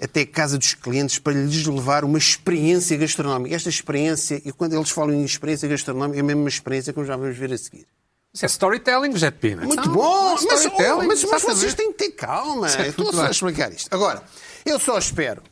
até 0.00 0.22
a 0.22 0.26
casa 0.26 0.56
dos 0.56 0.72
clientes 0.72 1.18
para 1.18 1.34
lhes 1.34 1.66
levar 1.66 2.02
uma 2.02 2.16
experiência 2.16 2.96
gastronómica. 2.96 3.54
Esta 3.54 3.68
experiência, 3.68 4.40
e 4.42 4.52
quando 4.52 4.74
eles 4.74 4.88
falam 4.88 5.12
em 5.14 5.22
experiência 5.22 5.68
gastronómica, 5.68 6.18
é 6.18 6.22
a 6.22 6.24
mesma 6.24 6.48
experiência 6.48 6.90
como 6.94 7.04
já 7.04 7.14
vamos 7.14 7.36
ver 7.36 7.52
a 7.52 7.58
seguir. 7.58 7.86
Isso 8.32 8.44
é 8.44 8.48
storytelling, 8.48 9.14
Jet 9.16 9.36
Pina. 9.38 9.64
Muito 9.66 9.80
Então, 9.80 9.92
bom, 9.92 10.30
mas, 10.48 10.64
oh, 10.66 11.02
mas, 11.02 11.24
mas 11.24 11.42
vocês 11.42 11.74
têm 11.74 11.92
que 11.92 11.98
ter 11.98 12.10
calma. 12.12 12.70
Sim, 12.70 12.78
Eu 12.78 12.88
Estou 12.90 13.20
a 13.20 13.30
explicar 13.30 13.70
isto. 13.70 13.88
Agora, 13.92 14.22
eu 14.64 14.78
só 14.78 14.98
espero 14.98 15.42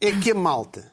é 0.00 0.12
que 0.12 0.30
a 0.30 0.34
malta 0.34 0.90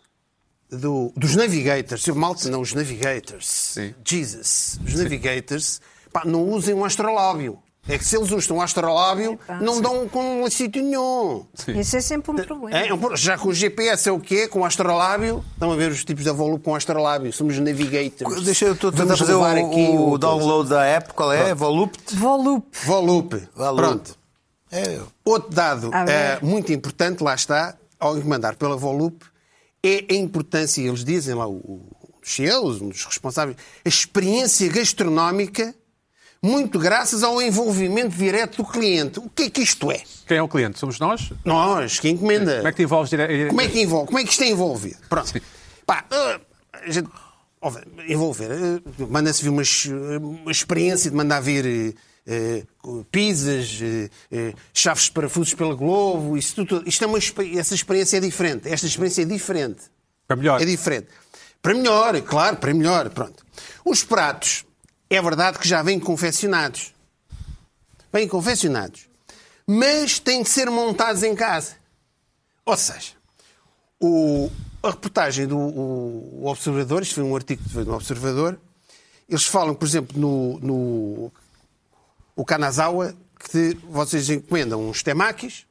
do- 0.70 1.12
dos 1.16 1.36
navigators, 1.36 2.06
eu 2.08 2.16
malta 2.16 2.50
não, 2.50 2.62
os 2.62 2.74
navigators, 2.74 3.48
Sim. 3.48 3.94
Jesus, 4.06 4.80
os 4.86 4.94
navigators, 4.96 5.80
pá, 6.12 6.24
não 6.26 6.44
usem 6.50 6.74
um 6.74 6.84
astrolábio. 6.86 7.60
É 7.88 8.00
que 8.00 8.04
se 8.04 8.18
eles 8.18 8.32
usam 8.32 8.58
um 8.58 8.62
astrolábio, 8.62 9.40
não 9.62 9.80
dão 9.80 10.10
com 10.10 10.42
um 10.44 10.50
sítio 10.50 10.82
nenhum. 10.82 11.46
Isso 11.68 11.96
é 11.96 12.02
sempre 12.02 12.32
um 12.32 12.36
problema. 12.36 12.76
É, 12.76 12.88
é 12.88 12.94
um 12.94 12.98
pro- 12.98 13.16
já 13.16 13.38
com 13.38 13.50
o 13.50 13.54
GPS 13.54 14.10
é 14.10 14.12
o 14.12 14.20
quê? 14.20 14.48
Com 14.48 14.62
o 14.62 14.66
astrolábio. 14.66 15.46
Estão 15.54 15.72
a 15.72 15.76
ver 15.76 15.92
os 15.92 16.04
tipos 16.04 16.24
da 16.24 16.34
Volup 16.34 16.64
com 16.64 16.74
astrolábio. 16.74 17.32
Somos 17.32 17.60
navigators. 17.60 18.44
Deixa 18.44 18.66
eu 18.66 18.74
estou 18.74 18.90
a 18.90 18.94
tentar 18.94 19.16
fazer 19.16 19.36
o, 19.36 19.44
levar 19.44 19.58
aqui 19.58 19.82
o 19.88 20.10
o- 20.10 20.18
download 20.18 20.68
da 20.68 20.84
app. 20.84 21.14
Qual 21.14 21.32
é? 21.32 21.54
Volupt? 21.54 22.16
Volup. 22.16 22.66
Volup. 22.86 23.36
Volup. 23.56 23.82
Pronto. 23.84 24.18
É. 24.76 25.00
Outro 25.24 25.54
dado 25.54 25.92
eh, 25.94 26.40
muito 26.42 26.74
importante, 26.74 27.24
lá 27.24 27.34
está, 27.34 27.76
ao 28.00 28.18
encomendar 28.18 28.58
pela 28.58 28.76
Volup, 28.76 29.24
é 29.84 30.06
a 30.10 30.14
importância, 30.16 30.82
eles 30.82 31.04
dizem 31.04 31.36
lá, 31.36 31.48
os 31.48 31.62
CEOs, 32.24 32.82
um 32.82 32.90
dos 32.90 33.06
responsáveis, 33.06 33.58
a 33.86 33.88
experiência 33.90 34.68
gastronómica, 34.70 35.74
muito 36.42 36.78
graças 36.78 37.24
ao 37.24 37.42
envolvimento 37.42 38.16
direto 38.16 38.58
do 38.58 38.66
cliente. 38.66 39.20
O 39.20 39.30
que 39.30 39.44
é 39.44 39.50
que 39.50 39.62
isto 39.62 39.92
é? 39.92 40.02
Quem 40.28 40.38
é 40.38 40.42
o 40.42 40.48
cliente? 40.48 40.78
Somos 40.78 41.00
nós? 41.00 41.32
Nós, 41.44 42.00
que 42.00 42.10
encomenda. 42.10 42.58
Como 42.58 42.68
é 42.68 42.72
que 42.72 42.78
te 42.78 42.84
envolves 42.84 43.10
dire... 43.10 43.48
Como 43.48 43.62
é 43.62 43.68
que 43.68 43.82
envolve? 43.82 44.08
Como 44.08 44.20
é 44.20 44.24
que 44.24 44.30
isto 44.32 44.44
é 44.44 44.50
envolvido? 44.50 44.98
Pronto. 45.10 45.42
Pá, 45.86 46.06
ah, 46.12 46.40
a 46.74 46.92
gente, 46.92 47.10
envolver. 48.08 48.50
Manda-se 49.10 49.44
vir 49.44 49.50
uma, 49.50 49.64
uma 50.20 50.52
experiência 50.52 51.10
de 51.10 51.18
mandar 51.18 51.40
vir 51.40 51.66
eh, 51.66 51.94
pizzas, 53.12 53.80
eh, 53.82 54.10
eh, 54.32 54.54
chaves 54.74 55.04
de 55.06 55.12
parafusos 55.12 55.54
pela 55.54 55.76
Globo, 55.76 56.38
isso 56.38 56.66
tudo. 56.66 56.88
Isto 56.88 57.04
é 57.04 57.08
uma, 57.08 57.18
essa 57.60 57.76
experiência 57.76 58.18
é 58.18 58.20
diferente. 58.20 58.68
Esta 58.68 58.88
experiência 58.88 59.22
é 59.22 59.26
diferente. 59.26 59.84
Para 60.28 60.36
melhor. 60.36 60.62
É 60.62 60.66
diferente. 60.66 61.08
Para 61.62 61.74
melhor, 61.74 62.20
claro, 62.22 62.58
para 62.58 62.74
melhor. 62.74 63.10
Pronto. 63.10 63.46
Os 63.84 64.04
pratos, 64.04 64.66
é 65.10 65.22
verdade 65.22 65.60
que 65.60 65.68
já 65.68 65.82
vêm 65.84 66.00
confeccionados. 66.00 66.94
Vêm 68.12 68.28
confeccionados. 68.28 69.08
Mas 69.68 70.20
têm 70.20 70.44
de 70.44 70.50
ser 70.50 70.70
montados 70.70 71.24
em 71.24 71.36
casa. 71.36 71.74
Ou 72.66 72.78
seja, 72.78 73.14
o- 74.00 74.50
a 74.82 74.90
reportagem 74.92 75.48
do 75.48 75.58
o, 75.58 76.46
Observador, 76.48 77.02
isto 77.02 77.16
foi 77.16 77.24
um 77.24 77.36
artigo 77.36 77.64
que 77.64 77.70
veio 77.70 77.86
no 77.86 77.96
Observador, 77.96 78.60
eles 79.28 79.44
falam, 79.46 79.74
por 79.74 79.88
exemplo, 79.88 80.20
no, 80.20 80.60
no 80.60 81.34
o 82.36 82.44
Kanazawa, 82.46 83.16
que 83.52 83.78
vocês 83.90 84.30
encomendam 84.30 84.90
uns 84.90 85.02
temakis, 85.04 85.66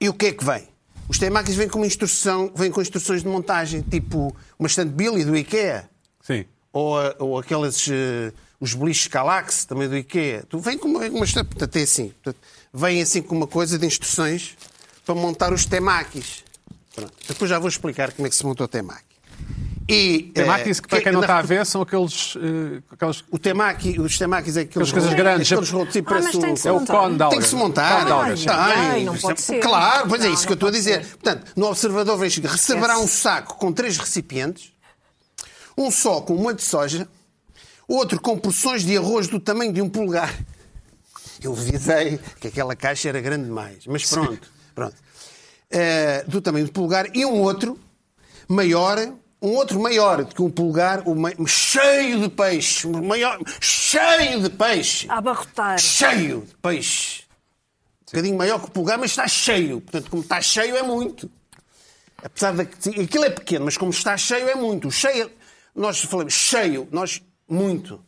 e 0.00 0.08
o 0.08 0.14
que 0.14 0.26
é 0.26 0.32
que 0.32 0.44
vem? 0.44 0.68
Os 1.08 1.18
temakis 1.18 1.54
vêm 1.54 1.68
com 1.68 1.78
uma 1.78 1.86
instrução, 1.86 2.52
vêm 2.54 2.70
com 2.70 2.80
instruções 2.82 3.22
de 3.22 3.28
montagem, 3.28 3.80
tipo 3.82 4.34
uma 4.58 4.68
stand 4.68 4.88
Billy 4.88 5.24
do 5.24 5.36
IKEA, 5.36 5.88
Sim. 6.22 6.44
ou, 6.72 6.98
a- 6.98 7.16
ou 7.18 7.38
aqueles 7.38 7.88
eh, 7.90 8.32
os 8.60 8.74
beliches 8.74 9.06
Calax, 9.08 9.64
também 9.64 9.88
do 9.88 9.96
IKEA. 9.96 10.44
Tu 10.48 10.58
vem 10.58 10.76
com 10.78 10.88
uma, 10.88 11.00
uma 11.06 11.26
portanto, 11.26 11.76
é 11.76 11.82
assim. 11.82 12.10
Portanto, 12.22 12.38
vem 12.72 13.00
assim 13.02 13.22
com 13.22 13.34
uma 13.36 13.46
coisa 13.46 13.78
de 13.78 13.86
instruções 13.86 14.56
para 15.04 15.14
montar 15.14 15.52
os 15.52 15.64
temakis. 15.64 16.44
Pronto. 16.94 17.12
Depois 17.26 17.48
já 17.48 17.58
vou 17.58 17.68
explicar 17.68 18.12
como 18.12 18.26
é 18.26 18.30
que 18.30 18.36
se 18.36 18.44
montou 18.44 18.64
o 18.66 18.68
temaki. 18.68 19.04
E, 19.90 20.30
Temakis, 20.34 20.78
eh, 20.78 20.82
que 20.82 20.88
para 20.88 21.00
quem 21.00 21.12
não 21.12 21.20
na- 21.20 21.26
está 21.26 21.38
a 21.38 21.42
ver, 21.42 21.64
são 21.64 21.80
aqueles... 21.80 22.34
eh, 22.36 22.82
aquelas... 22.92 23.24
O 23.30 23.38
temaki, 23.38 23.98
os 23.98 24.18
temakis 24.18 24.56
é 24.58 24.60
aqueles, 24.60 24.92
coisas 24.92 25.14
grandes. 25.14 25.50
Aqueles 25.50 25.70
rolos, 25.70 25.92
tipo, 25.92 26.10
Ah, 26.10 26.14
mas 26.14 26.24
parece 26.24 26.40
tem 26.40 26.54
que 26.54 26.60
se 26.60 26.68
É 26.68 26.72
o 26.72 26.84
cone 26.84 27.22
alga. 27.22 27.28
tem 27.30 27.38
que 27.40 27.46
se 27.46 27.54
montar. 27.54 28.06
Ai, 28.50 29.04
não 29.04 29.16
pode 29.16 29.38
é- 29.40 29.42
ser. 29.42 29.60
Claro, 29.60 30.06
pois 30.08 30.22
é 30.22 30.28
isso 30.28 30.44
que 30.46 30.52
eu 30.52 30.54
estou 30.54 30.68
a 30.68 30.72
dizer. 30.72 31.02
ser. 31.04 31.16
Portanto, 31.16 31.52
no 31.56 31.66
observador 31.68 32.18
vem 32.18 32.28
receberá 32.28 32.98
um 32.98 33.06
saco 33.06 33.54
com 33.56 33.72
três 33.72 33.96
recipientes, 33.96 34.72
um 35.76 35.90
só 35.90 36.20
com 36.20 36.34
molho 36.34 36.56
de 36.56 36.64
soja, 36.64 37.08
outro 37.88 38.20
com 38.20 38.36
porções 38.38 38.84
de 38.84 38.94
arroz 38.94 39.26
do 39.26 39.40
tamanho 39.40 39.72
de 39.72 39.80
um 39.80 39.88
polegar. 39.88 40.34
Eu 41.42 41.54
visei 41.54 42.18
que 42.40 42.48
aquela 42.48 42.76
caixa 42.76 43.08
era 43.08 43.20
grande 43.22 43.44
demais, 43.46 43.86
mas 43.86 44.04
pronto, 44.10 44.50
pronto. 44.74 44.96
Eh, 45.70 46.24
do 46.28 46.42
tamanho 46.42 46.66
de 46.66 46.72
polegar 46.72 47.06
e 47.16 47.24
um 47.24 47.40
outro 47.40 47.78
maior, 48.48 48.98
um 49.40 49.50
outro 49.54 49.78
maior 49.80 50.24
do 50.24 50.34
que 50.34 50.42
um 50.42 50.50
polegar, 50.50 51.02
o 51.08 51.14
mai- 51.14 51.36
cheio 51.46 52.20
de 52.20 52.28
peixe, 52.28 52.86
maior, 52.88 53.38
cheio 53.60 54.42
de 54.42 54.50
peixe 54.50 55.06
A 55.08 55.18
abarrotar. 55.18 55.78
cheio 55.78 56.42
de 56.42 56.54
peixe. 56.56 57.22
Um 58.02 58.04
bocadinho 58.12 58.38
maior 58.38 58.58
que 58.60 58.66
o 58.66 58.70
pulgar, 58.70 58.98
mas 58.98 59.10
está 59.10 59.28
cheio. 59.28 59.80
Portanto, 59.82 60.10
como 60.10 60.22
está 60.22 60.40
cheio, 60.40 60.76
é 60.76 60.82
muito. 60.82 61.30
Apesar 62.22 62.52
de 62.56 62.64
que 62.64 63.00
aquilo 63.02 63.24
é 63.24 63.30
pequeno, 63.30 63.64
mas 63.66 63.76
como 63.76 63.90
está 63.90 64.16
cheio, 64.16 64.48
é 64.48 64.54
muito. 64.54 64.88
O 64.88 64.90
Cheio, 64.90 65.30
nós 65.74 66.00
falamos 66.02 66.32
cheio, 66.32 66.88
nós 66.90 67.22
muito. 67.48 68.00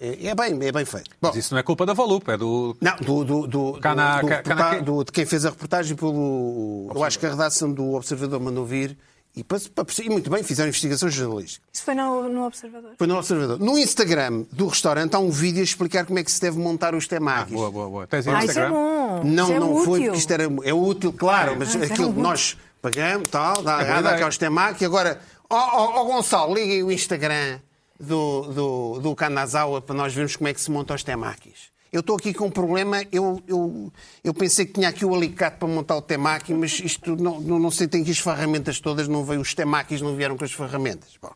É, 0.00 0.28
é 0.28 0.34
bem, 0.34 0.52
é 0.66 0.72
bem 0.72 0.84
feito. 0.84 1.10
Bom, 1.20 1.28
Mas 1.28 1.36
isso 1.36 1.52
não 1.54 1.58
é 1.58 1.62
culpa 1.62 1.84
da 1.84 1.92
Volup, 1.92 2.28
é 2.30 2.36
do... 2.36 2.74
não, 2.80 2.96
do, 2.96 3.24
do, 3.24 3.46
do, 3.46 3.72
Cana- 3.80 4.20
do- 4.20 4.26
do 4.28 4.42
cana- 4.42 4.80
do- 4.80 5.04
de 5.04 5.12
quem 5.12 5.26
fez 5.26 5.44
a 5.44 5.50
reportagem 5.50 5.94
pelo. 5.96 6.90
Eu 6.94 7.04
acho 7.04 7.18
que 7.18 7.26
a 7.26 7.30
redação 7.30 7.70
do 7.72 7.92
Observador 7.94 8.40
mandou 8.40 8.64
vir. 8.64 8.96
E, 9.34 9.42
para, 9.42 9.58
para, 9.74 9.86
e 10.04 10.10
muito 10.10 10.28
bem, 10.30 10.42
fizeram 10.42 10.68
investigação 10.68 11.08
jornalística. 11.08 11.64
Isso 11.72 11.82
foi 11.84 11.94
no, 11.94 12.28
no 12.28 12.44
Observador. 12.46 12.90
Foi 12.98 13.06
no 13.06 13.16
Observador. 13.16 13.58
No 13.58 13.78
Instagram 13.78 14.44
do 14.52 14.66
restaurante 14.66 15.14
há 15.14 15.18
um 15.18 15.30
vídeo 15.30 15.60
a 15.60 15.64
explicar 15.64 16.04
como 16.04 16.18
é 16.18 16.22
que 16.24 16.30
se 16.30 16.38
deve 16.40 16.58
montar 16.58 16.94
os 16.94 17.06
temakis. 17.06 17.54
Boa, 17.54 17.70
boa, 17.70 17.88
boa. 17.88 18.06
Tens 18.06 18.26
aí 18.28 18.34
Ah, 18.34 18.38
no 18.38 18.44
isso 18.44 18.58
é 18.58 18.62
Instagram? 18.62 18.72
bom. 18.78 19.24
Não, 19.24 19.44
isso 19.44 19.52
é 19.54 19.58
não 19.58 19.68
foi, 19.84 20.00
útil. 20.00 20.04
porque 20.04 20.18
isto 20.18 20.30
era, 20.32 20.42
é 20.64 20.74
útil, 20.74 21.12
claro, 21.14 21.56
mas 21.58 21.74
Ah, 21.74 21.78
aquilo 21.84 22.12
que 22.12 22.20
nós 22.20 22.58
pagamos, 22.82 23.30
tal, 23.30 23.62
dá, 23.62 23.80
É 23.80 23.84
dá 23.86 24.00
ideia. 24.00 24.14
aqueles 24.16 24.36
temaki. 24.36 24.84
Agora, 24.84 25.18
ó 25.48 25.56
ó, 25.56 26.00
ó, 26.00 26.04
Gonçalo, 26.04 26.52
liga 26.54 26.72
aí 26.74 26.82
o 26.82 26.92
Instagram 26.92 27.58
do, 27.98 28.42
do, 28.52 29.00
do 29.00 29.14
Kanazawa 29.16 29.80
para 29.80 29.94
nós 29.94 30.12
vermos 30.12 30.36
como 30.36 30.48
é 30.48 30.52
que 30.52 30.60
se 30.60 30.70
montam 30.70 30.94
os 30.94 31.02
temakis. 31.02 31.72
Eu 31.92 32.00
estou 32.00 32.16
aqui 32.16 32.32
com 32.32 32.46
um 32.46 32.50
problema, 32.50 33.04
eu, 33.12 33.42
eu, 33.46 33.92
eu 34.24 34.32
pensei 34.32 34.64
que 34.64 34.72
tinha 34.72 34.88
aqui 34.88 35.04
o 35.04 35.14
alicate 35.14 35.58
para 35.58 35.68
montar 35.68 35.94
o 35.96 36.00
temaki, 36.02 36.54
mas 36.54 36.80
isto 36.80 37.14
não, 37.16 37.38
não, 37.38 37.58
não 37.58 37.70
sei, 37.70 37.86
tem 37.86 38.00
aqui 38.00 38.10
as 38.12 38.18
ferramentas 38.18 38.80
todas, 38.80 39.06
não 39.08 39.22
veio 39.24 39.40
os 39.42 39.52
temakis, 39.52 40.00
não 40.00 40.16
vieram 40.16 40.36
com 40.36 40.44
as 40.44 40.52
ferramentas. 40.52 41.10
Bom. 41.20 41.30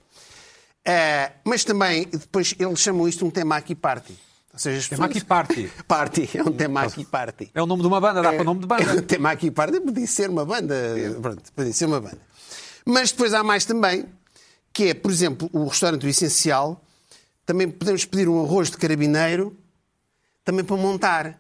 Eh, 0.83 1.33
mas 1.45 1.63
também, 1.63 2.07
depois, 2.07 2.55
eles 2.59 2.79
chamam 2.81 3.07
isto 3.07 3.27
um 3.27 3.31
temaki 3.31 3.75
party. 3.75 4.17
Ou 4.55 4.59
seja, 4.59 4.79
as 4.79 4.89
Temaki 4.89 5.13
pessoas- 5.21 5.29
Party. 5.29 5.71
Party, 5.87 6.31
é 6.39 6.43
um 6.43 6.51
temaki 6.53 7.05
party. 7.05 7.51
É 7.55 7.63
o 7.63 7.67
nome 7.67 7.83
de 7.83 7.89
uma 7.89 8.01
banda, 8.01 8.23
dá 8.23 8.33
para 8.33 8.41
o 8.41 8.45
nome 8.45 8.61
de 8.61 8.67
banda. 8.67 9.03
Tema 9.05 9.33
aqui 9.33 9.51
parte, 9.51 9.79
podia 9.81 10.07
ser 10.07 10.31
uma 10.31 10.47
banda. 10.47 10.75
Pronto, 11.21 11.43
podia 11.55 11.73
ser 11.75 11.85
uma 11.85 12.01
banda. 12.01 12.19
Mas 12.87 13.11
depois 13.13 13.35
há 13.35 13.45
mais 13.45 13.67
também, 13.67 14.07
que 14.73 14.85
é, 14.85 14.95
por 14.95 15.11
exemplo, 15.11 15.51
o 15.53 15.67
restaurante 15.67 16.01
do 16.01 16.09
Essencial, 16.09 16.83
também 17.45 17.69
podemos 17.69 18.07
pedir 18.07 18.31
um 18.31 18.43
arroz 18.43 18.71
de 18.71 18.79
carabineiro, 18.79 19.55
também 20.47 20.65
para 20.65 20.77
montar, 20.77 21.39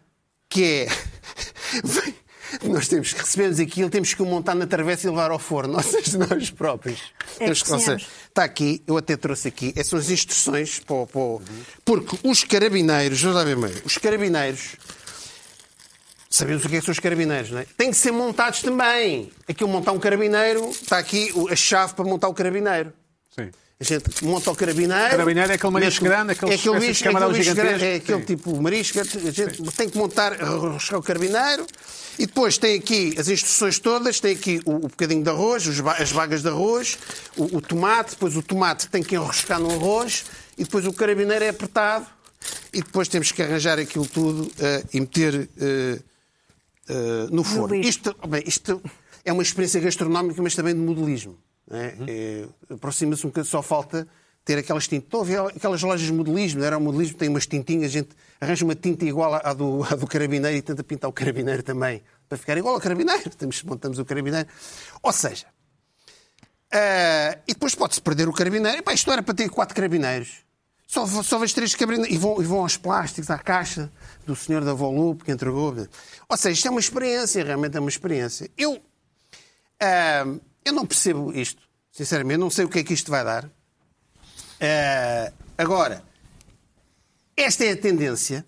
que 0.51 0.63
é. 0.65 0.89
Nós 2.63 2.87
temos 2.89 3.13
que 3.13 3.21
recebemos 3.21 3.59
aquilo, 3.59 3.91
temos 3.91 4.15
que 4.15 4.23
o 4.23 4.27
montar 4.27 4.55
na 4.55 4.67
travessa 4.67 5.07
e 5.07 5.11
levar 5.11 5.31
ao 5.31 5.39
forno, 5.39 5.75
ou 5.77 5.83
seja, 5.83 6.17
nós 6.19 6.51
próprios. 6.51 7.01
É 7.41 7.45
Temos 7.45 7.63
que 7.63 7.73
ou 7.73 7.79
seja, 7.79 8.07
está 8.29 8.45
aqui, 8.45 8.83
eu 8.87 8.97
até 8.97 9.17
trouxe 9.17 9.49
aqui, 9.49 9.73
essas 9.75 9.89
são 9.89 9.99
as 9.99 10.11
instruções 10.11 10.79
para, 10.79 10.95
o- 10.97 11.07
para 11.07 11.21
o- 11.21 11.43
Porque 11.85 12.17
os 12.23 12.45
carabineiros, 12.45 13.21
vamos 13.21 13.37
lá 13.37 13.45
ver 13.45 13.57
meio, 13.57 13.83
os 13.85 13.97
carabineiros 13.99 14.77
Sabemos 16.29 16.65
o 16.65 16.69
que 16.69 16.77
é 16.77 16.81
que 16.81 16.85
são 16.85 16.93
os 16.93 16.99
carabineiros, 17.01 17.51
não 17.51 17.61
é? 17.61 17.67
Tem 17.79 17.91
que 17.91 17.97
ser 17.97 18.11
montados 18.11 18.61
também. 18.61 19.33
Aquilo 19.49 19.71
montar 19.71 19.93
um 19.93 19.99
carabineiro, 19.99 20.69
está 20.69 20.99
aqui 20.99 21.31
o- 21.35 21.49
a 21.49 21.57
chave 21.57 21.95
para 21.95 22.05
montar 22.05 22.29
o 22.29 22.35
carabineiro. 22.35 22.93
Sim. 23.35 23.51
A 23.79 23.85
gente 23.85 24.25
monta 24.25 24.51
o 24.51 24.57
carabineiro. 24.57 25.11
Carabineiro 25.11 25.53
é 25.53 25.55
aquele 25.57 25.73
marisco 25.73 26.03
mete 26.03 26.11
o- 26.11 26.17
grande, 26.17 26.33
aquele 26.33 26.53
é 26.53 26.55
aquele 26.55 26.79
bicho, 26.81 27.05
camarão 27.05 27.27
aquele 27.29 27.39
bicho 27.45 27.51
gigantesco. 27.51 27.79
grande, 27.79 27.93
É 27.93 27.97
aquele 27.97 28.19
Sim. 28.21 28.25
tipo 28.25 28.63
marisco. 28.63 29.01
A 29.01 29.05
gente 29.31 29.63
tem 29.77 29.89
que 29.91 29.99
montar, 29.99 30.33
arroscar 30.43 30.99
o 30.99 31.03
carabineiro. 31.03 31.67
E 32.19 32.25
depois 32.25 32.57
tem 32.57 32.79
aqui 32.79 33.15
as 33.19 33.29
instruções 33.29 33.79
todas. 33.79 34.19
Tem 34.19 34.35
aqui 34.35 34.63
o, 34.65 34.77
o 34.77 34.89
bocadinho 34.89 35.23
de 35.23 35.29
arroz, 35.29 35.67
os 35.67 35.79
as 35.81 36.11
vagas 36.11 36.41
de 36.41 36.49
arroz, 36.49 36.97
o, 37.37 37.57
o 37.59 37.61
tomate. 37.61 38.13
Depois 38.13 38.35
o 38.35 38.43
tomate 38.43 38.89
tem 38.89 39.03
que 39.03 39.15
enroscar 39.15 39.61
no 39.61 39.71
arroz. 39.71 40.25
E 40.57 40.65
depois 40.65 40.87
o 40.87 40.93
carabineiro 40.95 41.45
é 41.45 41.51
apertado. 41.51 42.07
E 42.73 42.81
depois 42.81 43.09
temos 43.09 43.31
que 43.31 43.43
arranjar 43.43 43.79
aquilo 43.79 44.07
tudo 44.07 44.51
eh, 44.59 44.85
e 44.95 45.01
meter 45.01 45.51
eh, 45.61 45.99
eh, 46.89 47.27
no 47.31 47.45
forno. 47.45 47.75
Isto, 47.75 48.17
bem, 48.27 48.43
isto 48.47 48.81
é 49.23 49.33
uma 49.33 49.43
experiência 49.43 49.81
gastronómica, 49.81 50.41
mas 50.41 50.55
também 50.55 50.73
de 50.73 50.81
modelismo. 50.81 51.37
Não 51.69 51.79
é? 51.79 51.97
É, 52.09 52.49
Aproxima-se 52.71 53.27
um 53.27 53.31
bocadinho, 53.31 53.51
só 53.51 53.63
falta 53.63 54.07
ter 54.45 54.59
aquelas 54.59 54.87
tintas. 54.87 55.07
Estou 55.07 55.23
a 55.23 55.25
ver 55.25 55.41
aquelas 55.57 55.83
lojas 55.83 56.07
de 56.07 56.13
modelismo, 56.13 56.63
era 56.63 56.79
o 56.79 56.81
modelismo, 56.81 57.19
tem 57.19 57.29
umas 57.29 57.47
tintinhas, 57.47 57.87
a 57.87 57.93
gente 57.93 58.11
arranja 58.41 58.65
uma 58.65 58.75
tinta 58.75 59.05
igual 59.05 59.35
à 59.35 59.53
do, 59.53 59.83
à 59.83 59.97
do 59.97 60.07
carabineiro 60.07 60.57
e 60.57 60.63
tenta 60.63 60.85
pintar 60.85 61.11
o 61.11 61.13
carabineiro 61.13 61.63
também, 61.63 62.03
para 62.29 62.39
ficar 62.39 62.57
igual 62.57 62.75
ao 62.75 62.81
carabineiro. 62.81 63.29
Temos, 63.37 63.63
montamos 63.65 63.99
o 63.99 64.05
carabineiro. 64.05 64.49
Ou 65.03 65.13
seja, 65.13 65.47
ah, 66.73 67.39
e 67.47 67.55
depois 67.55 67.75
pode-se 67.75 68.01
perder 68.01 68.29
o 68.29 68.33
carabineiro. 68.33 68.79
Epá, 68.79 68.93
isto 68.93 69.07
não 69.07 69.15
era 69.15 69.23
para 69.23 69.35
ter 69.35 69.49
quatro 69.49 69.75
carabineiros. 69.75 70.45
Só, 70.87 71.05
só 71.07 71.39
vejo 71.39 71.55
três 71.55 71.75
carabineiros. 71.75 72.15
E 72.15 72.19
vão, 72.19 72.41
e 72.41 72.45
vão 72.45 72.61
aos 72.61 72.77
plásticos, 72.77 73.31
à 73.31 73.39
caixa 73.39 73.91
do 74.25 74.37
senhor 74.37 74.65
da 74.65 74.73
Volup 74.73 75.25
que 75.25 75.33
entregou. 75.33 75.75
Ou 76.29 76.37
seja, 76.37 76.55
isto 76.55 76.69
é 76.69 76.71
uma 76.71 76.81
experiência, 76.81 77.45
realmente 77.45 77.77
é 77.77 77.81
uma 77.81 77.89
experiência. 77.89 78.51
Eu, 78.57 78.81
ah, 79.81 80.25
eu 80.67 80.73
não 80.73 80.85
percebo 80.87 81.33
isto, 81.33 81.63
sinceramente. 81.91 82.39
Não 82.39 82.51
sei 82.51 82.65
o 82.65 82.69
que 82.69 82.81
é 82.81 82.85
que 82.85 82.93
isto 82.93 83.11
vai 83.11 83.25
dar. 83.25 83.51
Ah, 84.61 85.33
agora, 85.57 86.03
esta 87.37 87.65
é 87.65 87.73
a 87.73 87.77
tendência 87.77 88.45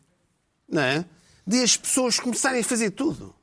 não 0.69 0.83
é? 0.83 1.05
de 1.47 1.63
as 1.63 1.77
pessoas 1.77 2.19
começarem 2.19 2.61
a 2.61 2.65
fazer 2.65 2.91
tudo. 2.91 3.35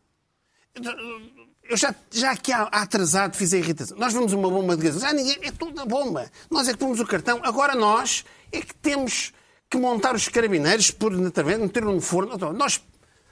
Eu 1.67 1.75
já, 1.77 1.95
já 2.11 2.31
aqui 2.31 2.51
há, 2.51 2.63
há 2.63 2.81
atrasado 2.83 3.35
fiz 3.35 3.53
a 3.53 3.57
irritação. 3.57 3.97
Nós 3.97 4.13
vemos 4.13 4.33
uma 4.33 4.49
bomba 4.49 4.77
de 4.77 4.83
gasolina. 4.83 5.09
Já 5.09 5.13
ninguém. 5.15 5.37
É 5.41 5.51
tudo 5.51 5.73
na 5.75 5.85
bomba. 5.85 6.29
Nós 6.51 6.67
é 6.67 6.73
que 6.73 6.77
pomos 6.77 6.99
o 6.99 7.05
cartão. 7.05 7.39
Agora 7.43 7.73
nós 7.73 8.23
é 8.51 8.61
que 8.61 8.75
temos 8.75 9.33
que 9.69 9.77
montar 9.77 10.13
os 10.13 10.27
carabineiros, 10.27 10.91
por 10.91 11.11
meter 11.11 11.83
no 11.83 11.99
forno. 11.99 12.37
Nós, 12.53 12.81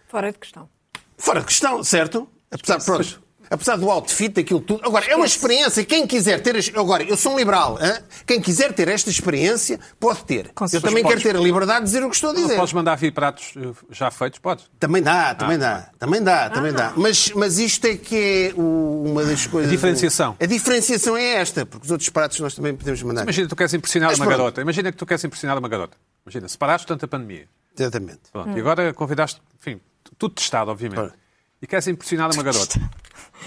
Fora 0.08 0.32
de 0.32 0.40
questão. 0.40 0.70
fora 1.18 1.40
de 1.42 1.46
questão, 1.46 1.84
certo? 1.84 2.28
Apesar, 2.50 2.84
pronto, 2.84 3.22
apesar 3.50 3.76
do 3.78 3.90
outfit, 3.90 4.40
aquilo 4.40 4.60
tudo. 4.62 4.82
Agora, 4.86 5.06
é 5.06 5.16
uma 5.16 5.26
experiência. 5.26 5.84
Quem 5.86 6.06
quiser 6.08 6.42
ter. 6.42 6.56
Agora, 6.76 7.04
eu 7.04 7.16
sou 7.18 7.34
um 7.34 7.38
liberal. 7.38 7.78
hã? 7.82 8.00
Quem 8.26 8.40
quiser 8.42 8.74
ter 8.74 8.88
esta 8.88 9.10
experiência, 9.10 9.80
pode 10.00 10.24
ter. 10.26 10.50
Com 10.54 10.66
Eu 10.66 10.82
também 10.82 11.04
Podes- 11.04 11.22
quero 11.24 11.34
ter 11.36 11.40
a 11.40 11.44
liberdade 11.44 11.80
de 11.82 11.86
dizer 11.86 12.04
o 12.04 12.10
que 12.10 12.16
estou 12.16 12.32
a 12.32 12.34
dizer. 12.34 12.56
Podes 12.56 12.74
mandar 12.74 12.96
vir 12.96 13.12
pratos 13.14 13.54
eh, 13.58 13.72
já 13.92 14.10
feitos? 14.12 14.40
Podes. 14.40 14.66
Também 14.80 15.02
dá, 15.02 15.34
também 15.36 15.58
dá, 15.58 15.90
também 16.00 16.22
dá, 16.24 16.50
também 16.50 16.72
Ah. 16.72 16.76
dá. 16.76 16.94
Mas, 16.96 17.32
mas 17.36 17.58
isto 17.60 17.86
é 17.86 17.96
que 17.96 18.16
é 18.16 18.54
uma 18.60 19.24
das 19.24 19.46
coisas. 19.48 19.72
diferenciação. 19.72 20.36
A 20.40 20.46
diferenciação 20.46 21.16
é 21.18 21.36
esta, 21.36 21.66
porque 21.66 21.86
os 21.86 21.92
outros 21.92 22.10
pratos 22.10 22.40
nós 22.40 22.54
também 22.56 22.76
podemos 22.76 23.02
mandar. 23.04 23.24
Imagina 23.24 23.46
que 23.46 23.50
tu 23.50 23.56
queres 23.56 23.74
impressionar 23.74 24.10
Mas 24.10 24.20
uma 24.20 24.26
pronto. 24.26 24.38
garota. 24.38 24.62
Imagina 24.62 24.92
que 24.92 24.98
tu 24.98 25.06
queres 25.06 25.24
impressionar 25.24 25.58
uma 25.58 25.68
garota. 25.70 25.98
Imagina, 26.26 26.48
separaste 26.48 26.88
durante 26.88 27.06
a 27.06 27.08
pandemia. 27.08 27.48
Exatamente. 27.78 28.20
Pronto. 28.32 28.56
E 28.56 28.60
agora 28.60 28.94
convidaste, 28.94 29.42
enfim, 29.60 29.80
tudo 30.18 30.36
testado, 30.36 30.70
obviamente. 30.72 31.00
Ora. 31.00 31.14
E 31.62 31.68
queres 31.68 31.88
impressionar 31.88 32.32
uma 32.32 32.44
garota. 32.44 32.80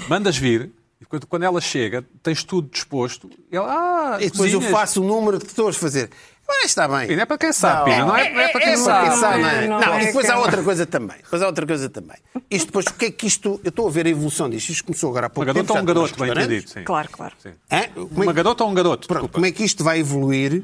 Mandas 0.08 0.36
vir, 0.36 0.70
e 1.00 1.04
quando, 1.04 1.26
quando 1.26 1.42
ela 1.42 1.60
chega, 1.60 2.04
tens 2.22 2.42
tudo 2.44 2.68
disposto, 2.70 3.28
e 3.50 3.56
ela, 3.56 3.68
ah, 4.14 4.18
E 4.20 4.30
depois 4.30 4.52
eu 4.52 4.60
cozinhas. 4.60 4.80
faço 4.80 5.02
o 5.02 5.06
número 5.06 5.36
estou 5.38 5.68
a 5.68 5.72
fazer. 5.72 6.10
Mas 6.48 6.66
está 6.66 6.86
bem. 6.86 7.08
Pina, 7.08 7.22
é 7.22 7.26
para 7.26 7.38
quem 7.38 7.52
sabe, 7.52 7.90
Pina, 7.90 8.04
não 8.06 8.16
é, 8.16 8.30
não 8.32 8.40
é 8.40 8.48
para 8.48 8.60
quem 8.60 8.72
é 8.72 8.76
sabe. 8.76 9.16
sabe, 9.16 9.42
não 9.42 9.48
é? 9.50 9.66
Não 9.66 9.80
Não, 9.80 9.94
é 9.94 10.02
e 10.02 10.06
depois 10.06 10.30
há 10.30 10.38
outra 10.38 10.62
coisa 10.62 10.86
também. 10.86 11.16
Depois 11.16 11.42
há 11.42 11.46
outra 11.48 11.66
coisa 11.66 11.88
também. 11.90 12.16
Isto 12.48 12.66
depois, 12.66 12.86
o 12.86 12.94
que 12.94 13.06
é 13.06 13.10
que 13.10 13.26
isto. 13.26 13.60
Eu 13.64 13.68
estou 13.70 13.88
a 13.88 13.90
ver 13.90 14.06
a 14.06 14.10
evolução 14.10 14.48
disto. 14.48 14.70
Isto 14.70 14.84
começou 14.84 15.10
agora 15.10 15.26
há 15.26 15.28
Uma 15.28 15.34
pouco 15.34 15.46
garota 15.52 15.72
tempo. 15.72 15.72
ou 15.72 15.76
já 15.76 15.80
um 15.80 15.84
está 15.84 16.00
nos 16.00 16.10
garoto, 16.12 16.34
bem 16.36 16.44
entendido. 16.44 16.70
Sim. 16.70 16.84
Claro, 16.84 17.08
claro. 17.10 17.34
Sim. 17.42 17.50
É 17.68 17.90
Uma 17.96 18.32
garota 18.32 18.62
ou 18.62 18.70
um 18.70 18.74
garoto? 18.74 19.08
Pronto, 19.08 19.28
como 19.28 19.44
é 19.44 19.50
que 19.50 19.64
isto 19.64 19.82
vai 19.82 19.98
evoluir? 19.98 20.62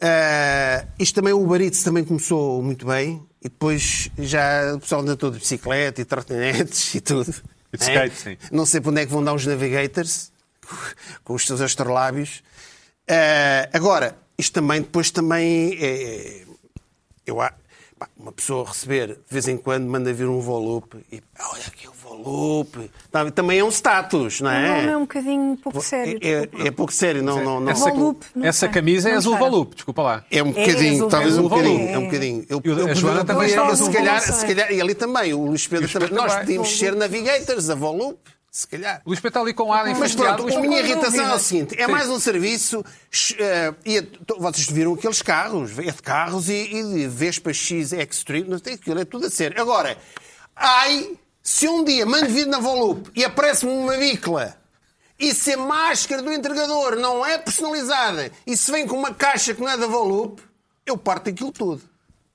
Ah, 0.00 0.84
isto 0.98 1.14
também, 1.16 1.32
o 1.32 1.42
Uber 1.42 1.60
Eats 1.60 1.82
também 1.82 2.04
começou 2.04 2.62
muito 2.62 2.86
bem 2.86 3.20
e 3.40 3.48
depois 3.48 4.10
já 4.18 4.74
o 4.76 4.80
pessoal 4.80 5.00
anda 5.02 5.16
todo 5.16 5.34
de 5.34 5.40
bicicleta 5.40 6.00
e 6.00 6.04
trotinetes 6.04 6.94
e 6.94 7.00
tudo. 7.00 7.34
E 7.74 7.78
de 7.78 7.84
É? 7.84 8.06
skate, 8.06 8.16
sim. 8.40 8.48
Não 8.52 8.64
sei 8.66 8.80
para 8.80 8.90
onde 8.90 9.00
é 9.02 9.06
que 9.06 9.12
vão 9.12 9.22
dar 9.22 9.34
os 9.34 9.44
navigators 9.46 10.32
com 11.24 11.34
os 11.34 11.46
seus 11.46 11.60
astrolábios. 11.60 12.42
Ah, 13.08 13.68
agora, 13.72 14.16
isto 14.38 14.52
também 14.54 14.80
depois 14.80 15.10
também 15.10 15.76
é, 15.80 16.44
eu, 17.26 17.36
uma 18.18 18.32
pessoa 18.32 18.66
receber 18.66 19.08
de 19.08 19.18
vez 19.30 19.48
em 19.48 19.56
quando 19.56 19.84
manda 19.86 20.12
vir 20.12 20.28
um 20.28 20.40
volupe 20.40 20.98
e 21.10 21.22
olha 21.52 21.62
aqui 21.66 21.88
o 21.88 21.92
volupe. 21.92 22.90
Tá, 23.10 23.30
Também 23.30 23.58
é 23.60 23.64
um 23.64 23.68
status, 23.70 24.40
não 24.40 24.50
é? 24.50 24.76
nome 24.82 24.88
é 24.92 24.96
um 24.96 25.00
bocadinho 25.00 25.56
pouco 25.56 25.80
sério. 25.80 26.18
É, 26.22 26.40
desculpa. 26.42 26.68
é 26.68 26.70
pouco 26.70 26.92
sério, 26.92 27.22
não, 27.22 27.42
não, 27.42 27.60
não. 27.60 27.70
Essa, 27.70 27.90
Volupe, 27.90 28.26
não 28.34 28.46
essa 28.46 28.68
camisa 28.68 29.08
é 29.08 29.12
Não 29.12 29.18
azul 29.18 29.36
volupe, 29.38 29.74
desculpa 29.76 30.02
lá. 30.02 30.24
É 30.30 30.42
um 30.42 30.48
É, 30.48 30.52
bocadinho, 30.52 30.94
azul 30.94 31.08
talvez 31.08 31.38
um 31.38 31.42
bocadinho. 31.44 31.88
É. 31.88 31.92
É 31.92 31.98
um 31.98 32.04
bocadinho. 32.04 32.46
Eu, 32.48 32.62
E 32.64 32.68
eu 32.68 32.74
a 32.88 32.94
Joana 32.94 33.18
podia- 33.20 33.34
também 33.34 33.50
eu, 33.50 33.64
é 33.64 33.76
se 33.76 33.90
calhar, 33.90 34.20
se 34.20 34.46
calhar, 34.46 34.72
e 34.72 34.80
ali 34.80 34.94
também, 34.94 35.32
o 35.34 35.44
Luís 35.46 35.66
Pedro 35.66 35.82
Luís 35.84 35.92
também. 35.92 36.08
Pedro 36.08 36.22
Nós 36.24 36.34
podíamos 36.36 36.78
ser 36.78 36.94
navigators, 36.94 37.70
a 37.70 37.74
Volupe, 37.74 38.30
se 38.54 38.68
calhar. 38.68 39.02
O 39.04 39.10
Luís 39.10 39.20
ali 39.34 39.52
com 39.52 39.72
ar 39.72 39.84
Mas 39.84 39.96
enfastiado. 39.98 40.44
pronto, 40.44 40.56
a 40.56 40.60
minha 40.60 40.78
irritação 40.78 41.24
é 41.28 41.34
o 41.34 41.38
seguinte: 41.40 41.74
é 41.76 41.88
mais 41.88 42.08
um 42.08 42.20
serviço. 42.20 42.84
eh, 43.36 43.74
e 43.84 44.08
vocês 44.38 44.68
viram 44.68 44.94
aqueles 44.94 45.20
carros, 45.22 45.76
é 45.76 45.90
de 45.90 46.00
carros 46.00 46.48
e, 46.48 46.52
e 46.72 46.82
de 46.84 47.08
Vespa 47.08 47.52
X 47.52 47.92
Extreme, 47.92 48.48
não 48.48 48.60
tem 48.60 48.74
aquilo, 48.74 49.00
é 49.00 49.04
tudo 49.04 49.26
a 49.26 49.30
sério. 49.30 49.60
Agora, 49.60 49.98
ai, 50.54 51.16
se 51.42 51.66
um 51.66 51.82
dia 51.82 52.06
mando 52.06 52.28
vir 52.28 52.46
na 52.46 52.60
Volupe 52.60 53.10
e 53.16 53.24
aparece-me 53.24 53.72
uma 53.72 53.96
bicla 53.96 54.56
e 55.18 55.34
se 55.34 55.54
a 55.54 55.56
máscara 55.56 56.22
do 56.22 56.32
entregador 56.32 56.94
não 56.94 57.26
é 57.26 57.36
personalizada 57.38 58.30
e 58.46 58.56
se 58.56 58.70
vem 58.70 58.86
com 58.86 58.96
uma 58.96 59.12
caixa 59.12 59.52
que 59.52 59.60
não 59.60 59.68
é 59.68 59.76
da 59.76 59.88
Volupe, 59.88 60.42
eu 60.86 60.96
parto 60.96 61.28
aquilo 61.28 61.50
tudo. 61.50 61.82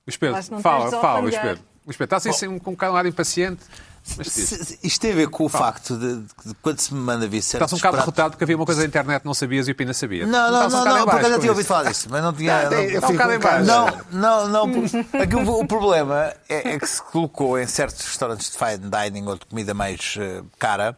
Luís 0.06 0.18
Pedro, 0.18 0.36
Mas 0.36 0.48
fala, 0.48 0.60
fala, 0.62 0.84
Luís 0.84 0.94
alfandegar. 1.34 1.42
Pedro. 1.44 1.64
Luís 1.86 1.96
Pedro, 1.96 2.16
está 2.18 2.30
assim 2.30 2.58
com 2.58 2.70
um 2.72 2.74
bocado 2.74 3.08
impaciente. 3.08 3.62
Mas 3.70 3.89
se- 4.04 4.78
Isto 4.82 5.00
tem 5.00 5.12
a 5.12 5.14
ver 5.14 5.28
com 5.28 5.44
o 5.44 5.48
facto 5.48 5.96
de, 5.96 6.16
de 6.20 6.54
quando 6.62 6.80
se 6.80 6.92
me 6.94 7.00
manda 7.00 7.28
vir 7.28 7.42
certos 7.42 7.66
Estás 7.66 7.72
um 7.72 7.76
bocado 7.76 7.92
pratos- 7.96 8.04
derrotado 8.14 8.30
porque 8.32 8.44
havia 8.44 8.56
uma 8.56 8.66
coisa 8.66 8.80
da 8.80 8.86
internet 8.86 9.20
que 9.20 9.26
não 9.26 9.34
sabias 9.34 9.68
e 9.68 9.70
o 9.70 9.74
Pina 9.74 9.92
sabia. 9.94 10.26
Não, 10.26 10.50
não, 10.50 10.68
não, 10.68 10.84
não, 10.84 10.96
em 10.96 11.00
por 11.00 11.06
baixo 11.06 11.18
acaso 11.18 11.32
já 11.34 11.38
tinha 11.40 11.52
ouvido 11.52 11.66
falar 11.66 11.90
disso, 11.90 12.08
mas 12.10 12.22
não 12.22 12.32
tinha. 12.32 12.62
Tá, 12.62 12.70
não- 12.70 12.78
eu 12.82 12.98
um 12.98 13.12
bocado 13.12 13.32
em 13.32 13.38
baixo. 13.38 13.66
Não, 13.66 13.88
não, 14.10 14.48
não. 14.48 14.70
porque- 14.72 15.16
Aqui 15.18 15.36
o, 15.36 15.60
o 15.60 15.66
problema 15.66 16.32
é, 16.48 16.72
é 16.74 16.78
que 16.78 16.86
se 16.86 17.02
colocou 17.02 17.58
em 17.58 17.66
certos 17.66 18.04
restaurantes 18.06 18.50
de 18.50 18.56
fine 18.58 18.90
dining 18.90 19.26
ou 19.26 19.36
de 19.36 19.46
comida 19.46 19.74
mais 19.74 20.16
eh, 20.18 20.42
cara 20.58 20.96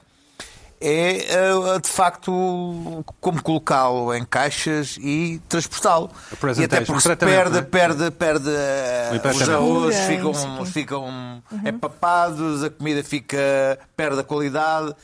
é 0.82 1.18
eh, 1.18 1.78
de 1.80 1.88
facto 1.88 3.04
como 3.20 3.40
colocá-lo 3.40 4.12
em 4.12 4.24
caixas 4.24 4.98
e 5.00 5.40
transportá-lo. 5.48 6.10
E 6.58 6.64
até 6.64 6.80
porque 6.80 7.00
se 7.00 7.06
tratamento, 7.06 7.36
perde, 7.36 7.54
né? 7.54 7.62
perde, 7.62 8.10
perde 8.10 8.50
eh, 8.50 9.20
os 9.24 9.48
arroz 9.48 9.96
ficam, 10.06 10.66
ficam 10.66 11.42
empapados, 11.64 12.64
a 12.64 12.70
comida 12.70 13.04
fica, 13.04 13.78
perde 13.96 14.20
a 14.20 14.24
qualidade. 14.24 14.94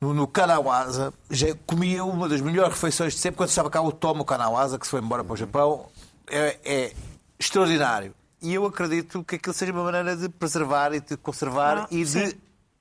No, 0.00 0.14
no 0.14 0.28
Kanawasa, 0.28 1.12
já 1.28 1.48
comia 1.66 2.04
uma 2.04 2.28
das 2.28 2.40
melhores 2.40 2.74
refeições 2.74 3.14
de 3.14 3.18
sempre. 3.18 3.36
Quando 3.36 3.50
estava 3.50 3.68
cá 3.68 3.82
o 3.82 3.90
Tomo 3.90 4.24
Kanawasa, 4.24 4.78
que 4.78 4.86
se 4.86 4.90
foi 4.92 5.00
embora 5.00 5.24
para 5.24 5.32
o 5.34 5.36
Japão, 5.36 5.86
é, 6.30 6.56
é 6.64 6.92
extraordinário. 7.38 8.14
E 8.40 8.54
eu 8.54 8.64
acredito 8.64 9.24
que 9.24 9.34
aquilo 9.34 9.52
seja 9.52 9.72
uma 9.72 9.82
maneira 9.82 10.16
de 10.16 10.28
preservar 10.28 10.94
e 10.94 11.00
de 11.00 11.16
conservar 11.16 11.78
Ah, 11.78 11.88
e 11.90 12.04
de 12.04 12.28
sim. 12.28 12.32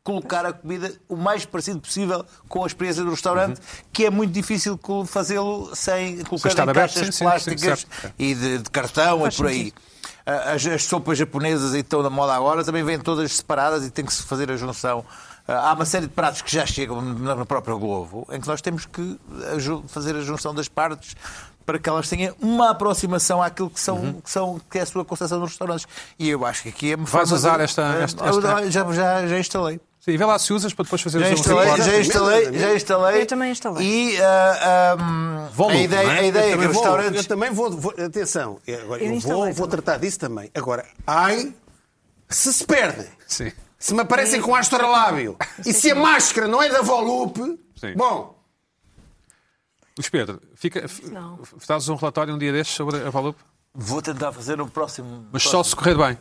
Colocar 0.08 0.46
a 0.46 0.54
comida 0.54 0.93
o 1.10 1.17
mais 1.17 1.46
parecido 1.46 1.82
possível 1.82 2.26
com 2.48 2.63
a 2.63 2.67
experiência 2.67 3.04
do 3.04 3.10
restaurante, 3.10 3.60
que 3.91 4.06
é 4.06 4.10
muito 4.10 4.32
difícil 4.32 4.80
fazê-lo 5.06 5.76
sem 5.76 6.24
colocar 6.24 6.48
estar 6.48 6.65
em 6.65 6.70
aberto, 6.70 6.93
caixas 6.93 7.06
sim, 7.08 7.12
sim, 7.12 7.24
plásticas 7.26 7.80
sim, 7.82 7.86
certo. 8.02 8.15
e 8.17 8.34
de, 8.34 8.58
de 8.60 8.70
cartão 8.70 9.20
Faz 9.20 9.34
e 9.34 9.38
por 9.38 9.48
aí. 9.48 9.74
As, 10.26 10.65
as 10.65 10.84
sopas 10.86 11.17
japonesas 11.17 11.74
e 11.74 11.80
estão 11.80 12.02
na 12.02 12.10
moda 12.10 12.34
agora 12.34 12.63
também 12.63 12.86
vêm 12.86 12.98
todas 12.98 13.34
separadas 13.34 13.86
e 13.86 13.91
tem 13.91 14.06
que 14.06 14.13
se 14.13 14.24
fazer 14.24 14.50
a 14.50 14.56
junção. 14.56 15.04
Ah, 15.46 15.72
Há 15.72 15.74
uma 15.74 15.86
série 15.86 16.08
de 16.08 16.13
pratos 16.13 16.41
que 16.41 16.54
já 16.54 16.65
chegam 16.65 17.02
na 17.02 17.36
na 17.36 17.46
própria 17.46 17.76
Globo 17.76 18.26
em 18.32 18.39
que 18.39 18.48
nós 18.48 18.62
temos 18.62 18.86
que 18.86 19.20
fazer 19.88 20.15
a 20.15 20.22
junção 20.22 20.56
das 20.56 20.70
partes 20.70 21.17
para 21.67 21.77
que 21.77 21.89
elas 21.89 22.08
tenham 22.08 22.34
uma 22.41 22.69
aproximação 22.69 23.43
àquilo 23.43 23.69
que, 23.69 23.80
são, 23.82 24.13
que, 24.23 24.32
são, 24.32 24.60
que 24.71 24.80
é 24.80 24.82
a 24.84 24.86
sua 24.86 25.03
concepção 25.03 25.38
nos 25.41 25.49
restaurantes. 25.49 25.86
E 26.17 26.30
eu 26.30 26.45
acho 26.45 26.63
que 26.63 26.69
aqui 26.69 26.91
é 26.93 26.95
uma 26.95 27.06
Vais 27.06 27.30
usar 27.30 27.58
de- 27.58 27.63
esta- 27.65 27.91
Ah, 27.91 28.01
esta- 28.03 28.25
eu 28.25 28.30
esta- 28.39 28.71
Já, 28.71 28.91
já, 28.93 29.27
já 29.27 29.38
instalei. 29.38 29.80
Sim, 29.99 30.15
vê 30.15 30.23
lá 30.23 30.39
se 30.39 30.53
usas 30.53 30.73
para 30.73 30.84
depois 30.86 31.01
fazer 31.01 31.19
Já 31.19 31.27
um 31.27 31.34
instalei, 31.34 31.65
report. 31.69 31.82
já 31.86 31.99
instalei, 31.99 32.58
já 32.58 32.73
instalei. 32.73 33.21
Eu 33.21 33.25
também 33.25 33.51
instalei. 33.51 33.86
E 33.86 34.21
ah, 34.21 34.95
ah, 34.97 35.49
Volume, 35.53 35.80
a 35.80 35.84
ideia, 35.84 36.08
é? 36.08 36.19
a 36.19 36.23
ideia 36.23 36.45
é 36.45 36.51
que 36.53 36.58
os 36.60 36.63
vou, 36.73 36.82
restaurantes. 36.82 37.21
Eu 37.23 37.27
também 37.27 37.51
vou, 37.51 37.71
vou- 37.71 37.93
atenção, 38.06 38.60
eu, 38.65 38.80
agora, 38.84 39.03
Eu 39.03 39.13
eu 39.13 39.19
vou, 39.19 39.53
vou 39.53 39.67
tratar 39.67 39.97
disso 39.97 40.17
também. 40.17 40.49
Agora, 40.56 40.86
ai, 41.06 41.53
se 42.30 42.53
se 42.53 42.63
perdem, 42.65 43.08
Sim. 43.27 43.51
se 43.77 43.93
me 43.93 43.99
aparecem 43.99 44.39
com 44.41 44.56
astrolábio 44.56 45.36
e 45.65 45.73
se 45.73 45.91
a 45.91 45.95
máscara 45.95 46.47
não 46.47 46.63
é 46.63 46.69
da 46.69 46.82
Volupe, 46.82 47.60
Sim. 47.75 47.93
bom, 47.97 48.37
Luís 49.97 50.10
Pedro, 50.10 50.41
fica, 50.55 50.79
f- 50.88 51.07
Não. 51.10 51.39
f- 51.41 51.55
fazes 51.60 51.89
um 51.89 51.95
relatório 51.95 52.33
um 52.33 52.38
dia 52.38 52.51
destes 52.51 52.75
sobre 52.75 52.97
a 53.05 53.10
Valup, 53.10 53.38
Vou 53.73 54.01
tentar 54.01 54.31
fazer 54.31 54.57
no 54.57 54.67
próximo. 54.69 55.27
mas 55.31 55.43
só 55.43 55.62
se 55.63 55.75
correr 55.75 55.95
bem. 55.95 56.17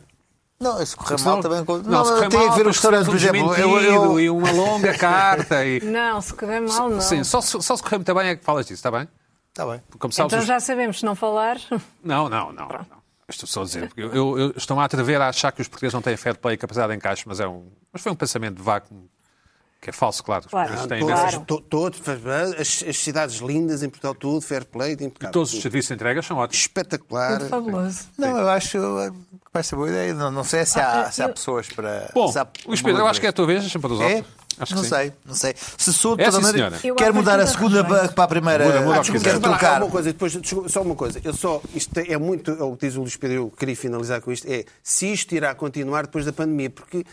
Não, 0.58 0.84
se 0.86 0.96
correr 0.96 1.20
mal 1.22 1.40
também. 1.40 1.64
Não, 1.66 1.78
não, 1.82 2.04
se 2.04 2.12
correr 2.12 2.28
tem 2.28 2.38
mal, 2.40 2.48
a 2.50 2.54
ver 2.56 2.66
os 2.66 2.76
restaurantes, 2.76 3.06
por 3.06 3.14
um 3.14 3.16
exemplo. 3.16 3.54
Eu, 3.56 3.80
eu, 3.80 4.20
E 4.20 4.30
uma 4.30 4.50
longa 4.52 4.92
carta. 4.98 5.64
E... 5.66 5.80
Não, 5.80 6.20
se 6.22 6.32
correr 6.34 6.60
mal, 6.60 6.88
não. 6.88 7.00
Sim, 7.00 7.22
só, 7.24 7.40
se- 7.42 7.60
só 7.62 7.76
se 7.76 7.82
correr 7.82 7.96
muito 7.98 8.14
bem 8.14 8.28
é 8.28 8.36
que 8.36 8.44
falas 8.44 8.64
disso, 8.66 8.78
está 8.78 8.90
bem? 8.90 9.06
Tá 9.52 9.66
bem. 9.66 9.82
Como 9.98 10.12
sabes, 10.12 10.32
Então 10.32 10.40
os- 10.40 10.46
já 10.46 10.58
sabemos, 10.60 10.98
se 11.00 11.04
não 11.04 11.14
falar. 11.14 11.56
Não, 12.02 12.28
não, 12.30 12.52
não. 12.52 12.68
não. 12.68 12.86
Estou 13.28 13.46
só 13.46 13.62
a 13.62 13.64
dizer. 13.64 13.88
porque 13.88 14.00
Eu, 14.02 14.12
eu, 14.14 14.38
eu 14.38 14.54
estou 14.56 14.78
a 14.80 14.84
atrever 14.84 15.20
a 15.20 15.28
achar 15.28 15.50
que 15.52 15.60
os 15.60 15.68
portugueses 15.68 15.92
não 15.92 16.00
têm 16.00 16.16
fair 16.16 16.36
play 16.38 16.54
e 16.54 16.58
capacidade 16.58 16.90
de 16.92 16.96
encaixe, 16.96 17.24
mas, 17.26 17.40
é 17.40 17.46
um, 17.48 17.68
mas 17.92 18.00
foi 18.02 18.12
um 18.12 18.14
pensamento 18.16 18.62
vago. 18.62 18.86
Que 19.80 19.90
é 19.90 19.92
falso, 19.92 20.22
claro. 20.24 20.48
Claro. 20.48 20.88
têm 20.88 21.00
Claro. 21.00 21.40
To- 21.46 21.60
Todos, 21.60 22.00
as, 22.58 22.82
as 22.88 22.96
cidades 22.96 23.36
lindas 23.36 23.82
em 23.82 23.88
Portugal, 23.88 24.14
tudo, 24.14 24.40
fair 24.40 24.64
play, 24.64 24.92
impecável. 24.94 25.30
Todos 25.32 25.52
os 25.52 25.62
serviços 25.62 25.88
de 25.88 25.94
entrega 25.94 26.22
são 26.22 26.38
ótimos. 26.38 26.60
Espetacular. 26.62 27.38
Tudo 27.38 27.48
fabuloso. 27.48 28.00
Não, 28.18 28.38
eu 28.38 28.48
acho 28.48 28.70
que 28.70 28.78
vai 29.52 29.62
ser 29.62 29.76
boa 29.76 29.88
ideia. 29.88 30.14
Não, 30.14 30.30
não 30.30 30.44
sei 30.44 30.64
se 30.64 30.80
há, 30.80 31.02
Ah, 31.02 31.12
se 31.12 31.22
há 31.22 31.26
eu- 31.26 31.34
pessoas 31.34 31.68
para. 31.68 32.10
Bom, 32.14 32.32
há 32.36 32.46
Luís 32.66 32.82
Pedro, 32.82 33.02
eu 33.02 33.06
acho 33.06 33.20
que 33.20 33.26
é 33.26 33.28
a 33.28 33.32
tua 33.32 33.46
vez, 33.46 33.60
deixa-me 33.62 33.82
pôr 33.82 33.92
os 33.92 34.00
É? 34.00 34.04
óculos. 34.18 34.46
Acho 34.58 34.74
não 34.74 34.84
sei, 34.84 35.12
não 35.26 35.34
sei. 35.34 35.54
Se 35.76 35.92
sou 35.92 36.16
de 36.16 36.22
É, 36.22 36.30
toda 36.30 36.38
sim, 36.38 36.42
maneira, 36.46 36.78
quero 36.96 37.14
mudar 37.14 37.38
a 37.38 37.46
segunda 37.46 37.84
para 37.84 38.08
para 38.08 38.24
a 38.24 38.28
primeira. 38.28 38.64
Muda, 38.64 38.80
muda 38.80 39.00
que 39.02 39.20
quero 39.20 39.38
trocar. 39.38 39.82
uma 39.82 39.90
coisa, 39.90 40.10
depois, 40.10 40.32
desculpa, 40.32 40.68
só 40.70 40.80
uma 40.80 40.94
coisa. 40.94 41.20
Eu 41.22 41.34
só, 41.34 41.60
isto 41.74 41.92
é 41.98 42.16
muito, 42.16 42.50
é 42.52 42.62
o 42.62 42.74
que 42.74 42.86
diz 42.86 42.96
o 42.96 43.00
Luís 43.02 43.16
Pedro, 43.16 43.36
eu 43.36 43.50
queria 43.50 43.76
finalizar 43.76 44.22
com 44.22 44.32
isto, 44.32 44.50
é 44.50 44.64
se 44.82 45.12
isto 45.12 45.34
irá 45.34 45.54
continuar 45.54 46.06
depois 46.06 46.24
da 46.24 46.32
pandemia, 46.32 46.70
porque 46.70 47.04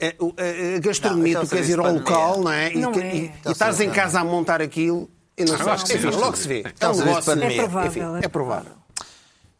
a, 0.00 0.24
o- 0.24 0.34
a- 0.38 0.76
a 0.76 0.80
gastronomia, 0.80 1.34
Não, 1.34 1.40
tu 1.40 1.44
é 1.44 1.46
um 1.46 1.48
queres 1.50 1.68
ir 1.68 1.78
ao 1.78 1.92
local, 1.92 2.40
não 2.42 2.52
é? 2.52 2.72
E, 2.72 2.78
Não 2.78 2.92
que- 2.92 3.00
é. 3.00 3.14
e- 3.16 3.32
e 3.46 3.50
estás 3.52 3.80
em 3.80 3.90
casa 3.90 4.20
a 4.20 4.24
montar 4.24 4.60
aquilo 4.62 5.08
e 5.36 5.44
não 5.44 5.54
eu 5.56 5.70
acho 5.70 5.86
sabes. 5.86 6.04
Enfim, 6.04 6.16
logo 6.16 6.36
se 6.36 6.48
vê. 6.48 6.64
É 6.80 6.88
um 6.88 6.92
um 6.92 6.96
negócio. 7.04 7.32
É 7.32 7.56
provável, 7.56 7.86
Enfim, 7.90 8.00
é 8.22 8.24
é 8.24 8.28
provável. 8.28 8.72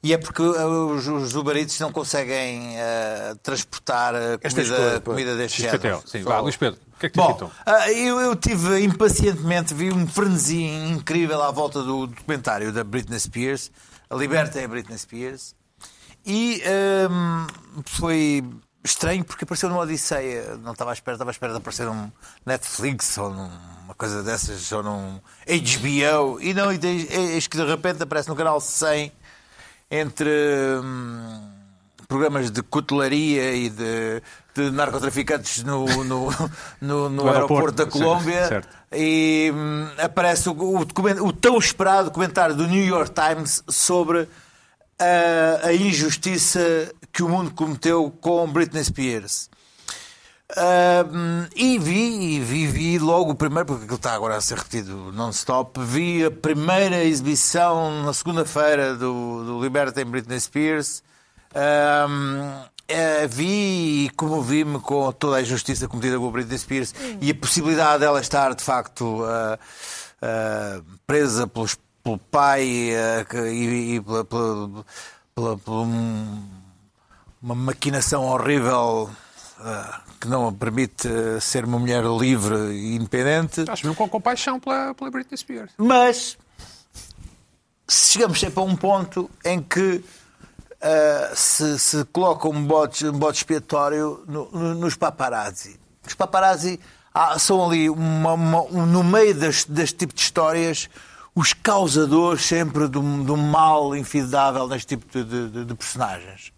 E 0.04 0.12
é 0.12 0.18
porque 0.18 0.42
uh, 0.42 0.86
os, 0.90 1.06
os 1.06 1.36
Uber 1.36 1.56
Eats 1.56 1.78
não 1.78 1.92
conseguem 1.92 2.70
uh, 2.74 3.36
transportar 3.40 4.12
uh, 4.14 4.18
Estas 4.42 4.66
comida, 4.68 4.82
coisas, 4.84 5.00
comida 5.04 5.36
deste 5.36 5.62
género. 5.62 6.02
Sim, 6.04 6.22
vá, 6.24 6.40
Luís 6.40 6.56
Pedro, 6.56 6.80
o 6.96 6.98
que 6.98 7.06
é 7.06 7.08
que 7.08 7.12
te 7.14 7.22
Bom, 7.22 7.28
irritou? 7.30 7.52
ah, 7.64 7.92
eu, 7.92 8.18
eu 8.20 8.34
tive 8.34 8.80
impacientemente, 8.80 9.72
vi 9.72 9.92
um 9.92 10.04
frenesi 10.08 10.60
incrível 10.64 11.40
à 11.40 11.52
volta 11.52 11.84
do 11.84 12.08
documentário 12.08 12.72
da 12.72 12.82
Britney 12.82 13.20
Spears, 13.20 13.70
a 14.10 14.16
Libertem 14.16 14.64
a 14.64 14.68
Britney 14.68 14.98
Spears, 14.98 15.54
e 16.26 16.60
hum, 17.08 17.46
foi 17.84 18.42
estranho 18.84 19.24
porque 19.24 19.44
apareceu 19.44 19.68
numa 19.68 19.82
Odisseia, 19.82 20.56
não 20.56 20.72
estava 20.72 20.90
à 20.90 20.94
espera, 20.94 21.14
estava 21.14 21.30
à 21.30 21.32
espera 21.32 21.52
de 21.52 21.58
aparecer 21.58 21.86
num 21.86 22.10
Netflix 22.44 23.16
ou 23.18 23.30
numa 23.30 23.94
coisa 23.96 24.22
dessas, 24.22 24.70
ou 24.72 24.82
num 24.82 25.20
HBO, 25.46 26.40
e 26.40 26.52
não, 26.54 26.72
e 26.72 26.78
de- 26.78 27.06
eis 27.10 27.46
que 27.46 27.56
de 27.56 27.64
repente 27.64 28.02
aparece 28.02 28.28
no 28.28 28.34
canal 28.36 28.60
100 28.60 29.12
entre 29.90 30.30
hum, 30.82 31.48
programas 32.08 32.50
de 32.50 32.62
cutelaria 32.62 33.54
e 33.54 33.68
de, 33.70 34.22
de 34.54 34.70
narcotraficantes 34.70 35.62
no, 35.62 35.84
no, 36.04 36.28
no, 36.80 37.08
no 37.08 37.28
aeroporto, 37.28 37.28
aeroporto 37.28 37.72
da 37.72 37.86
Colômbia. 37.86 38.48
certo. 38.48 38.68
e 38.92 39.52
hum, 39.54 39.86
aparece 39.98 40.48
o, 40.48 40.52
o, 40.52 40.80
o 40.80 41.32
tão 41.32 41.58
esperado 41.58 42.06
documentário 42.06 42.54
do 42.56 42.66
New 42.66 42.84
York 42.84 43.12
Times 43.12 43.62
sobre 43.68 44.28
a, 45.02 45.66
a 45.68 45.74
injustiça 45.74 46.92
que 47.12 47.22
o 47.22 47.28
mundo 47.28 47.50
cometeu 47.52 48.10
com 48.20 48.46
Britney 48.46 48.84
Spears. 48.84 49.50
Ahm, 50.56 51.48
e 51.56 51.78
vi, 51.78 52.36
e 52.36 52.40
vi, 52.40 52.66
vi 52.66 52.98
logo 52.98 53.30
o 53.30 53.34
primeiro, 53.34 53.66
porque 53.66 53.84
aquilo 53.84 53.96
está 53.96 54.12
agora 54.12 54.36
a 54.36 54.40
ser 54.40 54.58
repetido 54.58 55.10
non-stop. 55.12 55.80
Vi 55.80 56.24
a 56.24 56.30
primeira 56.30 57.02
exibição 57.02 58.02
na 58.04 58.12
segunda-feira 58.12 58.94
do, 58.94 59.44
do 59.44 59.62
Libertem 59.62 60.04
Britney 60.04 60.38
Spears. 60.38 61.02
Ahm, 61.54 62.64
eh, 62.88 63.26
vi 63.26 64.04
e 64.04 64.10
comovi-me 64.10 64.78
com 64.80 65.10
toda 65.12 65.36
a 65.36 65.42
injustiça 65.42 65.88
cometida 65.88 66.18
com 66.18 66.28
a 66.28 66.30
Britney 66.30 66.58
Spears 66.58 66.94
e 67.20 67.30
a 67.30 67.34
possibilidade 67.34 68.00
dela 68.00 68.20
estar 68.20 68.54
de 68.54 68.62
facto 68.62 69.24
ah, 69.24 69.58
ah, 70.20 70.82
presa 71.06 71.46
pelos, 71.46 71.76
pelo 72.02 72.18
pai 72.18 72.90
que- 73.28 73.36
e, 73.50 73.94
e 73.96 74.00
pela, 74.00 74.24
pela, 74.24 74.84
pela- 75.34 75.58
por 75.58 75.72
um- 75.72 76.42
uma 77.42 77.54
maquinação 77.54 78.24
horrível 78.24 79.10
ah, 79.60 80.00
que 80.20 80.28
não 80.28 80.48
a 80.48 80.52
permite 80.52 81.06
ah, 81.08 81.40
ser 81.40 81.64
uma 81.64 81.78
mulher 81.78 82.04
livre 82.04 82.56
e 82.72 82.96
independente. 82.96 83.64
Acho 83.68 83.86
mesmo 83.86 83.96
com 83.96 84.08
compaixão 84.08 84.58
pela, 84.60 84.94
pela 84.94 85.10
Britney 85.10 85.36
Spears. 85.38 85.72
Mas 85.76 86.36
chegamos 87.88 88.38
sempre 88.40 88.60
a 88.60 88.62
um 88.62 88.74
ponto 88.76 89.30
em 89.44 89.60
que 89.62 90.04
ah, 90.80 91.32
se, 91.34 91.78
se 91.78 92.04
coloca 92.06 92.48
um 92.48 92.64
bote, 92.64 93.06
um 93.06 93.12
bote 93.18 93.38
expiatório 93.38 94.24
no- 94.26 94.50
no- 94.50 94.74
nos 94.74 94.94
paparazzi. 94.96 95.78
Os 96.06 96.14
paparazzi 96.14 96.80
ah, 97.14 97.38
são 97.38 97.64
ali, 97.64 97.88
uma- 97.90 98.32
uma- 98.32 98.62
um- 98.62 98.86
no 98.86 99.04
meio 99.04 99.34
deste 99.34 99.94
tipo 99.94 100.14
de 100.14 100.20
histórias, 100.20 100.88
os 101.34 101.52
causadores 101.52 102.42
sempre 102.44 102.88
de 102.88 102.98
um 102.98 103.36
mal 103.36 103.96
infidável 103.96 104.66
neste 104.68 104.96
tipo 104.96 105.06
de, 105.10 105.24
de- 105.48 105.64
de- 105.64 105.74
personagens. 105.74 106.52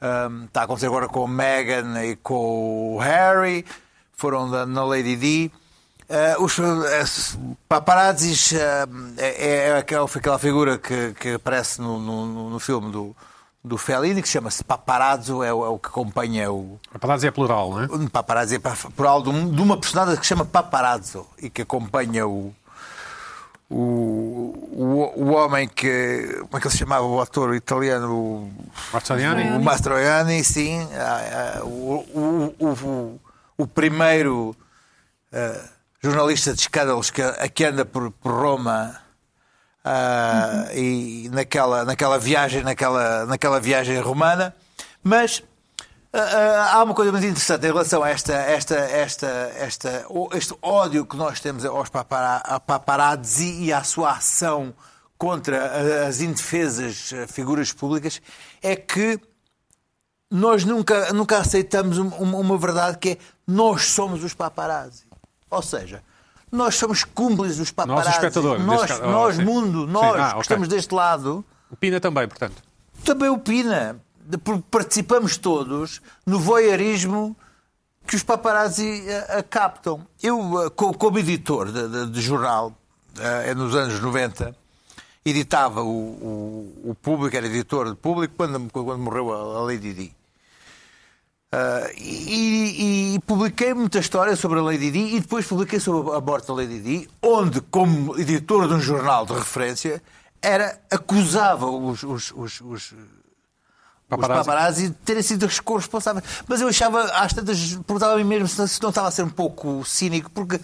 Um, 0.00 0.44
está 0.44 0.60
a 0.60 0.64
acontecer 0.64 0.86
agora 0.86 1.08
com 1.08 1.24
a 1.24 1.28
Meghan 1.28 2.04
e 2.04 2.16
com 2.16 2.94
o 2.94 2.98
Harry, 2.98 3.64
foram 4.12 4.50
da- 4.50 4.66
na 4.66 4.84
Lady 4.84 5.16
Di. 5.16 5.52
Uh, 6.08 6.42
os 6.42 6.56
uh, 6.58 7.56
paparazzis 7.68 8.52
uh, 8.52 8.56
é, 9.18 9.66
é 9.68 9.76
aquela, 9.78 10.06
aquela 10.06 10.38
figura 10.38 10.78
que, 10.78 11.12
que 11.14 11.34
aparece 11.34 11.80
no, 11.80 11.98
no, 11.98 12.50
no 12.50 12.58
filme 12.58 12.90
do, 12.90 13.14
do 13.62 13.76
Fellini, 13.76 14.22
que 14.22 14.28
chama-se 14.28 14.64
paparazzo, 14.64 15.42
é 15.42 15.52
o, 15.52 15.64
é 15.64 15.68
o 15.68 15.78
que 15.78 15.88
acompanha 15.88 16.50
o, 16.50 16.80
palavra 16.98 17.26
é 17.26 17.30
plural, 17.30 17.70
não 17.72 17.82
é? 17.82 18.08
paparazzi 18.08 18.54
é 18.56 18.58
plural 18.96 19.22
de, 19.22 19.50
de 19.50 19.60
uma 19.60 19.76
personagem 19.76 20.16
que 20.16 20.22
se 20.22 20.28
chama 20.28 20.44
Paparazzo 20.46 21.26
e 21.42 21.50
que 21.50 21.60
acompanha 21.62 22.26
o, 22.26 22.54
o, 23.70 24.54
o, 24.72 25.24
o 25.24 25.30
homem 25.32 25.68
que. 25.68 26.38
Como 26.40 26.56
é 26.56 26.60
que 26.60 26.66
ele 26.66 26.72
se 26.72 26.78
chamava? 26.78 27.04
O 27.04 27.20
ator 27.20 27.54
italiano? 27.54 28.14
O, 28.14 28.52
Marciani? 28.92 29.56
o 29.56 29.60
Mastroianni, 29.60 30.42
sim. 30.42 30.88
ah, 30.94 31.58
ah, 31.58 31.64
O, 31.64 32.04
o, 32.14 32.54
o, 32.58 33.20
o, 33.58 33.66
primeiro 33.66 34.56
ah, 35.32 35.68
jornalista 36.02 36.54
de 36.54 36.60
escândalos 36.60 37.10
que, 37.10 37.20
a 37.20 37.48
que 37.48 37.64
anda 37.64 37.84
por, 37.84 38.10
por 38.10 38.32
Roma. 38.32 38.98
ah, 39.84 40.68
e 40.74 41.28
naquela, 41.30 41.84
naquela 41.84 42.18
viagem 42.18 42.62
naquela, 42.62 43.26
naquela 43.26 43.60
viagem 43.60 44.00
romana 44.00 44.54
mas 45.02 45.42
há 46.12 46.82
uma 46.82 46.94
coisa 46.94 47.12
muito 47.12 47.26
interessante 47.26 47.64
em 47.64 47.68
relação 47.68 48.02
a 48.02 48.08
esta, 48.10 48.32
esta, 48.32 48.74
esta, 48.76 49.26
esta, 49.56 50.06
o- 50.08 50.28
este 50.32 50.54
ódio 50.62 51.04
que 51.04 51.16
nós 51.16 51.38
temos 51.40 51.64
aos 51.64 51.88
paparazzi 52.66 53.64
e 53.64 53.72
à 53.72 53.82
sua 53.84 54.12
ação 54.12 54.74
contra 55.18 56.06
as 56.06 56.20
indefesas 56.20 57.12
ah, 57.12 57.26
figuras 57.26 57.72
públicas 57.72 58.22
é 58.62 58.76
que 58.76 59.20
nós 60.30 60.64
nunca, 60.64 61.12
nunca 61.12 61.38
aceitamos 61.38 61.98
um- 61.98 62.08
uma, 62.08 62.38
uma 62.38 62.58
verdade 62.58 62.98
que 62.98 63.10
é 63.10 63.18
nós 63.46 63.86
somos 63.86 64.22
os 64.24 64.32
paparazzi. 64.34 65.04
Ou 65.50 65.62
seja, 65.62 66.02
nós 66.52 66.74
somos 66.74 67.04
cúmplices 67.04 67.56
dos 67.58 67.70
paparazzi. 67.70 68.10
espectador, 68.10 68.58
Nós, 68.58 68.80
neste 68.82 68.98
caso. 68.98 69.02
nós 69.10 69.34
Oh, 69.34 69.38
sim. 69.38 69.44
mundo, 69.44 69.86
Sim. 69.86 69.92
nós 69.92 70.14
Ah, 70.20 70.24
que 70.26 70.30
ok. 70.32 70.40
estamos 70.42 70.68
deste 70.68 70.94
lado, 70.94 71.44
O 71.70 71.76
Pina 71.76 72.00
também, 72.00 72.26
portanto. 72.28 72.62
também 73.04 73.28
opina. 73.28 74.00
Porque 74.42 74.64
Participamos 74.70 75.36
todos 75.38 76.02
no 76.26 76.38
voyeurismo 76.38 77.36
que 78.06 78.16
os 78.16 78.22
paparazzi 78.22 79.04
eh, 79.06 79.26
eh, 79.28 79.42
captam. 79.42 80.06
Eu, 80.22 80.64
eh, 80.66 80.70
co- 80.70 80.94
como 80.94 81.18
editor 81.18 81.70
de, 81.70 82.06
de- 82.06 82.20
jornal, 82.20 82.72
eh, 83.18 83.54
nos 83.54 83.74
anos 83.74 84.00
90, 84.00 84.54
editava 85.24 85.82
o, 85.82 85.88
o, 85.88 86.90
o 86.90 86.94
público, 86.94 87.36
era 87.36 87.46
editor 87.46 87.90
de 87.90 87.96
público, 87.96 88.34
quando, 88.36 88.70
quando 88.72 88.98
morreu 88.98 89.32
a, 89.32 89.58
a 89.58 89.62
Lady 89.62 89.92
Di. 89.92 90.12
E, 91.96 93.14
e- 93.14 93.14
e 93.14 93.18
publiquei 93.20 93.72
muita 93.72 93.98
história 93.98 94.36
sobre 94.36 94.58
a 94.58 94.62
Lady 94.62 94.90
Di 94.90 95.16
e 95.16 95.20
depois 95.20 95.46
publiquei 95.46 95.80
sobre 95.80 96.14
a 96.14 96.20
morte 96.20 96.46
da 96.48 96.54
Lady 96.54 96.80
Di, 96.80 97.08
onde, 97.22 97.60
como 97.62 98.18
editor 98.18 98.68
de 98.68 98.74
um 98.74 98.80
jornal 98.80 99.24
de 99.24 99.32
referência, 99.32 100.02
era, 100.42 100.78
acusava 100.90 101.66
os, 101.66 102.02
os, 102.02 102.32
os, 102.36 102.60
os, 102.60 102.94
Paparazzi. 104.08 104.40
os 104.40 104.46
paparazzi 104.46 104.90
terem 105.04 105.22
sido 105.22 105.46
os 105.46 105.60
corresponsáveis. 105.60 106.24
Mas 106.46 106.60
eu 106.60 106.68
achava, 106.68 107.02
às 107.04 107.32
tantas, 107.32 107.74
perguntava-me 107.86 108.24
mesmo 108.24 108.48
se 108.48 108.80
não 108.82 108.88
estava 108.88 109.08
a 109.08 109.10
ser 109.10 109.22
um 109.22 109.28
pouco 109.30 109.84
cínico, 109.84 110.30
porque 110.30 110.60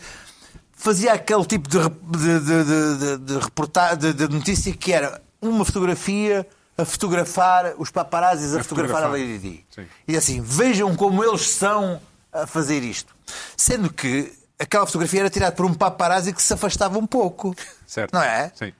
fazia 0.73 1.13
aquele 1.13 1.45
tipo 1.45 1.69
de, 1.69 1.79
de, 1.79 2.41
de, 2.41 2.65
de, 2.65 3.19
de, 3.19 4.13
de 4.13 4.13
de- 4.29 4.35
notícia 4.35 4.73
que 4.75 4.93
era 4.93 5.21
uma 5.41 5.65
fotografia 5.65 6.47
a 6.77 6.85
fotografar 6.85 7.75
os 7.79 7.91
paparazzis 7.91 8.55
a, 8.55 8.61
A 8.61 8.65
fotografar 8.65 9.03
a 9.05 9.07
fotografar. 9.07 9.29
Lady 9.35 9.39
Di. 9.39 9.65
Sim. 9.75 9.87
E 10.09 10.17
assim, 10.17 10.41
vejam 10.43 10.95
como 10.97 11.23
eles 11.23 11.49
são 11.51 12.01
a 12.33 12.47
fazer 12.47 12.83
isto. 12.83 13.15
Sendo 13.57 13.93
que 13.93 14.33
aquela 14.59 14.85
fotografia 14.87 15.21
era 15.21 15.31
tirada 15.31 15.55
por 15.55 15.65
um 15.67 15.73
paparazzi 15.75 16.33
que 16.33 16.43
se 16.43 16.53
afastava 16.53 16.99
um 16.99 17.07
pouco. 17.07 17.55
Certo. 17.87 18.13
Não 18.13 18.23
é? 18.23 18.51
Sim. 18.55 18.73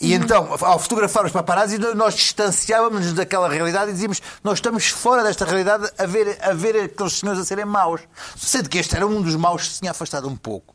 E 0.00 0.12
então, 0.12 0.48
ao 0.60 0.78
fotografar 0.78 1.24
os 1.24 1.30
paparazzi, 1.30 1.78
nós 1.94 2.14
distanciávamos-nos 2.14 3.12
daquela 3.12 3.48
realidade 3.48 3.90
e 3.90 3.94
dizíamos 3.94 4.20
nós 4.42 4.58
estamos 4.58 4.88
fora 4.88 5.22
desta 5.22 5.44
realidade 5.44 5.88
a 5.96 6.04
ver, 6.04 6.36
a 6.42 6.52
ver 6.52 6.76
aqueles 6.76 7.12
senhores 7.12 7.40
a 7.40 7.44
serem 7.44 7.64
maus. 7.64 8.00
Sendo 8.36 8.68
que 8.68 8.78
este 8.78 8.96
era 8.96 9.06
um 9.06 9.22
dos 9.22 9.36
maus 9.36 9.62
que 9.62 9.74
se 9.74 9.80
tinha 9.80 9.92
afastado 9.92 10.28
um 10.28 10.36
pouco. 10.36 10.74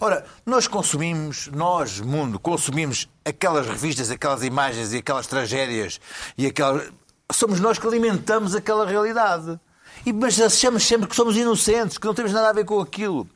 Ora, 0.00 0.24
nós 0.46 0.66
consumimos, 0.66 1.48
nós, 1.48 2.00
mundo, 2.00 2.38
consumimos 2.38 3.08
aquelas 3.24 3.66
revistas, 3.66 4.10
aquelas 4.10 4.42
imagens 4.42 4.92
e 4.92 4.98
aquelas 4.98 5.26
tragédias 5.26 6.00
e 6.38 6.46
aquelas... 6.46 6.90
Somos 7.32 7.60
nós 7.60 7.78
que 7.78 7.86
alimentamos 7.86 8.54
aquela 8.54 8.86
realidade. 8.86 9.58
E, 10.06 10.12
mas 10.12 10.40
achamos 10.40 10.84
sempre 10.84 11.08
que 11.08 11.16
somos 11.16 11.36
inocentes, 11.36 11.98
que 11.98 12.06
não 12.06 12.14
temos 12.14 12.32
nada 12.32 12.48
a 12.48 12.52
ver 12.52 12.64
com 12.64 12.80
aquilo. 12.80 13.28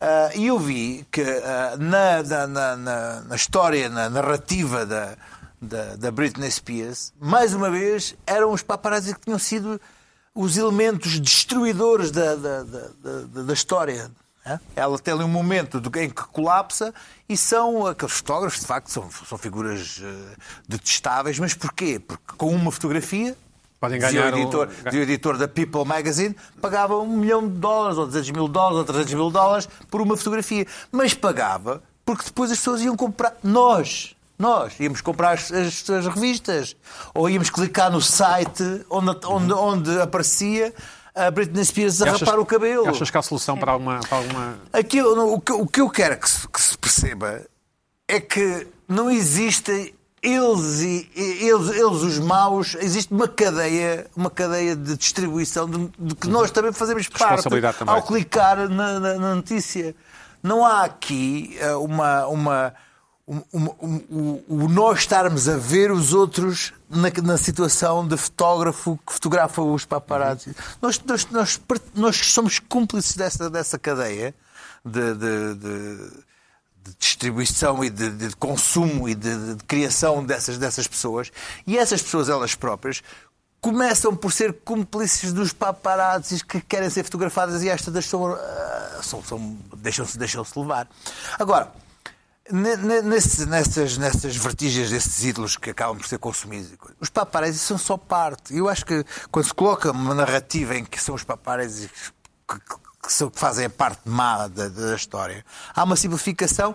Ah, 0.00 0.30
E 0.34 0.46
eu 0.46 0.58
vi 0.58 1.06
que 1.10 1.22
ah, 1.22 1.76
na, 1.78 2.22
na, 2.22 2.46
na, 2.46 2.76
na- 2.76 3.36
história, 3.36 3.88
na 3.88 4.08
narrativa 4.08 4.86
da, 4.86 5.16
da, 5.60 5.96
da 5.96 6.10
Britney 6.10 6.50
Spears, 6.50 7.12
mais 7.20 7.52
uma 7.54 7.70
vez 7.70 8.14
eram 8.26 8.52
os 8.52 8.62
paparazzi 8.62 9.14
que 9.14 9.20
tinham 9.22 9.38
sido 9.38 9.80
os 10.34 10.56
elementos 10.56 11.18
destruidores 11.18 12.10
da, 12.12 12.36
da, 12.36 12.62
da, 12.62 13.42
da- 13.42 13.52
história. 13.52 14.08
né? 14.46 14.60
Ela 14.76 14.96
tem 15.00 15.12
ali 15.12 15.24
um 15.24 15.28
momento 15.28 15.82
em 15.96 16.08
que 16.10 16.22
colapsa 16.28 16.94
e 17.28 17.36
são 17.36 17.84
aqueles 17.86 18.14
fotógrafos, 18.14 18.60
de 18.60 18.66
facto, 18.66 18.88
são, 18.90 19.10
são 19.10 19.36
figuras 19.36 20.00
eh, 20.02 20.36
detestáveis. 20.68 21.38
Mas 21.40 21.54
porquê? 21.54 21.98
Porque 21.98 22.22
com 22.36 22.54
uma 22.54 22.70
fotografia 22.70 23.36
Podem 23.80 24.00
ganhar 24.00 24.32
o 24.34 24.36
o- 24.36 24.40
editor, 24.40 24.66
dizia 24.84 25.00
o 25.00 25.02
editor 25.02 25.38
da 25.38 25.46
People 25.48 25.84
Magazine, 25.84 26.34
pagava 26.60 26.96
um 26.98 27.06
milhão 27.16 27.46
de 27.46 27.54
dólares, 27.54 27.96
ou 27.98 28.06
200 28.06 28.30
mil 28.30 28.48
dólares, 28.48 28.78
ou 28.78 28.84
300 28.84 29.14
mil 29.14 29.30
dólares 29.30 29.68
por 29.90 30.00
uma 30.00 30.16
fotografia. 30.16 30.66
Mas 30.90 31.14
pagava 31.14 31.82
porque 32.04 32.24
depois 32.24 32.50
as 32.50 32.58
pessoas 32.58 32.80
iam 32.80 32.96
comprar. 32.96 33.34
Nós, 33.42 34.16
nós 34.38 34.72
íamos 34.80 35.00
comprar 35.00 35.32
as, 35.32 35.52
as- 35.52 35.88
as 35.90 36.06
revistas. 36.06 36.74
Ou 37.14 37.28
íamos 37.30 37.50
clicar 37.50 37.90
no 37.92 38.00
site 38.00 38.84
onde, 38.90 39.16
onde, 39.26 39.52
onde 39.52 40.00
aparecia 40.00 40.74
a 41.14 41.30
Britney 41.30 41.64
Spears 41.64 42.00
a 42.02 42.06
achas- 42.06 42.20
rapar 42.22 42.40
o 42.40 42.46
cabelo. 42.46 42.88
Achas 42.88 43.10
que 43.10 43.18
há 43.18 43.22
solução 43.22 43.56
para 43.56 43.72
alguma. 43.72 44.00
Para 44.00 44.18
alguma... 44.18 44.58
Aquilo, 44.72 45.34
o, 45.34 45.40
que, 45.40 45.52
o 45.52 45.66
que 45.66 45.80
eu 45.80 45.88
quero 45.90 46.16
que 46.18 46.28
se, 46.28 46.48
que 46.48 46.60
se 46.60 46.76
perceba 46.78 47.42
é 48.08 48.20
que 48.20 48.66
não 48.88 49.10
existem 49.10 49.92
eles 50.34 50.80
e 50.80 51.10
eles, 51.14 51.68
eles 51.70 52.02
os 52.02 52.18
maus, 52.18 52.76
existe 52.80 53.12
uma 53.12 53.26
cadeia, 53.28 54.06
uma 54.16 54.30
cadeia 54.30 54.74
de 54.76 54.96
distribuição 54.96 55.68
de, 55.68 55.90
de 55.98 56.14
que 56.14 56.28
nós 56.28 56.50
também 56.50 56.72
fazemos 56.72 57.06
parte 57.08 57.42
também. 57.42 57.58
ao 57.94 58.02
clicar 58.02 58.68
na, 58.68 58.98
na- 59.00 59.14
na 59.18 59.34
notícia. 59.34 59.94
Não 60.42 60.64
há 60.64 60.84
aqui 60.84 61.56
eh, 61.60 61.74
uma, 61.74 62.26
uma, 62.26 62.74
um- 63.26 63.42
um- 63.52 64.04
o- 64.10 64.44
o 64.48 64.68
nós 64.68 65.00
estarmos 65.00 65.48
a 65.48 65.56
ver 65.56 65.90
os 65.90 66.12
outros 66.14 66.72
na, 66.88 67.10
na 67.22 67.36
situação 67.36 68.06
de 68.06 68.16
fotógrafo 68.16 68.98
que 69.06 69.12
fotografa 69.12 69.60
os 69.62 69.84
paparazzi. 69.84 70.54
Nós, 70.80 71.00
nós, 71.04 71.26
nós, 71.30 71.56
part- 71.56 71.82
nós 71.94 72.16
somos 72.16 72.58
cúmplices 72.58 73.16
dessa, 73.16 73.50
dessa 73.50 73.78
cadeia 73.78 74.34
de- 74.84 75.14
de- 75.14 75.54
de, 75.54 75.98
de 76.06 76.27
distribuição 77.18 77.82
e 77.84 77.90
de, 77.90 78.10
de 78.10 78.36
consumo 78.36 79.08
e 79.08 79.14
de, 79.14 79.54
de 79.56 79.64
criação 79.64 80.24
dessas, 80.24 80.56
dessas 80.56 80.86
pessoas. 80.86 81.30
E 81.66 81.76
essas 81.76 82.00
pessoas, 82.00 82.28
elas 82.28 82.54
próprias, 82.54 83.02
começam 83.60 84.14
por 84.14 84.32
ser 84.32 84.52
cúmplices 84.64 85.32
dos 85.32 85.52
paparazzis 85.52 86.42
que 86.42 86.60
querem 86.60 86.88
ser 86.88 87.02
fotografadas 87.02 87.62
e 87.64 87.68
estas 87.68 88.06
são, 88.06 88.26
ah, 88.32 89.00
são, 89.02 89.22
são, 89.24 89.58
deixam-se 89.76 90.16
deixam 90.16 90.46
levar. 90.56 90.88
Agora, 91.36 91.72
ne- 92.50 92.76
ne- 92.76 93.02
nesse- 93.02 93.46
nessas, 93.46 93.98
nessas 93.98 94.36
vertigens 94.36 94.90
desses 94.90 95.24
ídolos 95.24 95.56
que 95.56 95.70
acabam 95.70 95.98
por 95.98 96.06
ser 96.06 96.18
consumidos, 96.18 96.70
os 97.00 97.10
paparazzi 97.10 97.58
são 97.58 97.76
só 97.76 97.96
parte. 97.96 98.56
Eu 98.56 98.68
acho 98.68 98.86
que 98.86 99.04
quando 99.32 99.46
se 99.46 99.54
coloca 99.54 99.90
uma 99.90 100.14
narrativa 100.14 100.76
em 100.76 100.84
que 100.84 101.02
são 101.02 101.16
os 101.16 101.24
paparazzi 101.24 101.90
que, 102.48 102.54
que- 102.60 102.60
que 102.60 102.88
que 103.00 103.30
fazem 103.40 103.64
a 103.64 103.70
parte 103.70 104.00
má 104.04 104.48
da, 104.48 104.68
da 104.68 104.94
história, 104.94 105.42
há 105.74 105.82
uma 105.84 105.96
simplificação 105.96 106.74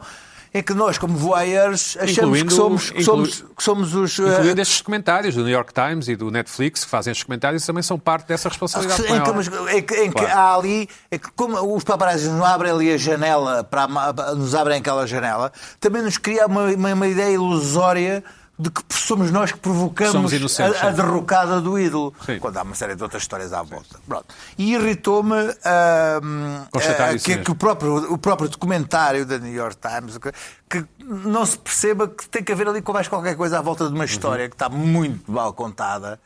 em 0.53 0.61
que 0.61 0.73
nós, 0.73 0.97
como 0.97 1.17
voyeurs, 1.17 1.97
achamos 1.99 2.39
Incluindo- 2.39 2.47
que 2.49 2.53
somos, 2.53 2.89
que 2.91 3.03
somos, 3.03 3.41
que 3.57 3.63
somos 3.63 3.95
os. 3.95 4.19
ah, 4.19 4.33
Incluindo 4.39 4.61
estes 4.61 4.81
comentários 4.81 5.33
do 5.35 5.41
New 5.43 5.51
York 5.51 5.73
Times 5.73 6.07
e 6.07 6.15
do 6.15 6.29
Netflix, 6.29 6.83
que 6.83 6.89
fazem 6.91 7.11
estes 7.11 7.23
comentários, 7.23 7.65
também 7.65 7.81
são 7.81 7.97
parte 7.97 8.27
dessa 8.27 8.49
responsabilidade. 8.49 9.01
Em 9.01 9.05
que, 9.05 9.11
maior. 9.11 9.33
mas 9.35 9.47
em 9.73 9.81
que- 9.81 9.95
em 9.95 10.11
que 10.11 10.19
Claro. 10.21 10.37
há 10.37 10.55
ali, 10.55 10.87
é 11.09 11.17
que 11.17 11.31
como 11.35 11.75
os 11.75 11.83
paparazzi 11.83 12.29
nos 12.29 12.45
abrem 12.45 12.71
ali 12.71 12.93
a 12.93 12.97
janela, 12.97 13.63
para 13.63 13.87
nos 14.35 14.53
abrem 14.53 14.77
aquela 14.77 15.07
janela, 15.07 15.51
também 15.79 16.01
nos 16.03 16.17
cria 16.17 16.45
uma, 16.45 16.63
uma, 16.65 16.93
uma 16.93 17.07
ideia 17.07 17.33
ilusória 17.33 18.23
de 18.64 18.72
que 18.72 18.82
somos 18.89 19.30
nós 19.30 19.51
que 19.51 19.59
provocamos 19.59 20.32
a, 20.59 20.88
a 20.88 20.91
derrocada 20.91 21.59
do 21.59 21.78
ídolo. 21.78 22.14
Sim. 22.26 22.39
Quando 22.39 22.57
há 22.57 22.64
uma 22.64 22.76
série 22.76 22.95
de 22.95 23.03
outras 23.03 23.24
histórias 23.24 23.51
à 23.51 23.61
volta. 23.61 23.99
Pronto. 24.07 24.26
E 24.57 24.74
irritou-me 24.74 25.36
ah, 25.66 26.22
isso 27.14 27.26
que, 27.26 27.38
que 27.38 27.51
o, 27.51 27.55
próprio, 27.55 28.14
o 28.14 28.18
próprio 28.18 28.47
documentário 28.47 29.26
da 29.26 29.38
New 29.38 29.53
York 29.53 29.78
Times 29.78 30.18
que, 30.70 30.86
não 30.99 31.45
se 31.45 31.57
perceba 31.57 32.07
que 32.07 32.28
tem 32.30 32.43
que 32.43 32.51
haver 32.51 32.68
ali 32.68 32.82
com 32.82 32.93
mais 32.93 33.07
qualquer 33.07 33.36
coisa 33.36 33.59
à 33.59 33.61
volta 33.61 33.88
de 33.88 33.93
uma 33.93 34.05
história 34.05 34.47
que 34.47 34.55
está 34.55 34.70
muito 34.70 35.30
mal 35.30 35.51
contada 35.53 36.20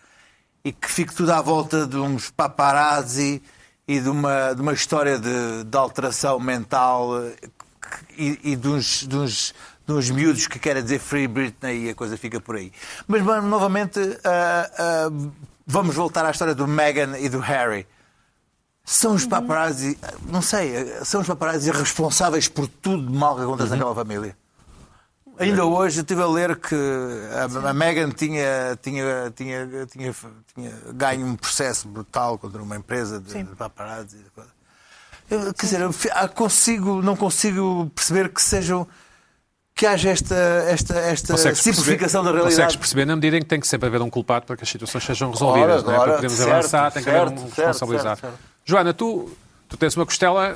e 0.64 0.72
que 0.72 0.90
fique 0.90 1.14
tudo 1.14 1.32
à 1.32 1.42
volta 1.42 1.88
de 1.88 1.98
uns 1.98 2.30
paparazzi 2.30 3.42
e 3.88 4.00
de 4.00 4.10
uma, 4.10 4.54
de 4.54 4.62
uma 4.62 4.74
história 4.74 5.18
de, 5.18 5.64
de 5.64 5.78
alteração 5.78 6.40
mental 6.40 7.20
eh, 7.24 7.50
e, 8.18 8.52
e 8.52 8.56
de, 8.56 8.68
uns, 8.68 9.08
de, 9.08 9.16
uns, 9.16 9.54
uns 9.88 10.10
miúdos 10.10 10.48
que 10.48 10.60
querem 10.60 10.84
dizer 10.84 11.00
Free 11.00 11.28
Britney 11.28 11.86
e 11.86 11.90
a 11.90 11.96
coisa 11.96 12.18
fica 12.18 12.40
por 12.40 12.56
aí. 12.56 12.72
Mas, 13.08 13.22
mano, 13.22 13.48
novamente, 13.48 14.00
ah, 14.24 14.72
ah, 14.78 15.10
vamos 15.66 15.96
voltar 15.96 16.26
à 16.26 16.32
história 16.32 16.54
do 16.54 16.68
Meghan 16.68 17.18
e 17.18 17.30
do 17.30 17.40
Harry. 17.40 17.88
São 18.84 19.16
os 19.16 19.26
paparazzi, 19.26 19.98
não 20.28 20.42
sei, 20.42 21.04
são 21.04 21.20
os 21.20 21.28
paparazzi 21.28 21.72
responsáveis 21.72 22.48
por 22.48 22.68
tudo 22.68 23.06
de 23.06 23.18
mal 23.18 23.36
que 23.36 23.42
acontece 23.42 23.72
naquela 23.72 23.94
família. 23.94 24.36
Ainda 25.40 25.66
hoje 25.66 26.00
eu 26.00 26.02
estive 26.02 26.22
a 26.22 26.26
ler 26.26 26.56
que 26.56 26.76
a, 26.76 27.70
a 27.70 27.74
Meghan 27.74 28.10
tinha, 28.10 28.78
tinha, 28.82 29.32
tinha, 29.36 29.86
tinha, 29.86 30.16
ganho 30.94 31.28
um 31.28 31.36
processo 31.36 31.88
brutal 31.88 32.38
contra 32.38 32.62
uma 32.62 32.76
empresa 32.76 33.20
de, 33.20 33.44
de 33.44 33.56
paparazzi. 33.56 34.18
Eu, 35.30 35.54
quer 35.54 35.66
dizer, 35.66 35.82
eu 35.82 35.94
ah, 36.14 36.28
consigo, 36.28 37.02
não 37.02 37.16
consigo 37.16 37.92
perceber 37.94 38.30
que 38.30 38.42
sejam 38.42 38.88
que 39.78 39.86
haja 39.86 40.09
esta, 40.09 40.36
esta, 40.67 40.95
esta 40.97 41.34
Consegues 41.34 41.59
simplificação 41.59 42.21
perceber- 42.23 42.23
da 42.23 42.43
Consegues 42.45 42.57
realidade. 42.57 42.78
perceber 42.80 43.05
na 43.05 43.15
medida 43.15 43.38
em 43.38 43.41
que 43.41 43.45
tem 43.45 43.59
que 43.59 43.67
sempre 43.67 43.88
haver 43.88 44.01
um 44.01 44.09
culpado 44.09 44.45
para 44.45 44.57
que 44.57 44.63
as 44.63 44.69
situações 44.69 45.03
sejam 45.05 45.30
resolvidas, 45.32 45.84
Ora, 45.84 45.86
não 45.86 45.93
é? 45.93 45.97
ora, 45.99 46.03
para 46.05 46.13
podermos 46.15 46.38
certo, 46.38 46.51
avançar, 46.51 46.91
tem 46.91 47.03
que 47.03 47.09
haver 47.09 47.28
um 47.28 47.43
responsabilizado. 47.45 48.19
certo, 48.19 48.32
certo. 48.34 48.39
Joana, 48.65 48.93
tu, 48.93 49.30
tu 49.69 49.78
tens 49.78 49.95
uma 49.95 50.05
costela, 50.05 50.55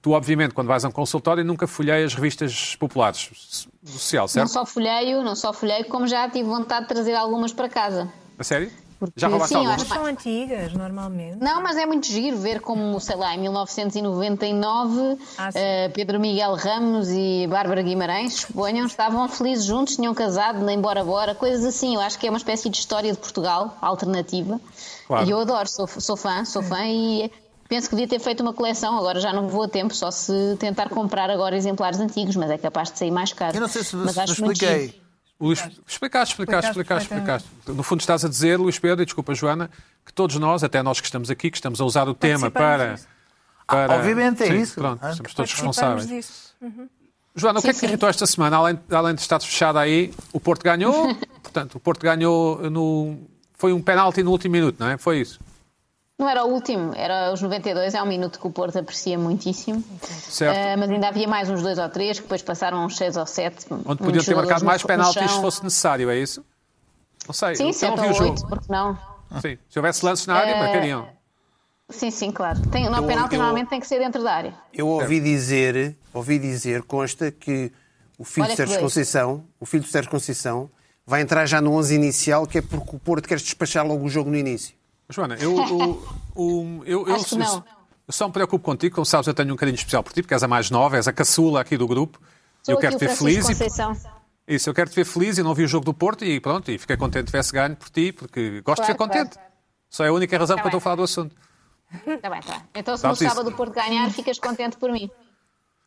tu 0.00 0.12
obviamente 0.12 0.54
quando 0.54 0.68
vais 0.68 0.84
a 0.84 0.88
um 0.88 0.92
consultório 0.92 1.44
nunca 1.44 1.66
folheias 1.66 2.14
revistas 2.14 2.76
populares 2.76 3.66
do 3.82 3.90
social, 3.90 4.22
Não 4.24 4.28
certo? 4.28 4.48
só 4.50 4.64
folheio, 4.64 5.22
não 5.22 5.34
só 5.34 5.52
folheio, 5.52 5.84
como 5.86 6.06
já 6.06 6.28
tive 6.30 6.48
vontade 6.48 6.82
de 6.82 6.94
trazer 6.94 7.14
algumas 7.14 7.52
para 7.52 7.68
casa. 7.68 8.08
A 8.38 8.44
sério? 8.44 8.70
Porque, 8.98 9.20
Já 9.20 9.28
roubaste 9.28 9.54
sim, 9.54 9.66
algumas? 9.66 9.82
São 9.82 10.06
antigas, 10.06 10.72
normalmente. 10.72 11.38
Não, 11.40 11.62
mas 11.62 11.76
é 11.76 11.84
muito 11.86 12.06
giro 12.06 12.36
ver 12.38 12.60
como, 12.60 12.98
sei 13.00 13.16
lá, 13.16 13.34
em 13.34 13.40
1999, 13.40 15.18
Ah, 15.36 15.50
eh, 15.54 15.88
Pedro 15.90 16.20
Miguel 16.20 16.54
Ramos 16.54 17.08
e 17.10 17.46
Bárbara 17.48 17.82
Guimarães, 17.82 18.34
suponham, 18.34 18.86
estavam 18.86 19.28
felizes 19.28 19.64
juntos, 19.64 19.96
tinham 19.96 20.14
casado, 20.14 20.64
nem 20.64 20.80
bora 20.80 21.04
bora, 21.04 21.34
coisas 21.34 21.64
assim. 21.64 21.94
Eu 21.94 22.00
acho 22.00 22.18
que 22.18 22.26
é 22.26 22.30
uma 22.30 22.38
espécie 22.38 22.68
de 22.68 22.76
história 22.76 23.12
de 23.12 23.18
Portugal, 23.18 23.76
alternativa. 23.80 24.60
Claro. 25.06 25.26
E 25.26 25.30
eu 25.30 25.38
adoro, 25.38 25.68
sou, 25.68 25.86
sou 25.86 26.16
fã, 26.16 26.44
sou 26.44 26.62
fã 26.62 26.84
e 26.86 27.30
penso 27.68 27.88
que 27.88 27.96
devia 27.96 28.08
ter 28.08 28.18
feito 28.18 28.40
uma 28.42 28.52
coleção. 28.52 28.96
Agora 28.96 29.20
já 29.20 29.32
não 29.32 29.48
vou 29.48 29.64
a 29.64 29.68
tempo, 29.68 29.94
só 29.94 30.10
se 30.10 30.56
tentar 30.58 30.88
comprar 30.88 31.30
agora 31.30 31.56
exemplares 31.56 31.98
antigos, 32.00 32.36
mas 32.36 32.50
é 32.50 32.58
capaz 32.58 32.90
de 32.90 32.98
sair 32.98 33.10
mais 33.10 33.32
caro. 33.32 33.56
Eu 33.56 33.60
não 33.60 33.68
sei 33.68 33.82
se, 33.82 33.96
mas 33.96 34.14
se 34.14 34.24
expliquei. 34.24 35.03
Luís, 35.40 35.58
explicaste, 35.86 36.32
explicaste, 36.34 36.70
explicaste, 36.70 37.12
Explicaste. 37.12 37.48
No 37.66 37.82
fundo 37.82 38.00
estás 38.00 38.24
a 38.24 38.28
dizer, 38.28 38.58
Luís 38.58 38.78
Pedro, 38.78 39.02
e 39.02 39.04
desculpa 39.04 39.34
Joana, 39.34 39.68
que 40.06 40.12
todos 40.12 40.36
nós, 40.36 40.62
até 40.62 40.82
nós 40.82 41.00
que 41.00 41.06
estamos 41.06 41.28
aqui, 41.30 41.50
que 41.50 41.56
estamos 41.56 41.80
a 41.80 41.84
usar 41.84 42.08
o 42.08 42.14
tema 42.14 42.50
para... 42.50 42.94
disso. 42.94 43.08
para... 43.66 43.94
obviamente 43.94 44.42
é 44.42 44.46
Sim, 44.46 44.56
isso. 44.60 44.74
Pronto, 44.76 45.04
Ah, 45.04 45.12
somos 45.12 45.34
todos 45.34 45.52
responsáveis. 45.52 46.06
disso. 46.06 46.54
Joana, 47.34 47.58
o 47.58 47.62
que 47.62 47.68
é 47.70 47.74
que 47.74 47.84
irritou 47.84 48.08
esta 48.08 48.26
semana? 48.26 48.56
Além, 48.56 48.78
além 48.90 49.14
de 49.14 49.20
estares 49.20 49.44
fechada 49.44 49.80
aí, 49.80 50.14
o 50.32 50.38
Porto 50.38 50.62
ganhou, 50.62 51.14
portanto, 51.42 51.74
o 51.74 51.80
Porto 51.80 52.02
ganhou 52.02 52.70
no... 52.70 53.18
Foi 53.54 53.72
um 53.72 53.82
penalti 53.82 54.22
no 54.22 54.30
último 54.30 54.52
minuto, 54.52 54.76
não 54.78 54.88
é? 54.88 54.96
Foi 54.96 55.20
isso, 55.20 55.40
Não 56.16 56.28
era 56.28 56.44
o 56.44 56.48
último, 56.52 56.92
era 56.94 57.32
os 57.32 57.42
92, 57.42 57.92
é 57.92 58.00
um 58.00 58.06
minuto 58.06 58.38
que 58.38 58.46
o 58.46 58.50
Porto 58.50 58.78
aprecia 58.78 59.18
muitíssimo. 59.18 59.82
certo? 60.02 60.56
Uh, 60.56 60.78
mas 60.78 60.90
ainda 60.90 61.08
havia 61.08 61.26
mais 61.26 61.50
uns 61.50 61.60
dois 61.60 61.76
ou 61.76 61.88
três, 61.88 62.18
que 62.18 62.22
depois 62.22 62.40
passaram 62.40 62.84
uns 62.84 62.96
seis 62.96 63.16
ou 63.16 63.26
sete. 63.26 63.66
Onde 63.84 63.98
podiam 64.02 64.22
ter 64.24 64.34
marcado 64.36 64.64
mais 64.64 64.82
penaltis 64.84 65.30
se 65.32 65.40
fosse 65.40 65.64
necessário, 65.64 66.08
é 66.08 66.16
isso? 66.16 66.44
Não 67.26 67.34
sei, 67.34 67.56
Sim, 67.56 67.66
eu 67.68 67.72
sete 67.72 67.96
não 67.96 68.02
vi 68.04 68.08
ou 68.08 68.10
o 68.10 68.14
jogo. 68.14 68.30
oito, 68.30 68.46
porque 68.46 68.66
não? 68.72 68.96
Sim. 69.40 69.58
Se 69.68 69.78
houvesse 69.78 70.04
lances 70.04 70.26
na 70.26 70.36
área, 70.36 70.52
É, 70.52 70.58
marcariam. 70.60 71.08
Sim, 71.90 72.10
sim, 72.12 72.30
claro. 72.30 72.60
Tem, 72.70 72.88
no 72.88 72.96
Eu- 72.98 73.06
penalti 73.06 73.34
eu- 73.34 73.38
normalmente 73.40 73.68
tem 73.70 73.80
que 73.80 73.86
ser 73.86 73.98
dentro 73.98 74.22
da 74.22 74.34
área. 74.34 74.54
Eu 74.72 74.86
ouvi 74.86 75.20
dizer, 75.20 75.96
ouvi 76.12 76.38
dizer, 76.38 76.82
consta 76.82 77.32
que 77.32 77.72
o 78.16 78.24
filho 78.24 78.44
Olha 78.46 78.52
de 78.52 78.56
Sérgio. 78.56 78.78
Conceição, 78.80 79.44
o 79.58 79.66
filho 79.66 79.82
de 79.82 79.90
Sérgio 79.90 80.10
Conceição, 80.10 80.70
vai 81.04 81.20
entrar 81.22 81.44
já 81.46 81.60
no 81.60 81.72
11 81.72 81.94
inicial, 81.96 82.46
que 82.46 82.58
é 82.58 82.62
porque 82.62 82.94
o 82.94 82.98
Porto 83.00 83.26
quer 83.28 83.36
despachar 83.38 83.84
logo 83.84 84.04
o 84.04 84.08
jogo 84.08 84.30
no 84.30 84.36
início. 84.36 84.74
Joana, 85.08 85.36
eu, 85.36 85.54
eu, 86.86 87.06
eu, 87.08 87.14
Acho 87.14 87.26
que 87.26 87.36
não. 87.36 87.64
eu 88.06 88.12
só 88.12 88.26
me 88.26 88.32
preocupo 88.32 88.64
contigo, 88.64 88.94
como 88.94 89.04
sabes, 89.04 89.26
eu 89.26 89.34
tenho 89.34 89.52
um 89.52 89.56
carinho 89.56 89.74
especial 89.76 90.02
por 90.02 90.12
ti, 90.12 90.22
porque 90.22 90.34
és 90.34 90.42
a 90.42 90.48
mais 90.48 90.70
nova, 90.70 90.96
és 90.96 91.06
a 91.06 91.12
caçula 91.12 91.60
aqui 91.60 91.76
do 91.76 91.86
grupo. 91.86 92.20
Sou 92.62 92.74
eu 92.74 92.78
quero 92.78 92.96
te 92.96 93.06
ver 93.06 93.14
feliz 93.14 93.46
e. 93.48 94.54
Isso, 94.54 94.68
eu 94.68 94.74
quero 94.74 94.90
te 94.90 94.96
ver 94.96 95.04
feliz 95.06 95.38
e 95.38 95.42
não 95.42 95.54
vi 95.54 95.64
o 95.64 95.68
jogo 95.68 95.84
do 95.86 95.94
Porto 95.94 96.24
e 96.24 96.38
pronto, 96.38 96.70
e 96.70 96.76
fiquei 96.78 96.96
contente 96.98 97.24
que 97.24 97.30
tivesse 97.30 97.52
ganho 97.52 97.74
por 97.76 97.88
ti, 97.88 98.12
porque 98.12 98.60
gosto 98.60 98.82
de 98.82 98.86
Claro, 98.86 98.92
ver 98.92 98.94
contente. 98.98 99.34
claro. 99.34 99.50
Só 99.88 100.04
é 100.04 100.08
a 100.08 100.12
única 100.12 100.36
razão 100.38 100.56
Tá 100.56 100.62
porque 100.62 100.74
eu 100.74 100.78
estou 100.78 100.78
a 100.78 100.80
bem. 100.80 100.84
falar 100.84 100.96
do 100.96 101.02
assunto. 101.02 101.34
Está 102.16 102.28
bem, 102.30 102.38
está 102.40 102.52
bem. 102.58 102.62
Então 102.74 102.96
se 102.96 103.06
no 103.06 103.14
sábado 103.16 103.48
o 103.48 103.52
Porto 103.52 103.72
ganhar, 103.74 104.10
ficas 104.10 104.38
contente 104.38 104.76
por 104.76 104.90
mim. 104.92 105.08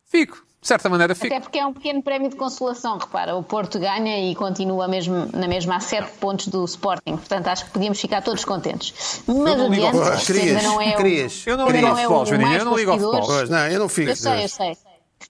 Fico. 0.06 0.42
De 0.60 0.66
certa 0.66 0.88
maneira, 0.88 1.14
fico. 1.14 1.26
Até 1.26 1.40
porque 1.40 1.58
é 1.58 1.64
um 1.64 1.72
pequeno 1.72 2.02
prémio 2.02 2.28
de 2.28 2.36
consolação, 2.36 2.98
repara, 2.98 3.36
o 3.36 3.42
Porto 3.44 3.78
ganha 3.78 4.18
e 4.28 4.34
continua 4.34 4.88
mesmo, 4.88 5.28
na 5.32 5.46
mesma 5.46 5.76
a 5.76 5.80
7 5.80 6.10
pontos 6.18 6.48
do 6.48 6.64
Sporting, 6.64 7.16
portanto 7.16 7.46
acho 7.46 7.66
que 7.66 7.70
podíamos 7.70 8.00
ficar 8.00 8.22
todos 8.22 8.44
contentes. 8.44 9.22
Mas 9.26 9.60
adiante, 9.60 10.32
ainda 10.32 10.62
não 10.62 10.80
é 10.80 10.94
o, 10.94 10.96
querias. 10.96 11.46
Eu 11.46 11.56
não 11.56 11.68
ligo 11.70 11.86
ao 11.86 11.92
é 11.92 11.96
futebol, 11.96 12.22
o 12.22 12.26
Joaninha, 12.26 12.48
mais 12.48 12.58
eu 12.60 12.64
não 12.64 12.76
ligo 12.76 12.90
ao 12.90 12.98
futebol. 12.98 13.46
Não, 13.46 13.68
eu 13.68 13.78
não 13.78 13.88
fico. 13.88 14.10
Eu 14.10 14.16
sei, 14.16 14.44
eu 14.44 14.48
sei. 14.48 14.76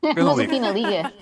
Não 0.03 0.37
Mas 0.37 0.39
ligo. 0.39 0.53
aqui 0.53 0.61
na 0.61 0.71
Liga, 0.71 0.89
Liga 0.89 1.13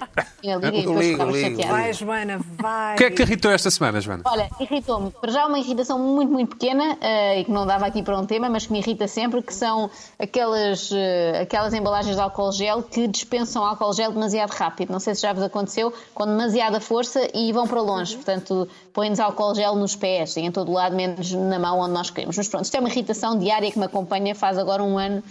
e 0.43 0.51
Eu 0.51 0.61
depois 0.61 0.85
ligo, 0.85 1.01
ficava 1.01 1.33
ligo. 1.33 1.63
Vai, 1.67 1.93
Joana, 1.93 2.41
vai. 2.59 2.95
O 2.95 2.99
que 2.99 3.05
é 3.05 3.11
que 3.11 3.17
te 3.17 3.23
irritou 3.23 3.51
esta 3.51 3.71
semana, 3.71 4.01
Joana? 4.01 4.23
Olha, 4.27 4.51
irritou-me. 4.61 5.11
Para 5.11 5.33
já 5.33 5.47
uma 5.47 5.59
irritação 5.59 5.99
muito, 5.99 6.31
muito 6.31 6.51
pequena 6.57 6.97
eh, 7.01 7.41
e 7.41 7.45
que 7.45 7.51
não 7.51 7.67
dava 7.67 7.87
aqui 7.87 8.03
para 8.03 8.19
um 8.19 8.27
tema, 8.27 8.49
mas 8.51 8.67
que 8.67 8.73
me 8.73 8.81
irrita 8.81 9.09
sempre, 9.09 9.43
que 9.43 9.55
são 9.55 9.91
aquelas, 10.19 10.91
eh, 10.93 11.41
aquelas 11.43 11.73
embalagens 11.73 12.17
de 12.17 12.21
álcool 12.21 12.53
gel 12.53 12.83
que 12.83 13.09
dispensam 13.09 13.65
álcool 13.65 13.93
gel 13.93 14.13
demasiado 14.13 14.51
rápido. 14.51 14.91
Não 14.93 15.01
sei 15.01 15.15
se 15.15 15.23
já 15.23 15.33
vos 15.33 15.43
aconteceu, 15.43 15.93
com 16.15 16.27
demasiada 16.27 16.81
força 16.81 17.29
e 17.35 17.53
vão 17.53 17.67
para 17.67 17.81
longe. 17.81 18.15
Portanto, 18.15 18.69
põem-nos 18.93 19.21
álcool 19.21 19.55
gel 19.55 19.75
nos 19.75 19.97
pés 19.97 20.37
e 20.37 20.41
em 20.41 20.51
todo 20.51 20.71
lado, 20.73 20.95
menos 20.95 21.33
na 21.33 21.59
mão 21.59 21.81
onde 21.81 21.93
nós 21.93 22.11
queremos. 22.11 22.37
Mas 22.37 22.49
pronto, 22.49 22.65
isto 22.65 22.75
é 22.77 22.81
uma 22.81 22.89
irritação 22.89 23.39
diária 23.39 23.71
que 23.71 23.79
me 23.79 23.87
acompanha 23.87 24.35
faz 24.35 24.59
agora 24.59 24.83
um 24.83 24.99
ano, 24.99 25.23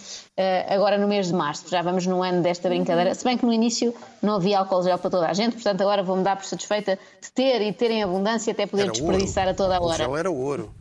agora 0.70 0.98
no 0.98 1.08
mês 1.08 1.28
de 1.28 1.34
março. 1.34 1.70
Já 1.70 1.82
vamos 1.82 2.06
no 2.06 2.22
ano 2.22 2.42
desta 2.42 2.68
brincadeira. 2.70 3.14
Se 3.16 3.24
bem 3.24 3.38
que 3.38 3.46
no 3.46 3.54
início 3.54 3.94
não 4.22 4.36
havia 4.36 4.60
álcool 4.60 4.84
gel 4.84 4.98
para 4.98 5.10
toda 5.10 5.28
a 5.28 5.34
gente, 5.34 5.54
portanto 5.54 5.82
agora 5.82 6.04
vou-me 6.04 6.24
dar 6.24 6.36
por 6.36 6.46
satisfeita 6.46 7.00
de 7.22 7.32
ter 7.32 7.62
e 7.62 7.72
ter 7.72 7.92
em 7.92 8.04
abundância 8.04 8.52
até 8.52 8.66
poder 8.66 8.84
Era 8.84 8.92
desperdiçar 8.92 9.46
ouro. 9.46 9.52
a 9.54 9.56
toda 9.56 9.78
a 9.78 9.82
O 9.82 9.86
hora. 9.86 9.98
gel 9.98 10.18
era 10.18 10.30
ouro. 10.32 10.72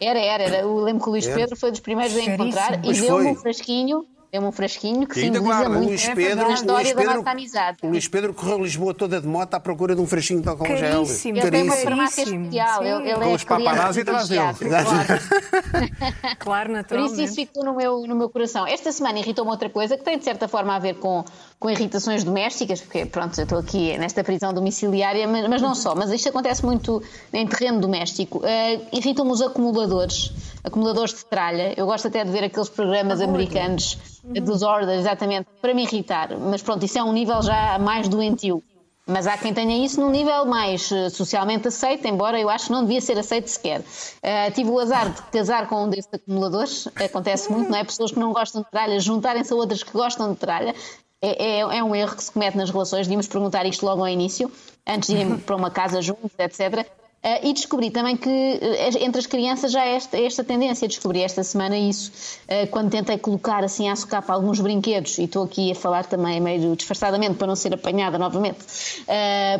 Era, 0.00 0.18
era, 0.18 0.42
era. 0.42 0.56
Eu 0.58 0.76
lembro 0.80 1.02
que 1.02 1.08
o 1.08 1.12
Luís 1.12 1.26
Era. 1.26 1.36
Pedro 1.36 1.56
foi 1.56 1.70
dos 1.70 1.80
primeiros 1.80 2.16
a 2.16 2.20
encontrar 2.20 2.84
e 2.84 2.92
deu-me 2.92 3.28
um 3.30 3.34
frasquinho, 3.36 4.04
deu-me 4.34 4.48
um 4.48 4.52
frasquinho 4.52 5.06
que 5.06 5.20
E 5.20 5.24
ainda 5.24 5.38
simboliza 5.38 5.60
guarda. 5.62 5.76
Muito 5.78 5.88
Luís 5.90 6.08
É 6.08 6.14
Pedro, 6.14 6.24
verdade. 6.24 6.48
o 6.48 6.50
a 6.50 6.54
história 6.54 6.74
Luís 6.82 6.94
da 6.94 7.00
Pedro, 7.02 7.16
nossa 7.18 7.30
amizade. 7.30 7.78
o 7.82 7.86
Luís 7.88 8.08
Pedro 8.08 8.34
correu 8.34 8.58
Lisboa 8.64 8.92
toda 8.94 9.20
de 9.20 9.26
moto 9.28 9.54
à 9.54 9.60
procura 9.60 9.94
de 9.94 10.00
um 10.00 10.06
frasquinho 10.06 10.40
de 10.40 10.48
álcool 10.48 10.66
gel. 10.66 10.78
Caríssimo. 11.04 11.38
Ele 11.38 11.50
tem 11.50 11.62
uma 11.62 11.76
farmácia 11.76 12.22
especial. 12.24 12.82
Sim. 12.82 12.88
Ele, 12.88 13.10
ele 13.10 13.14
Com 13.20 13.22
é 13.22 13.34
os 13.34 13.44
paparazzi 13.44 14.04
privilegiado. 14.04 14.58
Claro, 16.38 16.68
Por 16.70 16.74
naturalmente. 16.76 17.12
isso 17.14 17.22
isso 17.24 17.34
ficou 17.34 17.64
no 17.64 17.74
meu, 17.76 18.06
no 18.06 18.14
meu 18.16 18.28
coração. 18.28 18.66
Esta 18.66 18.90
semana 18.92 19.18
irritou-me 19.18 19.50
outra 19.50 19.68
coisa 19.70 19.96
que 19.96 20.04
tem 20.04 20.18
de 20.18 20.24
certa 20.24 20.48
forma 20.48 20.74
a 20.74 20.78
ver 20.78 20.94
com, 20.94 21.24
com 21.64 21.70
irritações 21.70 22.22
domésticas, 22.22 22.82
porque 22.82 23.06
pronto, 23.06 23.40
eu 23.40 23.44
estou 23.44 23.58
aqui 23.58 23.96
nesta 23.96 24.22
prisão 24.22 24.52
domiciliária, 24.52 25.26
mas, 25.26 25.48
mas 25.48 25.62
não 25.62 25.74
só, 25.74 25.94
mas 25.94 26.12
isto 26.12 26.28
acontece 26.28 26.62
muito 26.62 27.02
em 27.32 27.46
terreno 27.46 27.80
doméstico. 27.80 28.42
Eh, 28.44 28.80
irritam-me 28.92 29.32
os 29.32 29.40
acumuladores, 29.40 30.30
acumuladores 30.62 31.14
de 31.14 31.24
tralha. 31.24 31.72
Eu 31.74 31.86
gosto 31.86 32.08
até 32.08 32.22
de 32.22 32.30
ver 32.30 32.44
aqueles 32.44 32.68
programas 32.68 33.18
americanos 33.22 33.96
dos 34.22 34.62
ordens, 34.62 34.98
exatamente, 34.98 35.46
para 35.62 35.72
me 35.72 35.84
irritar. 35.84 36.36
Mas 36.38 36.60
pronto, 36.60 36.84
isso 36.84 36.98
é 36.98 37.02
um 37.02 37.14
nível 37.14 37.40
já 37.40 37.78
mais 37.78 38.08
doentio. 38.08 38.62
Mas 39.06 39.26
há 39.26 39.36
quem 39.36 39.52
tenha 39.52 39.84
isso 39.84 40.00
num 40.00 40.10
nível 40.10 40.46
mais 40.46 40.92
eh, 40.92 41.08
socialmente 41.08 41.68
aceito, 41.68 42.06
embora 42.06 42.40
eu 42.40 42.48
acho 42.48 42.66
que 42.66 42.72
não 42.72 42.82
devia 42.82 43.00
ser 43.00 43.18
aceito 43.18 43.48
sequer. 43.48 43.82
Eh, 44.22 44.50
tive 44.50 44.70
o 44.70 44.78
azar 44.78 45.10
de 45.10 45.22
casar 45.30 45.68
com 45.68 45.84
um 45.84 45.88
desses 45.90 46.08
acumuladores, 46.12 46.88
acontece 46.94 47.52
muito, 47.52 47.70
não 47.70 47.78
é? 47.78 47.84
Pessoas 47.84 48.12
que 48.12 48.18
não 48.18 48.32
gostam 48.32 48.62
de 48.62 48.70
tralha 48.70 48.98
juntarem-se 49.00 49.52
a 49.52 49.56
outras 49.56 49.82
que 49.82 49.92
gostam 49.92 50.32
de 50.32 50.38
tralha. 50.38 50.74
É, 51.24 51.60
é- 51.60 51.78
é 51.78 51.82
um 51.82 51.94
erro 51.94 52.14
que 52.16 52.22
se 52.24 52.30
comete 52.30 52.56
nas 52.56 52.70
relações, 52.70 53.06
devíamos 53.06 53.26
perguntar 53.26 53.64
isto 53.66 53.84
logo 53.86 54.02
ao 54.02 54.08
início, 54.08 54.50
antes 54.86 55.08
de 55.08 55.14
irem 55.16 55.38
para 55.38 55.56
uma 55.56 55.70
casa 55.70 56.02
juntos, 56.02 56.30
etc. 56.38 56.86
Eh, 57.24 57.48
e 57.48 57.52
descobri 57.54 57.90
também 57.90 58.18
que 58.18 58.28
eh, 58.28 59.02
entre 59.02 59.18
as 59.18 59.26
crianças 59.26 59.72
já 59.72 59.80
há 59.80 59.86
esta, 59.86 60.20
esta 60.20 60.44
tendência. 60.44 60.86
Descobri 60.86 61.22
esta 61.22 61.42
semana 61.42 61.76
isso, 61.78 62.12
eh, 62.46 62.66
quando 62.66 62.90
tentei 62.90 63.16
colocar 63.16 63.64
assim 63.64 63.88
à 63.88 63.96
socapa 63.96 64.34
alguns 64.34 64.60
brinquedos, 64.60 65.16
e 65.16 65.22
estou 65.22 65.44
aqui 65.44 65.72
a 65.72 65.74
falar 65.74 66.04
também 66.04 66.38
meio 66.38 66.76
disfarçadamente 66.76 67.36
para 67.36 67.46
não 67.46 67.56
ser 67.56 67.72
apanhada 67.72 68.18
novamente 68.18 68.58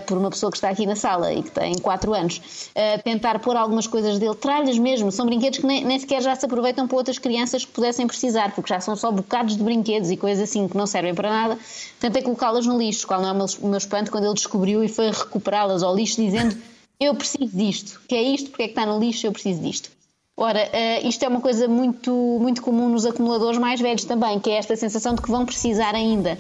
por 0.07 0.19
uma 0.19 0.31
pessoa 0.31 0.51
que 0.51 0.59
está 0.59 0.69
aqui 0.69 0.85
na 0.85 0.97
sala 0.97 1.33
e 1.33 1.43
que 1.43 1.51
tem 1.51 1.79
4 1.79 2.13
anos, 2.13 2.71
tentar 3.03 3.39
pôr 3.39 3.57
algumas 3.57 3.87
coisas 3.87 4.19
dele, 4.19 4.35
tralhas 4.35 4.77
mesmo, 4.77 5.11
são 5.11 5.25
brinquedos 5.25 5.61
que 5.61 5.67
nem, 5.67 5.85
nem 5.85 5.99
sequer 5.99 6.21
já 6.21 6.35
se 6.35 6.45
aproveitam 6.45 6.87
para 6.87 6.97
outras 6.97 7.19
crianças 7.19 7.65
que 7.65 7.73
pudessem 7.73 8.07
precisar, 8.07 8.55
porque 8.55 8.73
já 8.73 8.81
são 8.81 8.97
só 8.97 9.11
bocados 9.11 9.57
de 9.57 9.63
brinquedos 9.63 10.11
e 10.11 10.17
coisas 10.17 10.49
assim 10.49 10.69
que 10.69 10.77
não 10.77 10.87
servem 10.87 11.15
para 11.15 11.31
nada. 11.31 11.59
Tentei 12.01 12.23
colocá-las 12.23 12.67
no 12.67 12.77
lixo, 12.77 13.07
qual 13.07 13.23
não 13.23 13.29
é 13.29 13.33
o 13.33 13.69
meu 13.69 13.79
espanto 13.79 14.11
quando 14.11 14.25
ele 14.25 14.35
descobriu 14.35 14.83
e 14.85 14.89
foi 14.89 15.11
recuperá-las 15.11 15.83
ao 15.83 15.95
lixo 15.95 16.21
dizendo 16.21 16.57
eu 17.05 17.15
preciso 17.15 17.57
disto, 17.57 18.01
que 18.09 18.15
é 18.15 18.23
isto, 18.23 18.51
porque 18.51 18.65
é 18.65 18.67
que 18.67 18.73
está 18.73 18.87
no 18.87 18.99
lixo, 18.99 19.27
eu 19.27 19.33
preciso 19.33 19.61
disto. 19.63 19.91
Ora, 20.37 20.69
eh, 20.73 21.07
isto 21.07 21.25
é 21.25 21.29
uma 21.29 21.41
coisa 21.41 21.69
muito, 21.69 22.11
muito 22.41 22.61
comum 22.61 22.89
nos 22.89 23.07
acumuladores 23.07 23.57
mais 23.57 23.81
velhos 23.81 24.05
também, 24.05 24.41
que 24.41 24.51
é 24.51 24.55
esta 24.55 24.75
sensação 24.75 25.15
de 25.15 25.23
que 25.23 25.31
vão 25.31 25.47
precisar 25.47 25.95
ainda. 25.95 26.37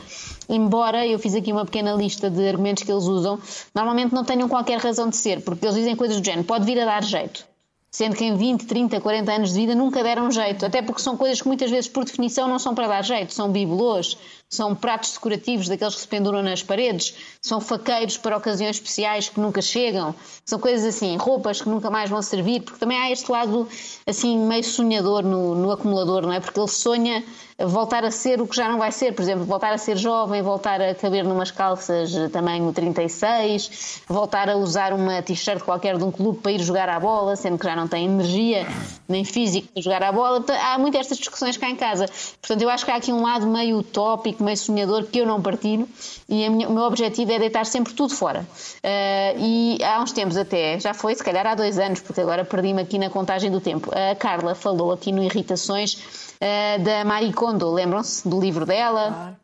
Embora 0.48 1.06
eu 1.06 1.16
fiz 1.16 1.32
aqui 1.32 1.52
uma 1.52 1.64
pequena 1.64 1.92
lista 1.92 2.28
de 2.28 2.48
argumentos 2.48 2.82
que 2.82 2.90
eles 2.90 3.04
usam, 3.04 3.38
normalmente 3.72 4.12
não 4.12 4.24
tenham 4.24 4.48
qualquer 4.48 4.80
razão 4.80 5.08
de 5.08 5.16
ser, 5.16 5.42
porque 5.42 5.64
eles 5.64 5.76
dizem 5.76 5.94
coisas 5.94 6.20
do 6.20 6.24
género, 6.24 6.42
pode 6.42 6.64
vir 6.64 6.80
a 6.80 6.84
dar 6.84 7.04
jeito. 7.04 7.46
Sendo 7.88 8.16
que 8.16 8.24
em 8.24 8.34
20, 8.34 8.66
30, 8.66 9.00
40 9.00 9.32
anos 9.32 9.52
de 9.52 9.60
vida 9.60 9.72
nunca 9.76 10.02
deram 10.02 10.28
jeito, 10.28 10.66
até 10.66 10.82
porque 10.82 11.00
são 11.00 11.16
coisas 11.16 11.40
que 11.40 11.46
muitas 11.46 11.70
vezes, 11.70 11.88
por 11.88 12.04
definição, 12.04 12.48
não 12.48 12.58
são 12.58 12.74
para 12.74 12.88
dar 12.88 13.04
jeito. 13.04 13.32
São 13.32 13.48
bibelôs, 13.48 14.18
são 14.54 14.74
pratos 14.74 15.12
decorativos 15.12 15.68
daqueles 15.68 15.94
que 15.94 16.00
se 16.00 16.08
penduram 16.08 16.42
nas 16.42 16.62
paredes, 16.62 17.14
são 17.40 17.60
faqueiros 17.60 18.16
para 18.16 18.36
ocasiões 18.36 18.76
especiais 18.76 19.28
que 19.28 19.40
nunca 19.40 19.60
chegam, 19.60 20.14
são 20.44 20.58
coisas 20.58 20.94
assim, 20.94 21.16
roupas 21.16 21.60
que 21.60 21.68
nunca 21.68 21.90
mais 21.90 22.08
vão 22.08 22.22
servir, 22.22 22.62
porque 22.62 22.78
também 22.78 22.98
há 22.98 23.10
este 23.10 23.30
lado 23.30 23.68
assim 24.06 24.38
meio 24.38 24.64
sonhador 24.64 25.22
no, 25.22 25.54
no 25.54 25.70
acumulador, 25.70 26.22
não 26.22 26.32
é? 26.32 26.40
Porque 26.40 26.58
ele 26.58 26.68
sonha 26.68 27.24
voltar 27.58 28.04
a 28.04 28.10
ser 28.10 28.40
o 28.40 28.46
que 28.46 28.56
já 28.56 28.68
não 28.68 28.78
vai 28.78 28.90
ser, 28.90 29.12
por 29.14 29.22
exemplo, 29.22 29.44
voltar 29.44 29.72
a 29.72 29.78
ser 29.78 29.96
jovem, 29.96 30.42
voltar 30.42 30.80
a 30.80 30.94
caber 30.94 31.24
numas 31.24 31.50
calças 31.50 32.12
tamanho 32.32 32.72
36, 32.72 34.02
voltar 34.08 34.48
a 34.48 34.56
usar 34.56 34.92
uma 34.92 35.22
t-shirt 35.22 35.62
qualquer 35.62 35.96
de 35.96 36.04
um 36.04 36.10
clube 36.10 36.40
para 36.40 36.52
ir 36.52 36.60
jogar 36.60 36.88
à 36.88 36.98
bola, 36.98 37.36
sendo 37.36 37.56
que 37.58 37.64
já 37.64 37.76
não 37.76 37.86
tem 37.86 38.06
energia 38.06 38.66
nem 39.08 39.24
físico 39.24 39.68
para 39.72 39.82
jogar 39.82 40.02
à 40.02 40.10
bola. 40.12 40.44
Há 40.64 40.78
muitas 40.78 41.02
estas 41.02 41.18
discussões 41.18 41.56
cá 41.56 41.68
em 41.70 41.76
casa. 41.76 42.06
Portanto, 42.40 42.62
eu 42.62 42.68
acho 42.68 42.84
que 42.84 42.90
há 42.90 42.96
aqui 42.96 43.12
um 43.12 43.22
lado 43.22 43.46
meio 43.46 43.78
utópico, 43.78 44.42
meio 44.42 44.56
sonhador, 44.56 45.04
que 45.04 45.18
eu 45.20 45.26
não 45.26 45.40
partilho 45.40 45.88
e 46.28 46.48
minha- 46.48 46.68
o 46.68 46.72
meu 46.72 46.84
objetivo 46.84 47.30
é 47.32 47.38
deitar 47.38 47.66
sempre 47.66 47.92
tudo 47.94 48.14
fora. 48.14 48.46
Ah, 48.82 49.34
e 49.36 49.78
há 49.84 50.00
uns 50.02 50.12
tempos 50.12 50.36
até, 50.36 50.78
já 50.80 50.92
foi, 50.92 51.14
se 51.14 51.22
calhar 51.22 51.46
há 51.46 51.54
dois 51.54 51.78
anos, 51.78 52.00
porque 52.00 52.20
agora 52.20 52.44
perdi-me 52.44 52.82
aqui 52.82 52.98
na 52.98 53.10
contagem 53.10 53.50
do 53.50 53.60
tempo, 53.60 53.90
a 53.94 54.14
Carla 54.14 54.54
falou 54.54 54.90
aqui 54.92 55.12
no 55.12 55.22
Irritações 55.22 56.23
ah, 56.40 56.78
da 56.78 57.04
Marie 57.04 57.32
Kondo, 57.32 57.70
lembram-se 57.70 58.28
do 58.28 58.40
livro 58.40 58.64
dela? 58.64 59.36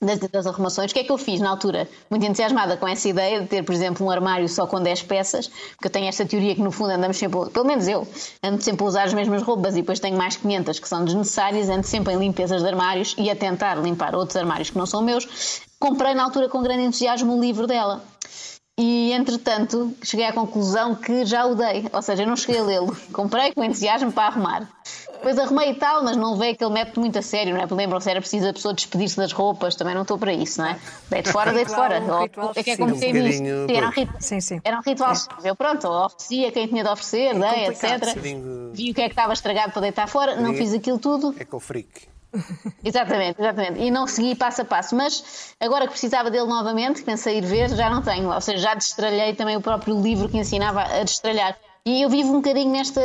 das, 0.00 0.18
das 0.18 0.46
arrumações. 0.46 0.90
O 0.90 0.94
que 0.94 1.00
é 1.00 1.04
que 1.04 1.12
eu 1.12 1.18
fiz 1.18 1.40
na 1.40 1.50
altura? 1.50 1.88
Muito 2.10 2.24
entusiasmada 2.24 2.76
com 2.76 2.88
essa 2.88 3.08
ideia 3.08 3.40
de 3.40 3.46
ter, 3.46 3.62
por 3.62 3.72
exemplo, 3.72 4.04
um 4.04 4.10
armário 4.10 4.48
só 4.48 4.66
com 4.66 4.80
10 4.80 5.02
peças, 5.02 5.46
porque 5.46 5.86
eu 5.86 5.90
tenho 5.90 6.08
esta 6.08 6.26
teoria 6.26 6.54
que 6.54 6.60
no 6.60 6.72
fundo 6.72 6.90
andamos 6.90 7.16
sempre, 7.16 7.48
pelo 7.50 7.64
menos 7.64 7.86
eu, 7.86 8.06
ando 8.42 8.62
sempre 8.62 8.84
a 8.84 8.86
usar 8.88 9.04
as 9.04 9.14
mesmas 9.14 9.42
roupas 9.42 9.74
e 9.74 9.80
depois 9.80 10.00
tenho 10.00 10.16
mais 10.16 10.36
500 10.36 10.80
que 10.80 10.88
são 10.88 11.04
desnecessárias, 11.04 11.68
ando 11.68 11.86
sempre 11.86 12.12
em 12.14 12.18
limpezas 12.18 12.62
de 12.62 12.68
armários 12.68 13.14
e 13.16 13.30
a 13.30 13.36
tentar 13.36 13.76
limpar 13.76 14.14
outros 14.14 14.36
armários 14.36 14.70
que 14.70 14.78
não 14.78 14.86
são 14.86 15.00
meus. 15.00 15.62
Comprei 15.78 16.12
na 16.14 16.24
altura 16.24 16.48
com 16.48 16.60
grande 16.60 16.82
entusiasmo 16.82 17.36
o 17.36 17.40
livro 17.40 17.66
dela. 17.66 18.02
E, 18.80 19.12
entretanto, 19.12 19.92
cheguei 20.04 20.24
à 20.26 20.32
conclusão 20.32 20.94
que 20.94 21.26
já 21.26 21.44
o 21.44 21.56
dei. 21.56 21.86
Ou 21.92 22.00
seja, 22.00 22.22
eu 22.22 22.28
não 22.28 22.36
cheguei 22.36 22.60
a 22.60 22.64
lê-lo. 22.64 22.96
Comprei 23.12 23.52
com 23.52 23.64
entusiasmo 23.64 24.12
para 24.12 24.28
arrumar. 24.28 24.68
Depois 25.14 25.36
arrumei 25.36 25.70
e 25.70 25.74
tal, 25.74 26.04
mas 26.04 26.16
não 26.16 26.36
veio 26.36 26.52
aquele 26.52 26.70
método 26.70 27.00
muito 27.00 27.18
a 27.18 27.22
sério, 27.22 27.52
não 27.52 27.60
é? 27.60 27.66
Lembram-se, 27.68 28.08
era 28.08 28.20
preciso 28.20 28.48
a 28.48 28.52
pessoa 28.52 28.72
despedir-se 28.72 29.16
das 29.16 29.32
roupas. 29.32 29.74
Também 29.74 29.92
não 29.96 30.02
estou 30.02 30.16
para 30.16 30.32
isso, 30.32 30.60
não 30.60 30.68
é? 30.68 30.78
Deito 31.10 31.32
fora, 31.32 31.52
deito 31.52 31.70
Ritual, 31.70 31.88
fora. 31.90 32.00
um 32.00 32.22
ritual 32.22 32.52
é 32.54 32.62
que 32.62 32.70
é 32.70 32.76
sim. 32.76 32.82
como 32.82 32.94
Um 32.94 33.00
quem 33.00 33.12
diz. 33.12 33.22
bocadinho, 33.40 33.66
Sim, 33.66 33.76
Era 33.76 33.88
um, 33.88 33.92
pois. 33.92 34.06
rit- 34.08 34.22
Sim, 34.24 34.40
sim. 34.40 34.60
era 34.62 34.78
um 34.78 34.80
ritual. 34.80 35.12
Eu, 35.42 35.56
pronto, 35.56 35.88
oferecia 35.88 36.52
quem 36.52 36.68
tinha 36.68 36.84
de 36.84 36.88
oferecer, 36.90 37.34
dei, 37.34 37.64
complicado. 37.66 38.02
etc. 38.04 38.18
Vi 38.72 38.90
o 38.92 38.94
que 38.94 39.00
é 39.02 39.04
que 39.06 39.10
estava 39.12 39.32
estragado 39.32 39.72
para 39.72 39.82
deitar 39.82 40.06
fora, 40.06 40.36
não 40.36 40.54
fiz 40.54 40.72
aquilo 40.72 41.00
tudo. 41.00 41.34
É 41.36 41.44
com 41.44 41.56
o 41.56 41.60
freak. 41.60 42.06
Exatamente, 42.84 43.40
exatamente. 43.40 43.80
E 43.80 43.90
não 43.90 44.06
segui 44.06 44.34
passo 44.34 44.62
a 44.62 44.64
passo. 44.64 44.94
Mas 44.96 45.54
agora 45.60 45.84
que 45.84 45.92
precisava 45.92 46.30
dele 46.30 46.46
novamente, 46.46 47.02
pensei 47.02 47.38
ir 47.38 47.44
ver, 47.44 47.68
já 47.74 47.90
não 47.90 48.02
tenho. 48.02 48.32
Ou 48.32 48.40
seja, 48.40 48.58
já 48.58 48.74
destralhei 48.74 49.34
também 49.34 49.56
o 49.56 49.60
próprio 49.60 50.00
livro 50.00 50.28
que 50.28 50.38
ensinava 50.38 50.82
a 50.82 51.04
destralhar. 51.04 51.56
E 51.88 52.02
eu 52.02 52.10
vivo 52.10 52.32
um 52.32 52.42
bocadinho 52.42 52.70
nesta, 52.70 53.00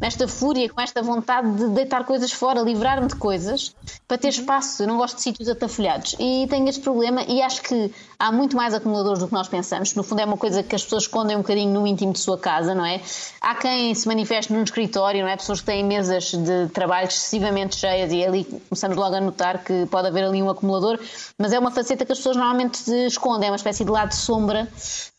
nesta 0.00 0.28
fúria, 0.28 0.68
com 0.68 0.80
esta 0.80 1.02
vontade 1.02 1.56
de 1.56 1.68
deitar 1.70 2.04
coisas 2.04 2.30
fora, 2.30 2.60
livrar-me 2.60 3.08
de 3.08 3.16
coisas, 3.16 3.74
para 4.06 4.16
ter 4.16 4.28
espaço. 4.28 4.84
Eu 4.84 4.86
não 4.86 4.96
gosto 4.96 5.16
de 5.16 5.22
sítios 5.22 5.48
atafolhados. 5.48 6.14
E 6.20 6.46
tenho 6.48 6.68
este 6.68 6.80
problema, 6.80 7.24
e 7.24 7.42
acho 7.42 7.60
que 7.62 7.92
há 8.16 8.30
muito 8.30 8.54
mais 8.56 8.74
acumuladores 8.74 9.18
do 9.18 9.26
que 9.26 9.32
nós 9.32 9.48
pensamos. 9.48 9.92
No 9.96 10.04
fundo, 10.04 10.20
é 10.20 10.24
uma 10.24 10.36
coisa 10.36 10.62
que 10.62 10.72
as 10.72 10.84
pessoas 10.84 11.02
escondem 11.02 11.34
um 11.34 11.40
bocadinho 11.40 11.74
no 11.74 11.84
íntimo 11.84 12.12
de 12.12 12.20
sua 12.20 12.38
casa, 12.38 12.76
não 12.76 12.86
é? 12.86 13.00
Há 13.40 13.56
quem 13.56 13.92
se 13.92 14.06
manifeste 14.06 14.52
num 14.52 14.62
escritório, 14.62 15.22
não 15.22 15.28
é? 15.28 15.36
Pessoas 15.36 15.58
que 15.58 15.66
têm 15.66 15.82
mesas 15.82 16.30
de 16.30 16.68
trabalho 16.72 17.08
excessivamente 17.08 17.74
cheias, 17.74 18.12
e 18.12 18.24
ali 18.24 18.44
começamos 18.44 18.96
logo 18.96 19.16
a 19.16 19.20
notar 19.20 19.64
que 19.64 19.84
pode 19.86 20.06
haver 20.06 20.22
ali 20.22 20.40
um 20.40 20.48
acumulador, 20.48 20.96
mas 21.36 21.52
é 21.52 21.58
uma 21.58 21.72
faceta 21.72 22.06
que 22.06 22.12
as 22.12 22.18
pessoas 22.18 22.36
normalmente 22.36 22.88
escondem, 23.04 23.48
é 23.48 23.50
uma 23.50 23.56
espécie 23.56 23.84
de 23.84 23.90
lado 23.90 24.10
de 24.10 24.16
sombra, 24.16 24.68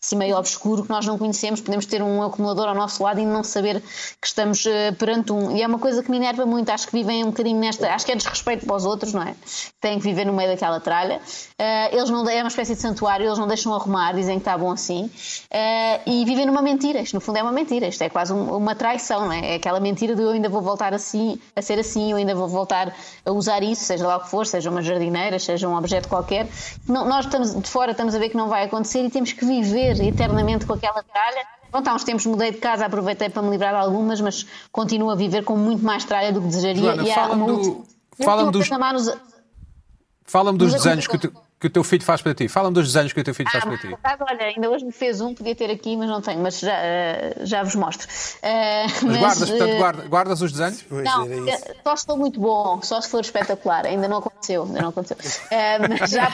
assim 0.04 0.18
meio 0.18 0.36
obscuro, 0.38 0.84
que 0.84 0.90
nós 0.90 1.06
não 1.06 1.18
conhecemos. 1.18 1.62
Podemos 1.62 1.86
ter 1.86 2.04
um 2.04 2.22
acumulador 2.22 2.68
ao 2.68 2.76
nosso 2.76 3.02
lado 3.02 3.22
e 3.22 3.26
não 3.26 3.42
saber 3.44 3.82
que 4.22 4.28
estamos 4.28 4.66
eh, 4.66 4.92
perante 4.92 5.32
um. 5.32 5.56
E 5.56 5.62
é 5.62 5.68
uma 5.68 5.80
coisa 5.80 6.04
que 6.04 6.12
me 6.12 6.18
enerva 6.18 6.46
muito, 6.46 6.70
acho 6.70 6.88
que 6.88 6.92
vivem 6.94 7.24
um 7.24 7.28
bocadinho 7.28 7.58
nesta. 7.60 7.90
Acho 7.94 8.06
que 8.06 8.12
é 8.12 8.16
desrespeito 8.16 8.66
para 8.66 8.76
os 8.76 8.84
outros, 8.86 9.14
não 9.14 9.22
é? 9.24 9.34
Têm 9.80 9.98
que 9.98 10.04
viver 10.04 10.26
no 10.26 10.34
meio 10.34 10.50
daquela 10.52 10.80
tralha. 10.82 11.22
Eh, 11.58 11.96
eles 11.96 12.10
não. 12.10 12.28
É 12.30 12.42
uma 12.42 12.50
espécie 12.50 12.76
de 12.76 12.82
santuário, 12.82 13.26
eles 13.26 13.38
não 13.40 13.48
deixam 13.48 13.74
arrumar, 13.74 14.14
dizem 14.14 14.36
que 14.36 14.42
está 14.42 14.58
bom 14.58 14.72
assim. 14.72 15.10
Eh, 15.50 16.02
e 16.06 16.26
vivem 16.26 16.46
numa 16.46 16.62
mentira. 16.62 17.00
Isto, 17.00 17.14
no 17.14 17.22
fundo, 17.22 17.38
é 17.38 17.44
uma 17.44 17.52
mentira. 17.54 17.88
Isto 17.88 18.02
é 18.04 18.10
quase 18.10 18.34
um- 18.34 18.58
uma 18.58 18.76
traição, 18.76 19.22
não 19.22 19.32
é? 19.32 19.54
É 19.54 19.56
aquela 19.56 19.80
mentira 19.80 20.16
de 20.16 20.22
eu 20.22 20.32
ainda 20.32 20.50
vou 20.50 20.62
voltar 20.62 20.94
assim, 20.94 21.40
a 21.56 21.62
ser 21.62 21.80
assim, 21.80 22.12
eu 22.12 22.18
ainda 22.18 22.36
vou 22.36 22.48
voltar 22.50 22.94
a 23.26 23.32
usar 23.32 23.64
isso, 23.64 23.86
seja 23.86 24.06
lá 24.06 24.18
o 24.18 24.20
que 24.22 24.30
for, 24.30 24.46
seja 24.46 24.70
uma 24.70 24.82
jardineira, 24.82 25.40
seja 25.40 25.68
um 25.70 25.78
objeto 25.78 26.10
qualquer. 26.10 26.48
Não- 26.88 27.06
nós 27.08 27.26
estamos 27.26 27.56
de 27.56 27.70
fora, 27.70 27.92
estamos 27.92 28.14
a 28.16 28.20
ver 28.20 28.30
que 28.30 28.36
não 28.38 28.50
vai 28.50 28.66
acontecer 28.66 29.04
e 29.06 29.10
temos 29.10 29.32
que 29.32 29.46
viver 29.46 29.93
eternamente 30.00 30.66
com 30.66 30.74
aquela 30.74 31.02
tralha. 31.04 31.46
Pronto, 31.72 31.88
há 31.88 31.94
uns 31.96 32.04
tempos 32.04 32.26
mudei 32.26 32.52
de 32.52 32.58
casa, 32.60 32.86
aproveitei 32.86 33.30
para 33.30 33.42
me 33.42 33.50
livrar 33.50 33.74
de 33.74 33.80
algumas, 33.80 34.22
mas 34.22 34.46
continuo 34.72 35.10
a 35.10 35.16
viver 35.16 35.44
com 35.44 35.58
muito 35.58 35.84
mais 35.84 36.04
tralha 36.06 36.32
do 36.32 36.40
que 36.42 36.48
desejaria. 36.48 36.82
Joana, 36.84 37.04
e 37.04 37.12
há 37.12 37.16
fala-me 37.16 37.42
uma 37.42 37.48
do- 37.48 37.54
última- 37.60 37.86
fala-me 38.24 38.58
última 38.58 38.94
dos- 38.94 39.06
nos- 39.08 39.18
Fala-me 40.26 40.58
dos 40.58 40.74
desenhos 40.74 41.06
que 41.06 41.18
teu, 41.18 41.32
que 41.60 41.68
o 41.68 41.70
teu 41.70 41.84
filho 41.84 42.04
faz 42.04 42.22
para 42.22 42.34
ti. 42.34 42.48
Fala-me 42.48 42.74
dos 42.74 42.88
desenhos 42.88 43.12
que 43.12 43.20
o 43.20 43.24
teu 43.24 43.36
filho 43.36 43.50
faz 43.52 43.64
Ah, 43.64 43.68
para 43.68 43.78
mas, 43.92 44.18
ti. 44.18 44.24
olha, 44.34 44.46
ainda 44.46 44.70
hoje 44.70 44.86
me 44.86 44.92
fez 44.92 45.20
um, 45.20 45.34
podia 45.36 45.54
ter 45.56 45.70
aqui, 45.70 45.98
mas 45.98 46.08
não 46.10 46.22
tenho, 46.22 46.40
mas 46.42 46.60
já, 46.60 46.74
eh, 46.74 47.36
já 47.42 47.62
vos 47.62 47.76
mostro. 47.76 48.08
Eh, 48.42 48.86
Mas 49.04 49.18
guardas, 49.18 49.42
eh, 49.50 49.58
portanto, 49.58 49.78
guarda- 49.78 50.04
guardas 50.08 50.42
os 50.42 50.52
desenhos? 50.52 50.82
Pois 50.88 51.04
Não, 51.04 51.26
eh, 51.26 51.76
só 51.84 51.96
se 51.96 52.06
for 52.06 52.18
muito 52.18 52.40
bom, 52.40 52.80
só 52.82 53.02
se 53.02 53.10
for 53.10 53.20
espetacular. 53.22 53.86
Ainda 53.86 54.08
não 54.08 54.18
aconteceu, 54.18 54.64
ainda 54.64 54.82
não 54.82 54.90
aconteceu. 54.90 55.18
Eh, 55.52 55.78
mas 55.88 56.10
já 56.10 56.30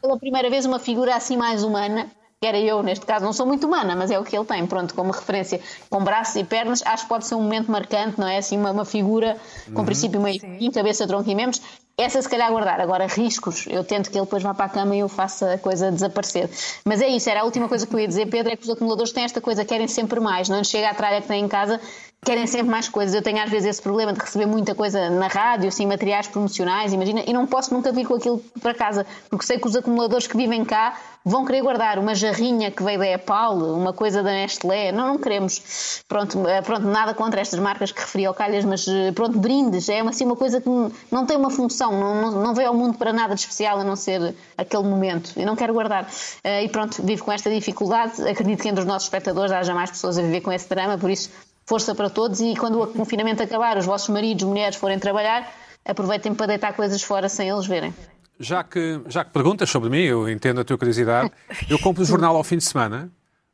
pela 0.00 0.18
primeira 0.18 0.48
vez 0.48 0.64
uma 0.64 0.78
figura 0.78 1.14
assim 1.14 1.36
mais 1.36 1.62
humana, 1.62 2.06
que 2.40 2.46
era 2.46 2.58
eu, 2.58 2.82
neste 2.82 3.06
caso, 3.06 3.24
não 3.24 3.32
sou 3.32 3.46
muito 3.46 3.66
humana, 3.66 3.96
mas 3.96 4.10
é 4.10 4.18
o 4.18 4.24
que 4.24 4.36
ele 4.36 4.44
tem, 4.44 4.66
pronto, 4.66 4.94
como 4.94 5.12
referência, 5.12 5.60
com 5.88 6.02
braços 6.02 6.36
e 6.36 6.44
pernas, 6.44 6.82
acho 6.84 7.04
que 7.04 7.08
pode 7.08 7.26
ser 7.26 7.34
um 7.34 7.42
momento 7.42 7.70
marcante, 7.70 8.18
não 8.20 8.28
é? 8.28 8.38
Assim, 8.38 8.58
uma, 8.58 8.70
uma 8.70 8.84
figura 8.84 9.36
com 9.72 9.84
princípio, 9.84 10.20
meio 10.20 10.40
fim, 10.40 10.70
cabeça, 10.70 11.06
tronco 11.06 11.30
e 11.30 11.34
membros. 11.34 11.60
Essa 11.96 12.20
se 12.20 12.28
calhar 12.28 12.50
guardar. 12.50 12.80
Agora, 12.80 13.06
riscos, 13.06 13.66
eu 13.68 13.84
tento 13.84 14.10
que 14.10 14.18
ele 14.18 14.24
depois 14.24 14.42
vá 14.42 14.52
para 14.52 14.66
a 14.66 14.68
cama 14.68 14.96
e 14.96 14.98
eu 14.98 15.08
faça 15.08 15.54
a 15.54 15.58
coisa 15.58 15.92
desaparecer. 15.92 16.50
Mas 16.84 17.00
é 17.00 17.06
isso, 17.08 17.30
era 17.30 17.42
a 17.42 17.44
última 17.44 17.68
coisa 17.68 17.86
que 17.86 17.94
eu 17.94 18.00
ia 18.00 18.08
dizer, 18.08 18.26
Pedro, 18.26 18.52
é 18.52 18.56
que 18.56 18.64
os 18.64 18.70
acumuladores 18.70 19.12
têm 19.12 19.24
esta 19.24 19.40
coisa, 19.40 19.64
querem 19.64 19.86
sempre 19.86 20.18
mais, 20.18 20.48
não 20.48 20.64
chega 20.64 20.90
à 20.90 20.94
tralha 20.94 21.22
que 21.22 21.28
têm 21.28 21.44
em 21.44 21.48
casa, 21.48 21.80
querem 22.24 22.46
sempre 22.46 22.68
mais 22.70 22.88
coisas. 22.88 23.14
Eu 23.14 23.22
tenho 23.22 23.42
às 23.42 23.50
vezes 23.50 23.68
esse 23.68 23.82
problema 23.82 24.12
de 24.12 24.20
receber 24.20 24.46
muita 24.46 24.74
coisa 24.74 25.10
na 25.10 25.26
rádio, 25.28 25.68
assim, 25.68 25.86
materiais 25.86 26.26
promocionais, 26.26 26.92
imagina, 26.92 27.22
e 27.26 27.32
não 27.32 27.46
posso 27.46 27.72
nunca 27.74 27.92
vir 27.92 28.06
com 28.06 28.14
aquilo 28.14 28.38
para 28.62 28.74
casa, 28.74 29.06
porque 29.30 29.44
sei 29.46 29.58
que 29.58 29.66
os 29.66 29.76
acumuladores 29.76 30.26
que 30.26 30.36
vivem 30.36 30.64
cá 30.64 30.98
vão 31.26 31.44
querer 31.44 31.62
guardar 31.62 31.98
uma 31.98 32.14
jarrinha 32.14 32.70
que 32.70 32.82
veio 32.82 32.98
da 32.98 33.06
Epal, 33.08 33.56
uma 33.56 33.92
coisa 33.94 34.22
da 34.22 34.30
Nestlé, 34.30 34.92
não, 34.92 35.06
não 35.08 35.18
queremos. 35.18 36.02
Pronto, 36.06 36.46
eh, 36.46 36.60
pronto, 36.60 36.86
nada 36.86 37.14
contra 37.14 37.40
estas 37.40 37.58
marcas 37.58 37.90
que 37.92 38.00
referi 38.00 38.26
ao 38.26 38.34
Calhas, 38.34 38.64
mas 38.64 38.86
eh, 38.86 39.10
pronto, 39.12 39.38
brindes, 39.38 39.88
é 39.88 40.00
assim 40.00 40.24
uma 40.26 40.36
coisa 40.36 40.60
que 40.60 40.68
não- 41.10 41.24
tem 41.24 41.36
uma 41.38 41.48
função, 41.50 41.92
não, 41.92 42.14
não, 42.20 42.30
não 42.42 42.54
veio 42.54 42.68
ao 42.68 42.74
mundo 42.74 42.98
para 42.98 43.10
nada 43.12 43.34
de 43.34 43.40
especial 43.40 43.78
a 43.80 43.84
não 43.84 43.96
ser 43.96 44.34
aquele 44.58 44.82
momento. 44.82 45.32
Eu 45.36 45.46
não 45.46 45.56
quero 45.56 45.72
guardar. 45.72 46.06
Eh, 46.42 46.64
E 46.64 46.68
pronto, 46.68 47.02
vivo 47.02 47.24
com 47.24 47.32
esta 47.32 47.48
dificuldade. 47.50 48.20
Acredito 48.28 48.60
que 48.62 48.68
entre 48.68 48.80
os 48.80 48.86
nossos 48.86 49.06
espectadores 49.06 49.50
haja 49.52 49.72
mais 49.74 49.90
pessoas 49.90 50.18
a 50.18 50.22
viver 50.22 50.42
com 50.42 50.52
esse 50.52 50.68
drama, 50.68 50.98
por 50.98 51.10
isso, 51.10 51.30
força 51.64 51.94
para 51.94 52.10
todos. 52.10 52.40
E 52.40 52.54
quando 52.56 52.80
o 52.80 52.86
confinamento 52.86 53.42
acabar, 53.42 53.76
os 53.76 53.86
vossos 53.86 54.08
maridos, 54.08 54.44
mulheres 54.44 54.76
forem 54.76 54.98
trabalhar, 54.98 55.52
aproveitem 55.84 56.34
para 56.34 56.46
deitar 56.46 56.72
coisas 56.74 57.02
fora 57.02 57.28
sem 57.28 57.48
eles 57.48 57.66
verem. 57.66 57.94
Já 58.38 58.64
que, 58.64 59.00
já 59.06 59.24
que 59.24 59.30
perguntas 59.30 59.70
sobre 59.70 59.88
mim, 59.88 60.02
eu 60.02 60.28
entendo 60.28 60.60
a 60.60 60.64
tua 60.64 60.76
curiosidade, 60.76 61.30
eu 61.68 61.78
compro 61.78 62.02
o 62.02 62.06
jornal 62.06 62.36
ao 62.36 62.42
fim 62.42 62.56
de 62.56 62.64
semana, 62.64 63.10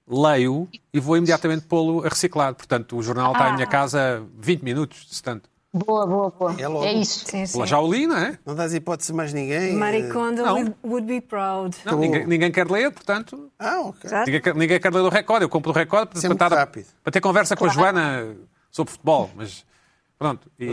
leio 0.08 0.68
e 0.92 0.98
vou 0.98 1.16
imediatamente 1.16 1.66
pô-lo 1.66 2.04
a 2.04 2.08
reciclar. 2.08 2.54
Portanto, 2.54 2.96
o 2.96 3.02
jornal 3.02 3.32
está 3.32 3.50
em 3.50 3.54
minha 3.54 3.66
casa 3.66 4.22
20 4.38 4.62
minutos, 4.62 5.06
se 5.10 5.22
tanto. 5.22 5.49
Boa, 5.72 6.04
boa, 6.04 6.30
boa. 6.36 6.56
É 6.58 6.66
logo. 6.66 6.84
É 6.84 6.92
isso. 6.92 7.24
Sim, 7.26 7.46
sim. 7.46 7.66
Já 7.66 7.78
o 7.78 7.92
li, 7.92 8.04
não 8.06 8.16
é? 8.16 8.36
Não 8.44 8.56
dás 8.56 8.74
hipótese 8.74 9.12
a 9.12 9.14
mais 9.14 9.32
ninguém. 9.32 9.74
Mariconda 9.76 10.42
Não. 10.42 10.74
would, 10.84 11.06
be 11.06 11.20
proud. 11.20 11.76
Não, 11.84 11.96
ninguém, 11.96 12.26
ninguém 12.26 12.50
quer 12.50 12.68
ler, 12.68 12.90
portanto, 12.90 13.50
Ah, 13.58 13.80
ok. 13.80 14.10
Ninguém 14.26 14.40
quer, 14.40 14.54
ninguém 14.56 14.80
quer 14.80 14.92
ler 14.92 15.00
o 15.00 15.08
recorde. 15.08 15.44
Eu 15.44 15.48
compro 15.48 15.70
o 15.70 15.74
recorde 15.74 16.10
é 16.10 16.20
para, 16.20 16.28
muito 16.28 16.42
estar 16.42 16.52
a- 16.52 16.58
rápido. 16.58 16.86
para 17.04 17.12
ter 17.12 17.20
conversa 17.20 17.54
com 17.56 17.66
a 17.66 17.68
Joana 17.68 18.36
sobre 18.70 18.90
futebol. 18.92 19.30
Mas 19.36 19.64
pronto, 20.18 20.50
e, 20.58 20.64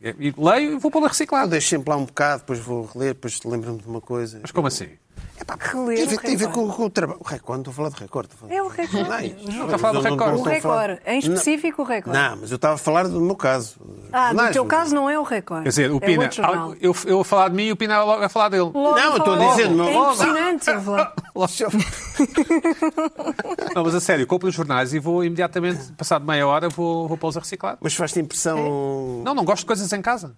e- 0.00 0.16
e 0.28 0.34
leio 0.38 0.72
e 0.74 0.78
vou 0.78 0.92
pô-lo 0.92 1.06
a 1.06 1.08
reciclar. 1.08 1.44
Eu 1.44 1.48
deixo 1.48 1.68
sempre 1.68 1.90
lá 1.90 1.96
um 1.96 2.04
bocado, 2.04 2.40
depois 2.42 2.60
vou 2.60 2.84
reler, 2.86 3.14
depois 3.14 3.40
lembro-me 3.44 3.78
de 3.78 3.88
uma 3.88 4.00
coisa. 4.00 4.38
Mas 4.42 4.52
como 4.52 4.68
assim? 4.68 4.90
Reler 5.58 5.96
Tem 5.96 6.04
a 6.04 6.06
o 6.06 6.10
ver, 6.10 6.18
tem 6.18 6.34
a 6.34 6.38
ver 6.38 6.48
com, 6.48 6.68
com 6.70 6.84
o 6.84 6.90
trabalho. 6.90 7.18
O 7.20 7.24
recorde, 7.26 7.60
estou 7.62 7.72
a 7.72 7.74
falar 7.74 7.88
de 7.88 7.96
recorde. 8.00 8.28
estou 8.32 8.48
É 8.50 8.62
o 8.62 8.68
recorde. 8.68 9.08
Não, 9.08 9.64
Está 9.64 9.74
a 9.74 9.78
falar 9.78 9.92
do 9.92 10.00
recorde. 10.00 10.24
não 10.24 10.32
O 10.34 10.36
estou 10.36 10.52
recorde. 10.52 11.00
Em 11.06 11.18
específico, 11.18 11.82
o 11.82 11.84
recorde. 11.84 12.16
Não, 12.18 12.36
mas 12.36 12.50
eu 12.52 12.56
estava 12.56 12.74
a 12.74 12.78
falar 12.78 13.08
do 13.08 13.20
meu 13.20 13.34
caso. 13.34 13.76
Ah, 14.12 14.28
do 14.28 14.34
Jornais, 14.34 14.52
teu 14.52 14.64
caso 14.66 14.94
não 14.94 15.10
é 15.10 15.18
o 15.18 15.22
recorde. 15.24 15.64
Quer 15.64 15.68
dizer, 15.70 15.90
o 15.90 15.96
é 15.96 16.00
Pina, 16.00 16.30
eu, 16.80 16.94
eu 17.04 17.20
a 17.20 17.24
falar 17.24 17.48
de 17.48 17.56
mim 17.56 17.64
e 17.64 17.72
o 17.72 17.76
Pina 17.76 18.00
logo 18.04 18.22
a 18.22 18.28
falar 18.28 18.48
dele. 18.48 18.62
Logo 18.62 18.94
Não, 18.94 19.12
eu 19.12 19.16
estou 19.16 19.34
a 19.34 19.48
dizer, 19.50 19.70
não- 19.70 19.88
É 19.88 19.94
impressionante. 19.94 20.70
Não, 23.74 23.84
mas 23.84 23.94
a 23.94 24.00
sério, 24.00 24.26
compro 24.26 24.48
os 24.48 24.54
jornais 24.54 24.92
e 24.94 24.98
vou 24.98 25.24
imediatamente, 25.24 25.92
passado 25.92 26.24
meia 26.24 26.46
hora, 26.46 26.68
vou, 26.68 27.08
vou 27.08 27.16
pô-los 27.16 27.36
a 27.36 27.40
reciclar. 27.40 27.78
Mas 27.80 27.94
faz-te 27.94 28.20
impressão. 28.20 29.22
Não, 29.24 29.34
não 29.34 29.44
gosto 29.44 29.60
de 29.60 29.66
coisas 29.66 29.92
em 29.92 30.02
casa. 30.02 30.34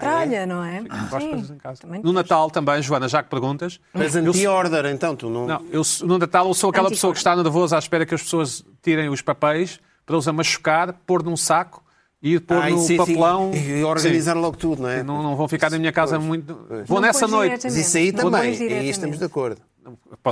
Tralha, 0.00 0.46
não 0.46 0.64
é? 0.64 0.80
Não 0.80 1.38
de 1.38 1.46
Sim. 1.46 1.58
Também 1.80 2.00
No 2.02 2.12
Natal 2.12 2.50
também, 2.50 2.82
Joana, 2.82 3.08
já 3.08 3.22
que 3.22 3.28
perguntas. 3.28 3.78
Mas 3.92 4.16
anti-order, 4.16 4.86
então, 4.86 5.14
tu 5.14 5.28
não. 5.28 5.46
Não, 5.46 5.62
eu, 5.70 5.82
no 6.02 6.18
Natal 6.18 6.48
eu 6.48 6.54
sou 6.54 6.70
aquela 6.70 6.88
pessoa 6.88 7.12
que 7.12 7.18
está 7.18 7.36
nervosa 7.36 7.76
à 7.76 7.78
espera 7.78 8.06
que 8.06 8.14
as 8.14 8.22
pessoas 8.22 8.64
tirem 8.82 9.08
os 9.08 9.22
papéis 9.22 9.78
para 10.06 10.16
os 10.16 10.26
amachucar, 10.26 10.94
pôr 11.06 11.22
num 11.22 11.36
saco 11.36 11.84
e 12.22 12.38
pôr 12.38 12.56
Ah, 12.56 12.70
no 12.70 12.78
sim, 12.78 12.86
sim. 12.88 12.96
papelão. 12.96 13.50
E 13.54 13.82
organizar 13.84 14.34
Sim. 14.34 14.40
logo 14.40 14.56
tudo, 14.56 14.82
não 14.82 14.88
é? 14.90 15.02
Não, 15.02 15.22
não 15.22 15.36
vão 15.36 15.48
ficar 15.48 15.70
na 15.70 15.78
minha 15.78 15.92
casa 15.92 16.18
muito. 16.18 16.54
Vou 16.86 17.00
Não 17.00 17.06
nessa 17.08 17.26
noite. 17.26 17.60
Mas 17.64 17.76
isso 17.76 17.96
aí 17.96 18.12
também. 18.12 18.40
Aí 18.56 18.88
estamos 18.90 19.18
de 19.18 19.24
acordo. 19.24 19.60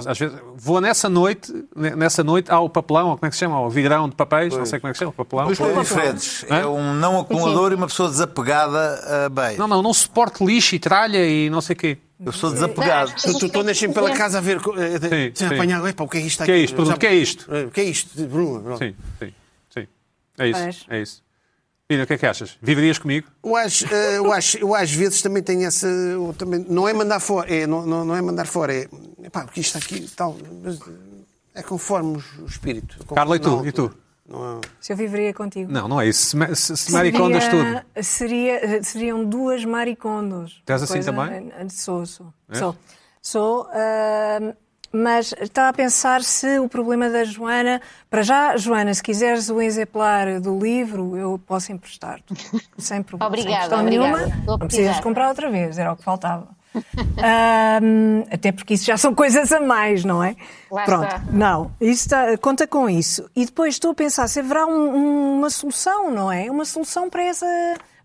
Às 0.07 0.19
vezes, 0.19 0.37
vou 0.57 0.81
nessa 0.81 1.09
noite, 1.09 1.51
ne- 1.75 1.97
nessa 1.97 2.23
noite 2.23 2.51
ao 2.51 2.69
papelão, 2.69 3.09
ou 3.09 3.17
como 3.17 3.27
é 3.27 3.31
que 3.31 3.35
se 3.35 3.41
chama? 3.41 3.57
Ao 3.57 3.71
vidrão 3.71 4.07
de 4.09 4.15
papéis, 4.15 4.55
não 4.55 4.67
sei 4.67 4.79
como 4.79 4.91
é 4.91 4.93
que 4.93 4.99
se 4.99 5.05
chama, 5.05 5.13
papelão. 5.13 5.47
Duas 5.47 5.59
coisas 5.59 5.89
diferentes. 5.89 6.45
É 6.49 6.67
um 6.67 6.93
não 6.95 7.19
acumulador 7.19 7.73
e 7.73 7.75
uma 7.75 7.87
pessoa 7.87 8.11
desapegada 8.11 9.25
a 9.25 9.29
bem. 9.31 9.57
Não, 9.57 9.67
não, 9.67 9.81
não 9.83 9.95
suporto 9.95 10.45
lixo 10.47 10.75
e 10.75 10.79
tralha 10.79 11.27
e 11.27 11.49
não 11.49 11.63
sei 11.63 11.75
o 11.75 11.77
quê. 11.79 11.99
Eu 12.25 12.33
sou 12.33 12.51
desapegado. 12.53 13.13
Tu, 13.17 13.39
tu, 13.39 13.49
tu 13.49 13.61
andas 13.61 13.79
sempre 13.79 13.95
pela 13.95 14.11
casa 14.15 14.39
a 14.39 14.41
ver. 14.41 14.61
eh, 14.77 14.99
de- 14.99 15.09
Sim, 15.09 15.33
sim. 15.49 15.55
apanhar, 15.55 15.85
"Epá, 15.89 16.05
o 16.05 16.09
que 16.09 16.19
é 16.19 16.21
isto? 16.21 16.45
Que 16.45 16.51
é 16.51 16.55
aqui?" 16.55 16.65
isto? 16.65 16.83
O 16.83 16.99
que 16.99 17.07
é 17.07 17.15
isto? 17.15 17.55
Eh, 17.55 17.65
O 17.65 17.71
que 17.71 17.81
é 17.81 17.85
isto? 17.85 18.27
Bruno, 18.27 18.61
Bruno. 18.61 18.79
Sim, 18.79 18.95
sim, 19.21 19.33
sim. 19.71 19.87
É 20.39 20.49
isso, 20.49 20.61
Pois. 20.63 20.87
é 20.91 21.01
isso. 21.03 21.23
Pina, 21.89 22.05
o 22.05 22.07
que 22.07 22.13
é 22.13 22.19
que 22.19 22.27
achas? 22.27 22.59
Viverias 22.61 22.99
comigo? 22.99 23.27
Eu 23.43 23.57
acho, 23.57 23.87
eh, 23.95 24.19
eu 24.19 24.31
acho, 24.31 24.59
eu 24.59 24.75
às 24.75 24.91
vezes 24.93 25.23
também 25.23 25.43
tenho 25.43 25.67
essa. 25.67 25.89
também, 26.37 26.63
não 26.69 26.87
é 26.87 26.93
mandar 26.93 27.19
fora, 27.19 27.51
é, 27.51 27.67
não, 27.67 27.87
não, 27.87 28.05
não 28.05 28.15
é 28.15 28.21
mandar 28.21 28.47
fora, 28.47 28.75
é. 28.75 28.87
Epá, 29.25 29.45
porque 29.47 29.61
isto 29.61 29.79
aqui 29.79 30.07
tal. 30.15 30.37
é 31.55 31.63
conforme 31.63 32.23
o 32.41 32.45
espírito. 32.45 32.95
conforme 32.99 33.15
Carla, 33.15 33.37
e 33.37 33.41
tu? 33.41 33.67
E 33.67 33.73
tu? 33.73 33.91
Não 34.29 34.59
é- 34.59 34.61
Se 34.79 34.93
eu 34.93 34.99
viveria 34.99 35.33
contigo. 35.33 35.73
Não, 35.73 35.89
não 35.89 35.99
é 35.99 36.07
isso. 36.09 36.37
Se, 36.37 36.55
se, 36.57 36.77
se 36.77 36.93
maricondas 36.93 37.45
Seria- 37.45 37.85
tudo. 37.95 38.05
Seria, 38.05 38.83
seriam 38.85 39.25
duas 39.25 39.65
maricondos. 39.65 40.61
Tu 40.67 40.71
és 40.73 40.83
assim 40.83 40.93
Coisa- 40.93 41.11
também? 41.11 41.51
Sou, 41.71 42.05
sou. 42.05 42.27
É? 42.51 42.59
Sou. 42.59 42.77
Sou. 43.23 43.67
ah, 43.73 44.55
mas 44.93 45.35
estava 45.41 45.69
a 45.69 45.73
pensar 45.73 46.23
se 46.23 46.59
o 46.59 46.69
problema 46.69 47.09
da 47.11 47.25
Joana. 47.25 47.81
Para 48.11 48.23
já, 48.23 48.57
Joana, 48.57 48.93
se 48.95 49.03
quiseres 49.03 49.49
o 49.51 49.61
exemplar 49.61 50.41
do 50.41 50.59
livro, 50.59 51.17
eu 51.17 51.39
posso 51.47 51.71
emprestar-te. 51.73 52.35
Sem 52.79 53.03
problema. 53.03 53.31
sem 53.37 53.41
Obrigada, 53.43 53.61
questão 53.61 53.81
obrigada. 53.81 54.17
nenhuma. 54.27 54.43
Não 54.47 54.59
precisas 54.59 55.01
comprar 55.01 55.29
outra 55.29 55.51
vez, 55.51 55.79
era 55.79 55.93
o 55.93 55.97
que 55.97 56.03
faltava. 56.05 56.49
Ahm, 57.19 58.25
até 58.31 58.53
porque 58.53 58.75
isso 58.75 58.85
já 58.85 58.97
são 58.97 59.15
coisas 59.15 59.51
a 59.53 59.61
mais, 59.61 60.05
não 60.05 60.23
é? 60.23 60.37
Lá 60.71 60.85
Pronto, 60.85 61.05
está. 61.07 61.23
não, 61.33 61.71
isso 61.81 62.03
está- 62.07 62.37
conta 62.39 62.67
com 62.67 62.89
isso. 62.89 63.29
E 63.35 63.45
depois 63.47 63.75
estou 63.75 63.91
a 63.91 63.95
pensar 63.95 64.29
se 64.29 64.41
haverá 64.41 64.67
um- 64.67 64.95
um- 64.97 65.39
uma 65.39 65.51
solução, 65.51 66.11
não 66.11 66.31
é? 66.31 66.51
Uma 66.51 66.65
solução 66.65 67.09
para 67.11 67.23
essa, 67.25 67.47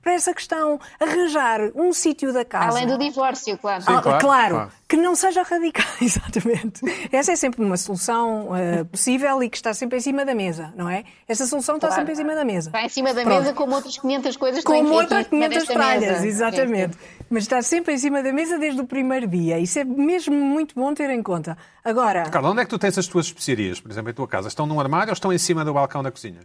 para 0.03 0.13
essa 0.13 0.33
questão. 0.33 0.79
Arranjar 0.99 1.61
um 1.73 1.91
sítio 1.93 2.31
da 2.33 2.45
casa. 2.45 2.67
Além 2.77 2.85
do 2.85 2.97
divórcio, 2.97 3.57
claro. 3.57 3.83
Ah, 3.87 4.01
claro, 4.01 4.19
claro, 4.19 4.55
claro. 4.55 4.71
que 4.87 4.97
não 4.97 5.15
seja 5.15 5.41
radical, 5.43 5.85
exatamente. 6.01 6.81
Essa 7.11 7.31
é 7.31 7.35
sempre 7.35 7.63
uma 7.63 7.77
solução 7.77 8.55
eh, 8.55 8.83
possível 8.83 9.41
e 9.41 9.49
que 9.49 9.57
está 9.57 9.73
sempre 9.73 9.97
em 9.97 10.01
cima 10.01 10.23
da 10.25 10.35
mesa, 10.35 10.73
não 10.75 10.89
é? 10.89 11.03
Essa 11.27 11.45
solução 11.47 11.75
está 11.75 11.87
Claro. 11.87 12.01
sempre 12.01 12.13
em 12.13 12.15
cima 12.17 12.35
da 12.35 12.43
mesa. 12.45 12.69
Está 12.69 12.83
em 12.83 12.89
cima 12.89 13.13
da 13.13 13.21
Pronto. 13.23 13.39
mesa 13.39 13.53
como 13.53 13.73
outras 13.75 13.97
500 13.97 14.37
coisas 14.37 14.63
Como 14.63 14.93
outras 14.93 15.25
em 15.25 15.29
cima 15.29 15.47
500 15.47 15.57
desta 15.57 15.73
tralhas, 15.73 16.11
mesa. 16.21 16.27
exatamente. 16.27 16.97
Mas 17.29 17.43
está 17.43 17.61
sempre 17.61 17.93
em 17.93 17.97
cima 17.97 18.21
da 18.21 18.31
mesa 18.33 18.59
desde 18.59 18.81
o 18.81 18.85
primeiro 18.85 19.25
dia. 19.27 19.57
Isso 19.57 19.79
é 19.79 19.83
mesmo 19.83 20.35
muito 20.35 20.75
bom 20.75 20.93
ter 20.93 21.09
em 21.09 21.23
conta. 21.23 21.57
Agora, 21.83 22.23
Carla, 22.29 22.51
onde 22.51 22.61
é 22.61 22.63
que 22.65 22.69
tu 22.69 22.77
tens 22.77 22.97
as 22.97 23.07
tuas 23.07 23.25
especiarias, 23.27 23.79
por 23.79 23.89
exemplo, 23.89 24.11
em 24.11 24.13
tua 24.13 24.27
casa? 24.27 24.47
Estão 24.49 24.65
num 24.65 24.79
armário 24.79 25.09
ou 25.09 25.13
estão 25.13 25.31
em 25.33 25.37
cima 25.37 25.63
do 25.65 25.73
balcão 25.73 26.03
da 26.03 26.11
cozinha? 26.11 26.41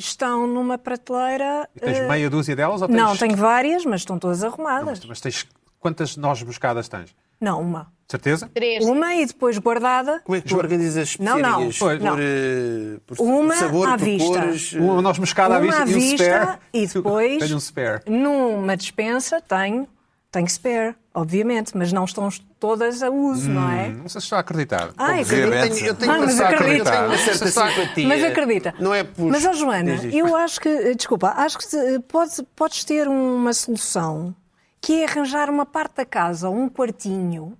Estão 0.00 0.46
numa 0.46 0.78
prateleira. 0.78 1.68
E 1.76 1.80
tens 1.80 1.98
eh, 1.98 2.08
meia 2.08 2.30
dúzia 2.30 2.54
delas 2.56 2.82
ou 2.82 2.88
tens... 2.88 2.96
Não, 2.96 3.16
tenho 3.16 3.36
várias, 3.36 3.84
mas 3.84 4.00
estão 4.02 4.18
todas 4.18 4.42
arrumadas. 4.44 5.04
Mas 5.04 5.20
tens 5.20 5.46
quantas 5.80 6.16
nós 6.16 6.42
buscadas 6.42 6.88
tens? 6.88 7.14
Não, 7.40 7.60
uma. 7.60 7.92
Certeza? 8.08 8.48
Três. 8.54 8.84
Uma 8.84 9.14
e 9.16 9.26
depois 9.26 9.58
guardada. 9.58 10.20
Como 10.24 10.36
é 10.36 10.40
que 10.40 10.48
tu 10.48 10.56
organizas 10.56 11.08
as 11.08 11.18
Não, 11.18 11.38
não. 11.38 11.70
Por, 11.70 11.98
Não. 11.98 12.16
eh, 12.18 12.98
por 13.06 13.18
Uma 13.20 13.54
sabor, 13.56 13.88
à 13.88 13.96
por 13.98 14.04
vista. 14.04 14.40
cores? 14.42 14.72
Um 14.74 15.00
noz 15.00 15.18
moscada 15.18 15.56
à 15.56 15.58
uma 15.58 15.66
vista 15.66 15.82
à 15.82 15.86
e 15.86 15.90
um 15.90 15.98
vista 15.98 16.24
spare. 16.24 16.58
e 16.72 16.86
depois 16.86 17.38
Tenho 17.42 17.56
um 17.56 17.60
spare. 17.60 18.02
numa 18.06 18.76
dispensa 18.76 19.40
tenho, 19.40 19.88
tenho 20.32 20.48
spare, 20.48 20.94
obviamente, 21.14 21.76
mas 21.76 21.92
não 21.92 22.04
estão 22.04 22.28
todas 22.58 23.02
a 23.02 23.10
uso, 23.10 23.48
não 23.50 23.70
é? 23.70 23.88
Não 23.90 24.08
sei 24.08 24.20
se 24.20 24.24
estou 24.26 24.36
a 24.38 24.40
acreditar. 24.40 24.90
Ai, 24.96 25.18
Eu 25.20 25.22
acredito. 25.24 25.74
tenho, 25.74 25.86
eu 25.86 25.94
tenho 25.94 26.12
Ah, 26.12 26.18
mas 26.18 26.40
eu 26.40 26.46
tenho 26.48 27.06
uma 27.06 27.18
certa 27.18 27.44
Mas 27.44 27.54
simpatia. 27.54 28.08
Mas 28.08 28.24
acredita. 28.24 28.74
Não 28.80 28.94
é 28.94 29.04
por... 29.04 29.30
Mas, 29.30 29.44
ó 29.44 29.52
Joana, 29.52 30.00
eu 30.12 30.34
acho 30.34 30.58
que, 30.60 30.68
eh, 30.68 30.94
desculpa, 30.94 31.34
acho 31.36 31.58
que 31.58 31.64
se- 31.66 31.98
pode, 32.08 32.42
podes 32.56 32.82
ter 32.82 33.06
uma 33.06 33.52
solução 33.52 34.34
que 34.80 35.02
é 35.02 35.06
arranjar 35.06 35.50
uma 35.50 35.66
parte 35.66 35.96
da 35.96 36.04
casa, 36.06 36.48
um 36.48 36.68
quartinho. 36.68 37.56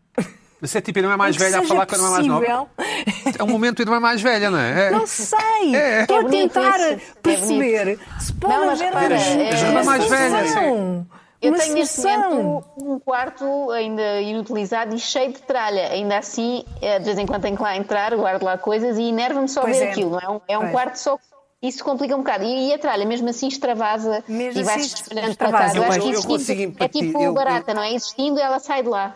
Mas 0.61 0.75
é 0.77 0.81
tipo 0.81 0.99
a 0.99 1.03
irmã 1.03 1.17
mais 1.17 1.37
velha 1.37 1.59
a 1.59 1.63
falar 1.65 1.87
com 1.87 1.95
a 1.95 1.99
irmã 1.99 2.11
mais 2.13 2.27
nova. 2.27 2.41
possível. 2.47 2.69
É 3.39 3.43
um 3.43 3.49
momento 3.49 3.83
irmã 3.83 3.99
mais 4.01 4.23
velha, 4.23 4.49
não 4.49 4.59
é? 4.59 4.87
É. 4.87 4.91
Não 4.93 5.07
sei. 5.09 5.75
É. 5.75 6.03
Estou 6.03 6.17
É 6.17 6.21
a 6.21 6.23
bonito 6.23 6.53
tentar 6.55 6.77
isso. 6.79 6.87
É 6.87 7.01
perceber 7.21 7.99
se 8.21 8.33
pode 8.35 8.55
Não, 8.55 8.67
mas 8.67 8.81
haver 8.81 9.11
é- 9.13 9.51
As 9.51 9.61
irmãs 9.63 9.87
mais 9.87 10.05
velhas, 10.07 10.51
solução. 10.51 11.07
Eu 11.43 11.51
uma 11.51 11.59
tenho 11.59 11.75
neste 11.75 12.01
momento 12.01 12.65
um 12.77 12.99
quarto 13.01 13.71
ainda 13.73 14.21
inutilizado 14.21 14.95
e 14.95 14.99
cheio 14.99 15.33
de 15.33 15.41
tralha. 15.43 15.89
Ainda 15.89 16.19
assim, 16.19 16.65
eh, 16.81 16.99
de 16.99 17.05
vez 17.05 17.19
em 17.19 17.27
quando 17.27 17.43
tenho 17.43 17.57
que 17.57 17.63
lá 17.63 17.77
entrar, 17.77 18.15
guardo 18.15 18.43
lá 18.45 18.57
coisas 18.57 18.97
e 18.97 19.03
enerva-me 19.03 19.49
só 19.49 19.63
Pois 19.63 19.77
ver 19.77 19.87
é. 19.87 19.91
aquilo. 19.91 20.11
Não 20.13 20.21
é 20.21 20.29
um, 20.31 20.41
é 20.49 20.59
um 20.59 20.71
quarto 20.71 20.97
só. 20.97 21.19
Isso 21.61 21.85
complica 21.85 22.15
um 22.15 22.19
bocado. 22.19 22.45
E, 22.45 22.69
e 22.69 22.73
a 22.73 22.79
tralha, 22.79 23.05
mesmo 23.05 23.29
assim, 23.29 23.49
extravasa 23.49 24.23
Mesmo 24.29 24.61
e 24.61 24.65
vai-se 24.65 24.87
assim, 24.95 25.03
espalhando 25.03 25.37
para 25.37 25.51
casa. 25.53 25.77
Eu 25.79 25.83
acho 25.85 25.91
pois. 25.91 26.03
que 26.03 26.07
Eu 26.07 26.11
existindo 26.13 26.39
consigo 26.39 26.61
é 26.61 26.65
empatia- 26.65 27.03
tipo 27.03 27.23
eu- 27.23 27.33
barata, 27.35 27.75
não 27.75 27.83
é? 27.83 27.93
Existindo, 27.95 28.39
ela 28.41 28.59
sai 28.59 28.83
de 28.83 28.89
lá. 28.89 29.15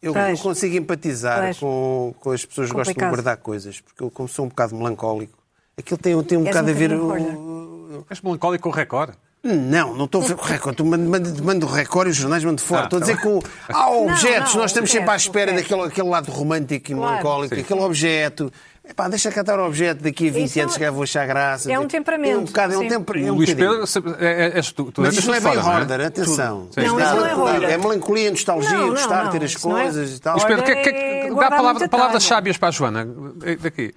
Eu, 0.00 0.14
eu 0.14 0.38
consigo 0.38 0.76
empatizar 0.76 1.56
com, 1.58 2.14
com 2.20 2.30
as 2.30 2.44
pessoas 2.44 2.68
que 2.68 2.74
gostam 2.76 2.94
de 2.94 3.00
guardar 3.00 3.36
coisas, 3.38 3.80
porque 3.80 4.00
eu, 4.02 4.10
como 4.12 4.28
sou 4.28 4.44
um 4.44 4.48
bocado 4.48 4.76
melancólico, 4.76 5.36
aquilo 5.76 5.98
tem, 5.98 6.20
tem 6.22 6.38
um 6.38 6.44
bocado 6.44 6.68
um 6.68 6.70
a 6.70 6.74
ver. 6.74 6.92
o- 6.92 8.04
És 8.08 8.20
melancólico 8.20 8.62
com 8.62 8.68
o 8.68 8.72
recorde. 8.72 9.12
Não, 9.42 9.94
não 9.94 10.04
estou 10.06 10.22
a 10.22 10.26
ver 10.26 10.34
com 10.36 10.42
o 10.44 10.46
recorde. 10.46 10.76
Tu 10.78 10.84
mando, 10.84 11.08
mando, 11.08 11.44
mando 11.44 11.66
o 11.66 11.70
recorde 11.70 12.10
e 12.10 12.12
os 12.12 12.16
jornais 12.16 12.42
mandam 12.44 12.64
fora. 12.64 12.82
Ah, 12.82 12.84
estou 12.84 12.96
a 12.98 13.00
tá 13.00 13.06
dizer 13.06 13.20
que 13.22 13.72
há 13.72 13.88
objetos, 13.96 14.54
não, 14.54 14.62
nós 14.62 14.70
estamos 14.70 14.90
sempre 14.90 15.10
à 15.10 15.16
espera 15.16 15.52
daquele 15.52 15.82
aquele 15.82 16.08
lado 16.08 16.30
romântico 16.30 16.90
e 16.90 16.94
Claro. 16.94 17.10
melancólico, 17.12 17.54
Sim. 17.54 17.60
aquele 17.60 17.80
objeto. 17.80 18.52
Epá, 18.88 19.06
deixa 19.06 19.30
catar 19.30 19.60
o 19.60 19.66
objeto 19.66 20.02
daqui 20.02 20.28
a 20.28 20.32
20 20.32 20.46
Isso 20.46 20.58
é 20.58 20.62
anos, 20.62 20.72
se 20.72 20.78
calhar 20.80 20.92
vou 20.94 21.02
achar 21.02 21.26
graça. 21.26 21.70
é 21.70 21.78
um 21.78 21.86
temperamento, 21.86 22.32
É 22.32 22.38
um 22.38 22.44
bocado, 22.44 22.72
é 22.72 22.78
um 22.78 22.88
temperamento. 22.88 23.28
É 23.28 23.30
O 23.30 23.34
um 23.34 23.36
Luís. 23.36 23.52
Pedro 23.54 23.84
é, 24.18 24.26
é, 24.26 24.56
és 24.56 24.72
tu. 24.72 24.90
tu 24.90 25.02
Mas 25.02 25.14
isto 25.14 25.26
não 25.28 25.34
é 25.34 25.40
bem 25.40 25.54
não 25.54 25.60
é? 25.62 25.64
hoarder, 25.66 26.00
atenção. 26.00 26.68
Não, 26.74 26.84
não 26.84 26.98
é 27.00 27.04
melancolia, 27.04 27.36
hoarder. 27.36 27.70
é 27.70 27.76
melancolia, 27.78 28.30
nostalgia, 28.30 28.70
Não, 28.72 28.78
não, 28.80 28.88
gostar 28.90 29.18
de 29.18 29.24
não, 29.24 29.30
ter 29.32 29.44
as 29.44 29.62
não 29.62 29.78
é- 29.78 29.82
coisas 29.82 30.16
e 30.16 30.20
tal. 30.20 30.32
Luís 30.34 30.44
Pedro, 30.46 30.64
que, 30.64 30.74
que, 30.76 30.88
é 30.88 31.30
dá 31.34 31.88
palavras 31.88 32.24
sábias 32.24 32.56
para 32.56 32.68
a 32.68 32.70
Joana. 32.70 33.06
eh, 33.44 33.56
Daqui. 33.56 33.94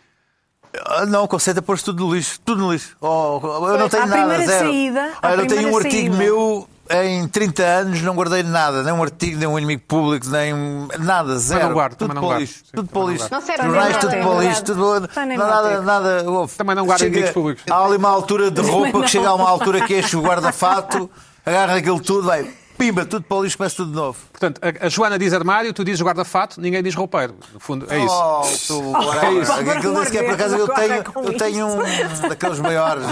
Ah, 0.85 1.05
Não, 1.05 1.23
o 1.23 1.27
conceito 1.27 1.57
é 1.57 1.61
pôr 1.61 1.79
tudo 1.79 2.05
no 2.05 2.13
lixo. 2.13 2.39
Tudo 2.45 2.61
no 2.61 2.71
lixo. 2.71 2.95
Oh, 3.01 3.39
eu 3.67 3.77
não 3.77 3.89
tenho 3.89 4.03
À 4.03 4.05
nada, 4.05 4.21
primeira 4.21 4.45
zero. 4.45 4.65
saída, 4.67 5.11
eu 5.23 5.29
tenho 5.29 5.43
um 5.43 5.45
primeira 5.47 5.77
artigo 5.77 6.15
saída. 6.15 6.17
meu 6.17 6.67
em 6.93 7.25
30 7.27 7.63
anos, 7.63 8.01
não 8.01 8.13
guardei 8.15 8.43
nada. 8.43 8.83
Nem 8.83 8.93
um 8.93 9.01
artigo, 9.01 9.37
nem 9.37 9.47
um 9.47 9.57
inimigo 9.57 9.81
público, 9.87 10.27
nem 10.27 10.53
nada, 10.99 11.37
zero. 11.37 11.67
não 11.67 11.73
guardo, 11.73 11.95
tudo 11.95 12.13
não 12.13 12.27
para 12.27 12.39
lixo. 12.39 12.55
Sim, 12.59 12.71
Tudo 12.73 12.89
para 12.89 12.99
o 12.99 13.03
não 13.03 13.11
lixo. 13.11 13.27
Não 13.31 13.41
Jornais, 13.41 13.97
tudo 13.97 14.11
para 14.11 14.29
o 14.29 14.41
lixo. 14.41 14.63
Tudo... 14.63 14.79
Não, 14.79 15.37
nada, 15.37 15.81
nada. 15.81 16.25
Também 16.57 16.75
não 16.75 16.85
guardo 16.85 17.01
inimigos 17.03 17.31
públicos. 17.31 17.63
Há 17.69 17.85
ali 17.85 17.97
uma 17.97 18.09
altura 18.09 18.51
de 18.51 18.61
roupa 18.61 19.01
que 19.01 19.07
chega 19.07 19.29
a 19.29 19.33
uma 19.35 19.49
altura 19.49 19.81
que 19.85 19.99
enche 19.99 20.17
o 20.17 20.21
guarda-fato, 20.21 21.09
agarra 21.45 21.75
aquilo 21.75 22.01
tudo, 22.01 22.23
vai, 22.23 22.51
pimba, 22.81 23.05
tudo 23.05 23.23
para 23.23 23.37
o 23.37 23.43
lixo, 23.43 23.57
começa 23.57 23.75
tudo 23.75 23.91
de 23.91 23.95
novo. 23.95 24.17
Portanto, 24.31 24.59
a, 24.63 24.85
a 24.87 24.89
Joana 24.89 25.19
diz 25.19 25.33
armário, 25.33 25.71
tu 25.71 25.83
dizes 25.83 26.01
guarda-fato, 26.01 26.59
ninguém 26.59 26.81
diz 26.81 26.95
roupeiro. 26.95 27.35
No 27.53 27.59
fundo, 27.59 27.85
é 27.87 27.99
isso. 27.99 28.11
Oh, 28.11 28.41
tu, 28.67 28.91
whatever. 28.91 29.41
isso. 29.43 29.51
Aquilo 29.51 29.93
nem 29.93 30.05
sequer 30.05 30.25
por 30.25 30.33
acaso 30.33 30.55
eu 30.55 30.67
tenho, 30.67 31.03
eu 31.25 31.37
tenho 31.37 31.67
um 31.67 32.27
daqueles 32.27 32.59
maiores. 32.59 33.05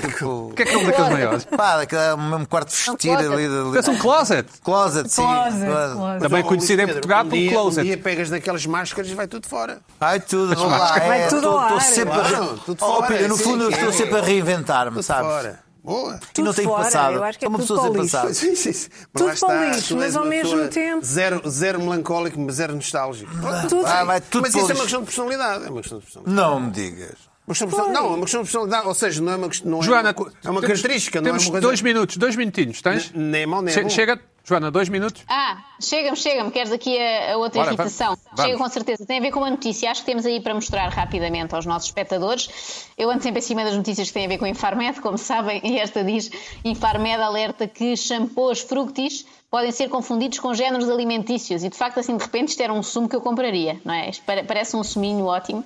tipo, 0.00 0.26
O 0.26 0.54
que 0.54 0.62
é 0.62 0.64
que 0.64 0.74
é 0.74 0.78
um 0.78 0.84
daqueles 0.84 1.10
maiores? 1.10 1.44
Pá, 1.44 1.76
daquele 1.76 2.00
é 2.00 2.14
o 2.14 2.18
mesmo 2.18 2.46
quarto 2.46 2.68
de 2.70 2.76
vestir 2.76 3.10
closet. 3.10 3.32
ali. 3.34 3.44
ali. 3.44 3.72
Tens 3.72 3.88
um 3.88 3.98
closet. 3.98 4.48
Closet, 4.62 5.08
sim. 5.10 5.22
Closet, 5.22 5.66
Closet. 5.66 5.94
closet. 5.96 6.20
Também 6.22 6.42
conhecido 6.42 6.82
em 6.82 6.86
Portugal 6.86 7.24
um 7.26 7.28
por 7.28 7.48
closet. 7.50 7.80
Um 7.80 7.84
dia 7.84 7.98
pegas 7.98 8.30
naquelas 8.30 8.64
máscaras 8.64 9.10
e 9.10 9.14
vai 9.14 9.28
tudo 9.28 9.46
fora. 9.46 9.80
Ai, 10.00 10.18
tudo, 10.20 10.58
lá. 10.66 10.98
Vai 10.98 11.22
é, 11.22 11.26
tudo 11.26 11.60
estou 11.60 11.80
sempre 11.80 12.14
Oh, 12.14 12.74
fora, 12.74 13.06
Pedro, 13.06 13.28
no 13.28 13.36
fundo, 13.36 13.70
estou 13.70 13.92
sempre 13.92 14.18
a 14.18 14.22
reinventar-me, 14.22 15.02
sabes? 15.02 15.63
Boa. 15.84 16.14
E 16.16 16.32
Tudo 16.32 16.46
não 16.46 16.54
tenho 16.54 16.68
fora, 16.70 16.84
passado. 16.84 17.14
eu 17.16 17.24
acho 17.24 17.38
que 17.38 17.44
é 17.44 17.46
Sou 17.46 17.50
uma 17.56 17.58
tudo 17.58 17.68
pessoa 17.68 17.82
sem 17.82 17.92
para 17.92 18.00
o 18.00 18.02
lixo. 18.02 18.16
passado. 18.16 18.34
Sim, 18.34 18.54
sim, 18.54 18.72
sim. 18.72 18.88
Mas 18.90 19.06
Tudo 19.12 19.26
lá 19.26 19.34
para 19.34 19.48
o 19.48 19.52
está, 19.64 19.76
lixo, 19.76 19.96
mas 19.96 20.16
ao 20.16 20.22
uma 20.22 20.30
mesmo 20.30 20.68
tempo- 20.68 21.04
Zero, 21.04 21.50
zero 21.50 21.78
melancólico, 21.80 22.40
mas 22.40 22.54
zero 22.54 22.74
nostálgico. 22.74 23.30
Tudo- 23.68 23.86
Ah, 23.86 24.02
vai 24.04 24.20
tudo 24.22 24.42
mas 24.42 24.54
isso 24.54 24.70
é 24.70 24.74
uma 24.74 24.82
questão 24.82 25.00
de 25.00 25.06
personalidade. 25.06 25.64
É 25.66 25.68
uma 25.70 25.80
questão 25.82 25.98
de 25.98 26.04
personalidade. 26.06 26.36
Não 26.48 26.60
me 26.60 26.70
digas. 26.70 27.34
Uma. 27.46 27.88
Não, 27.92 28.04
é 28.06 28.08
uma 28.08 28.20
questão 28.22 28.40
de 28.40 28.46
personalidade. 28.46 28.86
Ou 28.88 28.94
seja, 28.94 29.20
não 29.22 29.32
é 29.32 29.36
uma 29.36 29.48
questão. 29.50 29.70
Não 29.70 29.80
é 29.80 29.82
Joana, 29.82 30.08
uma, 30.08 30.14
co- 30.14 30.22
é 30.24 30.28
uma 30.50 30.60
temos- 30.60 30.60
característica, 30.62 31.20
não 31.20 31.26
é 31.26 31.30
Temos 31.30 31.44
uma 31.44 31.50
coisa. 31.50 31.66
dois 31.66 31.82
minutos, 31.82 32.16
dois 32.16 32.34
minutinhos, 32.36 32.80
tens? 32.80 33.12
Nem 33.14 33.42
é 33.42 33.46
mau, 33.46 33.60
nem 33.60 33.74
é. 33.78 33.88
Chega, 33.90 34.18
Joana, 34.44 34.70
dois 34.70 34.90
minutos. 34.90 35.24
Ah, 35.26 35.64
chega-me, 35.80 36.16
chega-me. 36.18 36.50
Queres 36.50 36.70
aqui 36.70 36.98
a, 36.98 37.32
a 37.32 37.36
outra 37.38 37.60
Bora, 37.60 37.72
irritação? 37.72 38.08
vamos, 38.08 38.24
vamos. 38.24 38.44
Chega 38.44 38.58
com 38.58 38.68
certeza. 38.68 39.06
Tem 39.06 39.18
a 39.18 39.22
ver 39.22 39.30
com 39.30 39.40
uma 39.40 39.50
notícia. 39.50 39.90
Acho 39.90 40.02
que 40.02 40.06
temos 40.06 40.26
aí 40.26 40.38
para 40.38 40.54
mostrar 40.54 40.86
rapidamente 40.90 41.54
aos 41.54 41.64
nossos 41.64 41.88
espectadores. 41.88 42.90
Eu 42.98 43.10
ando 43.10 43.22
sempre 43.22 43.38
em 43.38 43.42
cima 43.42 43.64
das 43.64 43.74
notícias 43.74 44.08
que 44.08 44.14
têm 44.14 44.26
a 44.26 44.28
ver 44.28 44.36
com 44.36 44.46
Infarmed, 44.46 45.00
como 45.00 45.16
sabem, 45.18 45.62
e 45.64 45.78
esta 45.78 46.04
diz: 46.04 46.30
Infarmed 46.62 47.22
alerta 47.22 47.66
que 47.66 47.96
shampoos 47.96 48.60
fructis 48.60 49.24
podem 49.50 49.72
ser 49.72 49.88
confundidos 49.88 50.38
com 50.38 50.52
géneros 50.52 50.90
alimentícios. 50.90 51.64
E 51.64 51.70
de 51.70 51.76
facto, 51.76 52.00
assim, 52.00 52.14
de 52.14 52.22
repente, 52.22 52.48
isto 52.48 52.62
era 52.62 52.72
um 52.72 52.82
sumo 52.82 53.08
que 53.08 53.16
eu 53.16 53.22
compraria, 53.22 53.80
não 53.82 53.94
é? 53.94 54.10
Parece 54.46 54.76
um 54.76 54.84
suminho 54.84 55.24
ótimo. 55.24 55.64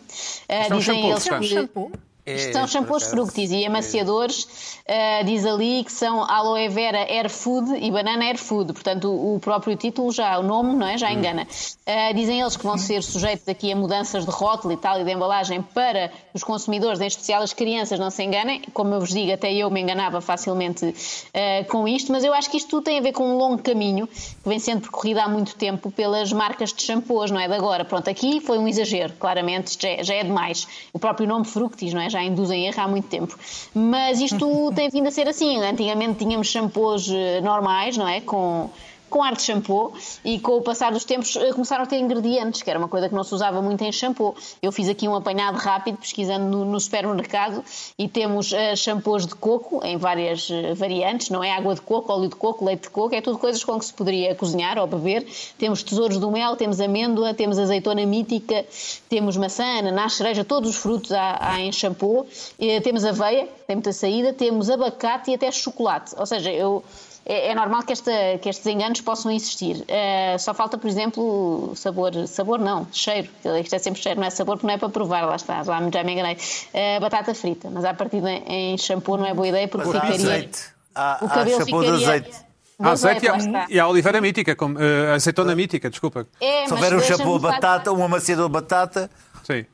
Um 0.49 0.77
dizem 0.77 1.03
shampoo, 1.03 1.11
eles 1.11 1.29
que. 1.29 1.55
Shampoo? 1.55 1.93
Isto 2.37 2.53
são 2.53 2.67
shampoos 2.67 3.05
fructis 3.05 3.51
e 3.51 3.65
amaciadores. 3.65 4.45
Uh, 4.89 5.25
diz 5.25 5.45
ali 5.45 5.85
que 5.85 5.93
são 5.93 6.23
aloe 6.23 6.69
vera 6.69 6.99
air 6.99 7.29
food 7.29 7.77
e 7.77 7.91
banana 7.91 8.25
air 8.25 8.39
food. 8.39 8.73
Portanto, 8.73 9.09
o, 9.09 9.37
o 9.37 9.41
próprio 9.41 9.77
título, 9.77 10.11
já 10.13 10.39
o 10.39 10.43
nome, 10.43 10.75
não 10.75 10.87
é? 10.87 10.99
já 10.99 11.13
engana. 11.13 11.47
Uh, 11.87 12.15
dizem 12.15 12.41
eles 12.41 12.57
que 12.57 12.65
vão 12.65 12.77
ser 12.77 13.03
sujeitos 13.03 13.49
aqui 13.49 13.73
a 13.73 13.77
mudanças 13.77 14.25
de 14.25 14.31
rótulo 14.31 14.73
e 14.75 14.77
tal 14.77 15.01
e 15.01 15.05
de 15.05 15.11
embalagem 15.11 15.63
para 15.63 16.11
os 16.35 16.43
consumidores, 16.43 17.01
em 17.01 17.07
especial 17.07 17.43
as 17.43 17.53
crianças, 17.53 17.99
não 17.99 18.11
se 18.11 18.23
enganem. 18.23 18.63
Como 18.73 18.95
eu 18.95 19.01
vos 19.01 19.11
digo, 19.11 19.33
até 19.33 19.53
eu 19.53 19.71
me 19.71 19.81
enganava 19.81 20.21
facilmente 20.21 20.85
uh, 20.85 21.65
com 21.69 21.87
isto, 21.87 22.13
mas 22.13 22.25
eu 22.25 22.35
acho 22.35 22.51
que 22.51 22.57
isto 22.57 22.69
tudo 22.69 22.85
tem 22.85 22.99
a 22.99 23.03
ver 23.03 23.13
com 23.13 23.25
um 23.25 23.37
longo 23.37 23.63
caminho 23.63 24.07
que 24.07 24.49
vem 24.49 24.59
sendo 24.59 24.83
percorrido 24.83 25.21
há 25.21 25.29
muito 25.29 25.55
tempo 25.55 25.91
pelas 25.91 26.33
marcas 26.33 26.73
de 26.73 26.83
shampoos, 26.83 27.31
não 27.31 27.41
é? 27.41 27.49
De 27.49 27.55
agora. 27.55 27.85
Pronto, 27.85 28.09
aqui 28.09 28.41
foi 28.41 28.59
um 28.59 28.67
exagero, 28.67 29.13
claramente, 29.19 29.77
já 29.81 29.89
é, 29.89 30.05
já 30.05 30.15
é 30.15 30.25
demais. 30.25 30.67
O 30.93 30.99
próprio 30.99 31.27
nome 31.27 31.45
fructis, 31.45 31.93
não 31.93 32.01
é? 32.01 32.11
Já 32.11 32.18
induz 32.25 32.51
em 32.51 32.67
erro 32.67 32.81
há 32.81 32.89
muito 32.89 33.09
tempo. 33.09 33.37
Mas 33.75 34.21
isto 34.21 34.73
tem 34.75 34.89
vindo 34.91 35.09
a 35.09 35.11
ser 35.11 35.29
assim. 35.29 35.59
Antigamente 35.59 36.19
tínhamos 36.19 36.49
shampoos 36.49 37.09
eh, 37.11 37.41
normais, 37.41 37.97
não 37.97 38.09
é? 38.09 38.21
Com, 38.21 38.71
com 39.09 39.23
ar 39.23 39.35
de 39.35 39.43
shampoo 39.43 39.93
e 40.25 40.39
com 40.39 40.59
o 40.59 40.63
passar 40.63 40.93
dos 40.93 41.05
tempos 41.05 41.37
eh, 41.37 41.53
começaram 41.53 41.85
a 41.85 41.87
ter 41.87 41.99
ingredientes, 41.99 42.63
que 42.63 42.71
era 42.71 42.79
uma 42.79 42.89
coisa 42.89 43.09
que 43.09 43.15
não 43.15 43.25
se 43.25 43.35
usava 43.35 43.61
muito 43.63 43.83
em 43.83 43.93
shampoo. 43.93 44.35
Eu 44.63 44.71
fiz 44.71 44.89
aqui 44.89 45.09
um 45.09 45.15
apanhado 45.15 45.57
rápido 45.57 45.99
pesquisando 45.99 46.45
no, 46.45 46.65
no 46.65 46.81
supermercado 46.81 47.65
e 47.99 48.09
temos 48.09 48.53
uh, 48.53 48.77
shampoos 48.77 49.27
de 49.27 49.35
coco 49.35 49.85
em 49.85 49.97
várias 49.97 50.49
uh, 50.51 50.75
variantes, 50.75 51.31
não 51.31 51.43
é 51.43 51.53
água 51.53 51.75
de 51.75 51.81
coco, 51.81 52.13
óleo 52.13 52.29
de 52.29 52.37
coco, 52.37 52.65
leite 52.65 52.83
de 52.83 52.91
coco, 52.91 53.15
é 53.15 53.21
tudo 53.21 53.39
coisas 53.39 53.63
com 53.65 53.79
que 53.79 53.85
se 53.85 53.93
poderia 53.93 54.35
cozinhar 54.35 54.79
ou 54.79 54.87
beber. 54.87 55.27
Temos 55.57 55.83
tesouros 55.83 56.19
do 56.19 56.31
mel, 56.31 56.57
temos 56.57 56.81
amêndoa, 56.81 57.35
temos 57.35 57.59
azeitona 57.59 58.05
mítica, 58.07 58.65
temos 59.09 59.37
maçã, 59.37 59.79
ananás, 59.79 60.15
cereja, 60.15 60.45
todos 60.45 60.71
os 60.71 60.77
frutos 60.77 61.13
há, 61.13 61.39
há 61.41 61.61
em 61.61 61.73
shampoo. 61.73 62.27
E, 62.59 62.81
temos 62.81 63.05
aveia, 63.05 63.49
tem 63.67 63.77
muita 63.77 63.93
saída, 63.93 64.33
temos 64.33 64.71
abacate 64.71 65.31
e 65.31 65.35
até 65.35 65.51
chocolate. 65.51 66.15
Ou 66.17 66.27
seja, 66.27 66.51
eu 66.51 66.83
é, 67.29 67.51
é 67.51 67.55
normal 67.55 67.83
que, 67.83 67.93
esta, 67.93 68.11
que 68.41 68.49
estes 68.49 68.67
enganos 68.67 69.01
possam 69.03 69.31
existir. 69.31 69.77
Uh, 69.77 70.39
só 70.39 70.55
falta, 70.55 70.79
por 70.79 70.89
exemplo, 70.89 71.73
sabor, 71.77 72.13
sabor 72.27 72.59
não, 72.59 72.87
cheiro. 72.91 73.29
Isto 73.63 73.75
é 73.77 73.79
sempre 73.79 74.03
cheiro, 74.03 74.19
não 74.19 74.27
é 74.27 74.31
sabor 74.31 74.57
porque 74.57 74.67
não 74.67 74.75
é 74.75 74.79
para 74.79 74.89
provar, 74.89 75.27
lá 75.27 75.37
está, 75.37 75.63
já, 75.63 75.79
já 75.93 76.03
me 76.05 76.13
enganei. 76.13 76.35
Uh, 76.37 77.01
batata 77.01 77.35
frita, 77.35 77.69
mas 77.71 77.85
à 77.85 77.93
partida 77.95 78.31
em 78.31 78.77
shampoo 78.79 79.17
não 79.19 79.27
é 79.27 79.35
boa 79.35 79.47
ideia 79.47 79.69
porque 79.69 79.87
Mas 79.87 79.97
há 79.97 80.01
ficaria. 80.01 80.27
azeite. 80.27 80.61
Há, 80.95 81.19
o 81.21 81.27
há 81.27 81.29
cabelo 81.29 81.59
shampoo 81.59 81.81
de 81.83 81.87
ficaria. 81.87 82.07
azeite. 82.09 82.49
Há 82.81 82.91
azeite 82.91 83.25
e 83.27 83.29
lá 83.29 83.35
há- 83.35 83.39
está. 83.39 83.67
e 83.71 83.81
há 83.81 83.89
oliveira 83.89 84.21
mítica, 84.21 84.55
como, 84.57 84.79
eh, 84.81 85.13
azeitona 85.15 85.55
mítica, 85.55 85.91
desculpa. 85.91 86.27
É, 86.41 86.67
Se 86.67 86.73
houver 86.73 86.95
um 86.95 87.01
shampoo 87.01 87.37
de 87.37 87.43
batata, 87.43 87.93
um 87.93 88.05
amaciador 88.05 88.47
de 88.47 88.53
batata, 88.53 89.11
Sim. 89.45 89.65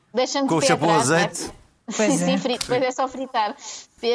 Com 0.47 0.55
o 0.55 0.59
de 0.59 0.67
shampoo 0.67 0.89
é? 0.89 0.95
azeite. 0.95 1.51
Pois 1.95 2.13
sim, 2.13 2.33
é. 2.33 2.37
frito, 2.39 2.61
depois 2.67 2.81
é 2.81 2.91
só 2.91 3.07
fritar. 3.07 3.55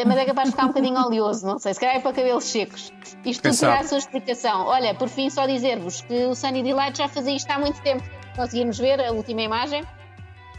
Mas 0.07 0.16
é 0.18 0.24
capaz 0.24 0.49
de 0.49 0.53
ficar 0.53 0.64
um 0.64 0.68
bocadinho 0.68 1.01
oleoso, 1.05 1.47
não 1.47 1.59
sei. 1.59 1.74
Se 1.74 1.80
calhar 1.80 1.97
é 1.97 2.01
para 2.01 2.12
cabelos 2.12 2.45
secos. 2.45 2.93
Isto 3.24 3.43
Quem 3.43 3.51
tudo 3.53 3.61
terá 3.61 3.80
a 3.80 3.84
sua 3.84 3.99
explicação. 3.99 4.66
Olha, 4.66 4.95
por 4.95 5.09
fim, 5.09 5.28
só 5.30 5.47
dizer-vos 5.47 6.01
que 6.03 6.26
o 6.26 6.34
Sunny 6.34 6.62
Delight 6.62 6.97
já 6.99 7.09
fazia 7.09 7.34
isto 7.34 7.51
há 7.51 7.59
muito 7.59 7.80
tempo. 7.82 8.03
Conseguirmos 8.36 8.78
ver 8.78 9.01
a 9.05 9.12
última 9.12 9.43
imagem? 9.43 9.82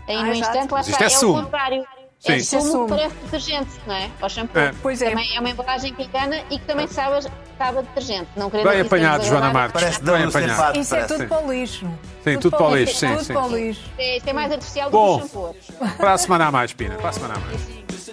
Aí 0.07 0.15
Ah, 0.17 0.23
no 0.23 0.31
exato. 0.33 0.49
instante, 0.57 0.71
lá 0.71 0.81
está. 0.81 1.05
isto 1.05 1.23
é 1.25 1.27
é 1.27 1.29
o 1.31 1.33
contrário. 1.43 1.85
Sim. 2.21 2.33
É 2.33 2.37
Isto 2.37 2.55
é 2.55 2.59
que 2.61 2.87
parece 2.87 3.15
detergente, 3.15 3.71
não 3.87 3.95
é? 3.95 4.11
Ao 4.21 4.29
shampoo. 4.29 4.59
É. 4.59 4.71
Pois 4.79 5.01
é. 5.01 5.09
Também 5.09 5.35
é 5.35 5.39
uma 5.39 5.49
embalagem 5.49 5.91
que 5.91 6.03
engana 6.03 6.43
e 6.51 6.59
que 6.59 6.65
também 6.65 6.87
sabe, 6.87 7.27
acaba 7.55 7.81
detergente. 7.81 8.27
Não 8.35 8.47
Bem 8.47 8.81
apanhado, 8.81 9.25
Joana. 9.25 9.51
Marques. 9.51 9.81
Parece 9.81 10.03
Bem 10.03 10.23
apanhado. 10.25 10.79
Isso 10.79 10.95
é 10.95 11.05
tudo 11.05 11.27
para 11.27 11.43
o 11.43 11.51
lixo. 11.51 11.89
Sim, 12.23 12.37
tudo 12.37 12.57
para 12.57 12.67
o 12.67 12.75
lixo, 12.75 12.95
sim, 12.95 13.07
Tudo 13.07 13.23
sim. 13.23 13.33
para 13.33 13.45
o 13.47 13.57
lixo. 13.57 13.81
É, 13.97 14.17
Isto 14.17 14.29
é 14.29 14.33
mais 14.33 14.51
artificial 14.51 14.91
do 14.91 14.97
Bom. 14.97 15.17
que 15.19 15.25
o 15.25 15.27
shampoo. 15.27 15.55
Para 15.97 16.13
a 16.13 16.17
semana 16.19 16.45
a 16.45 16.51
mais, 16.51 16.71
Pina. 16.73 16.95
Para 16.95 17.09
a 17.09 17.13
semana 17.13 17.33
a 17.33 17.39
mais. 17.39 17.59
Just 17.91 18.11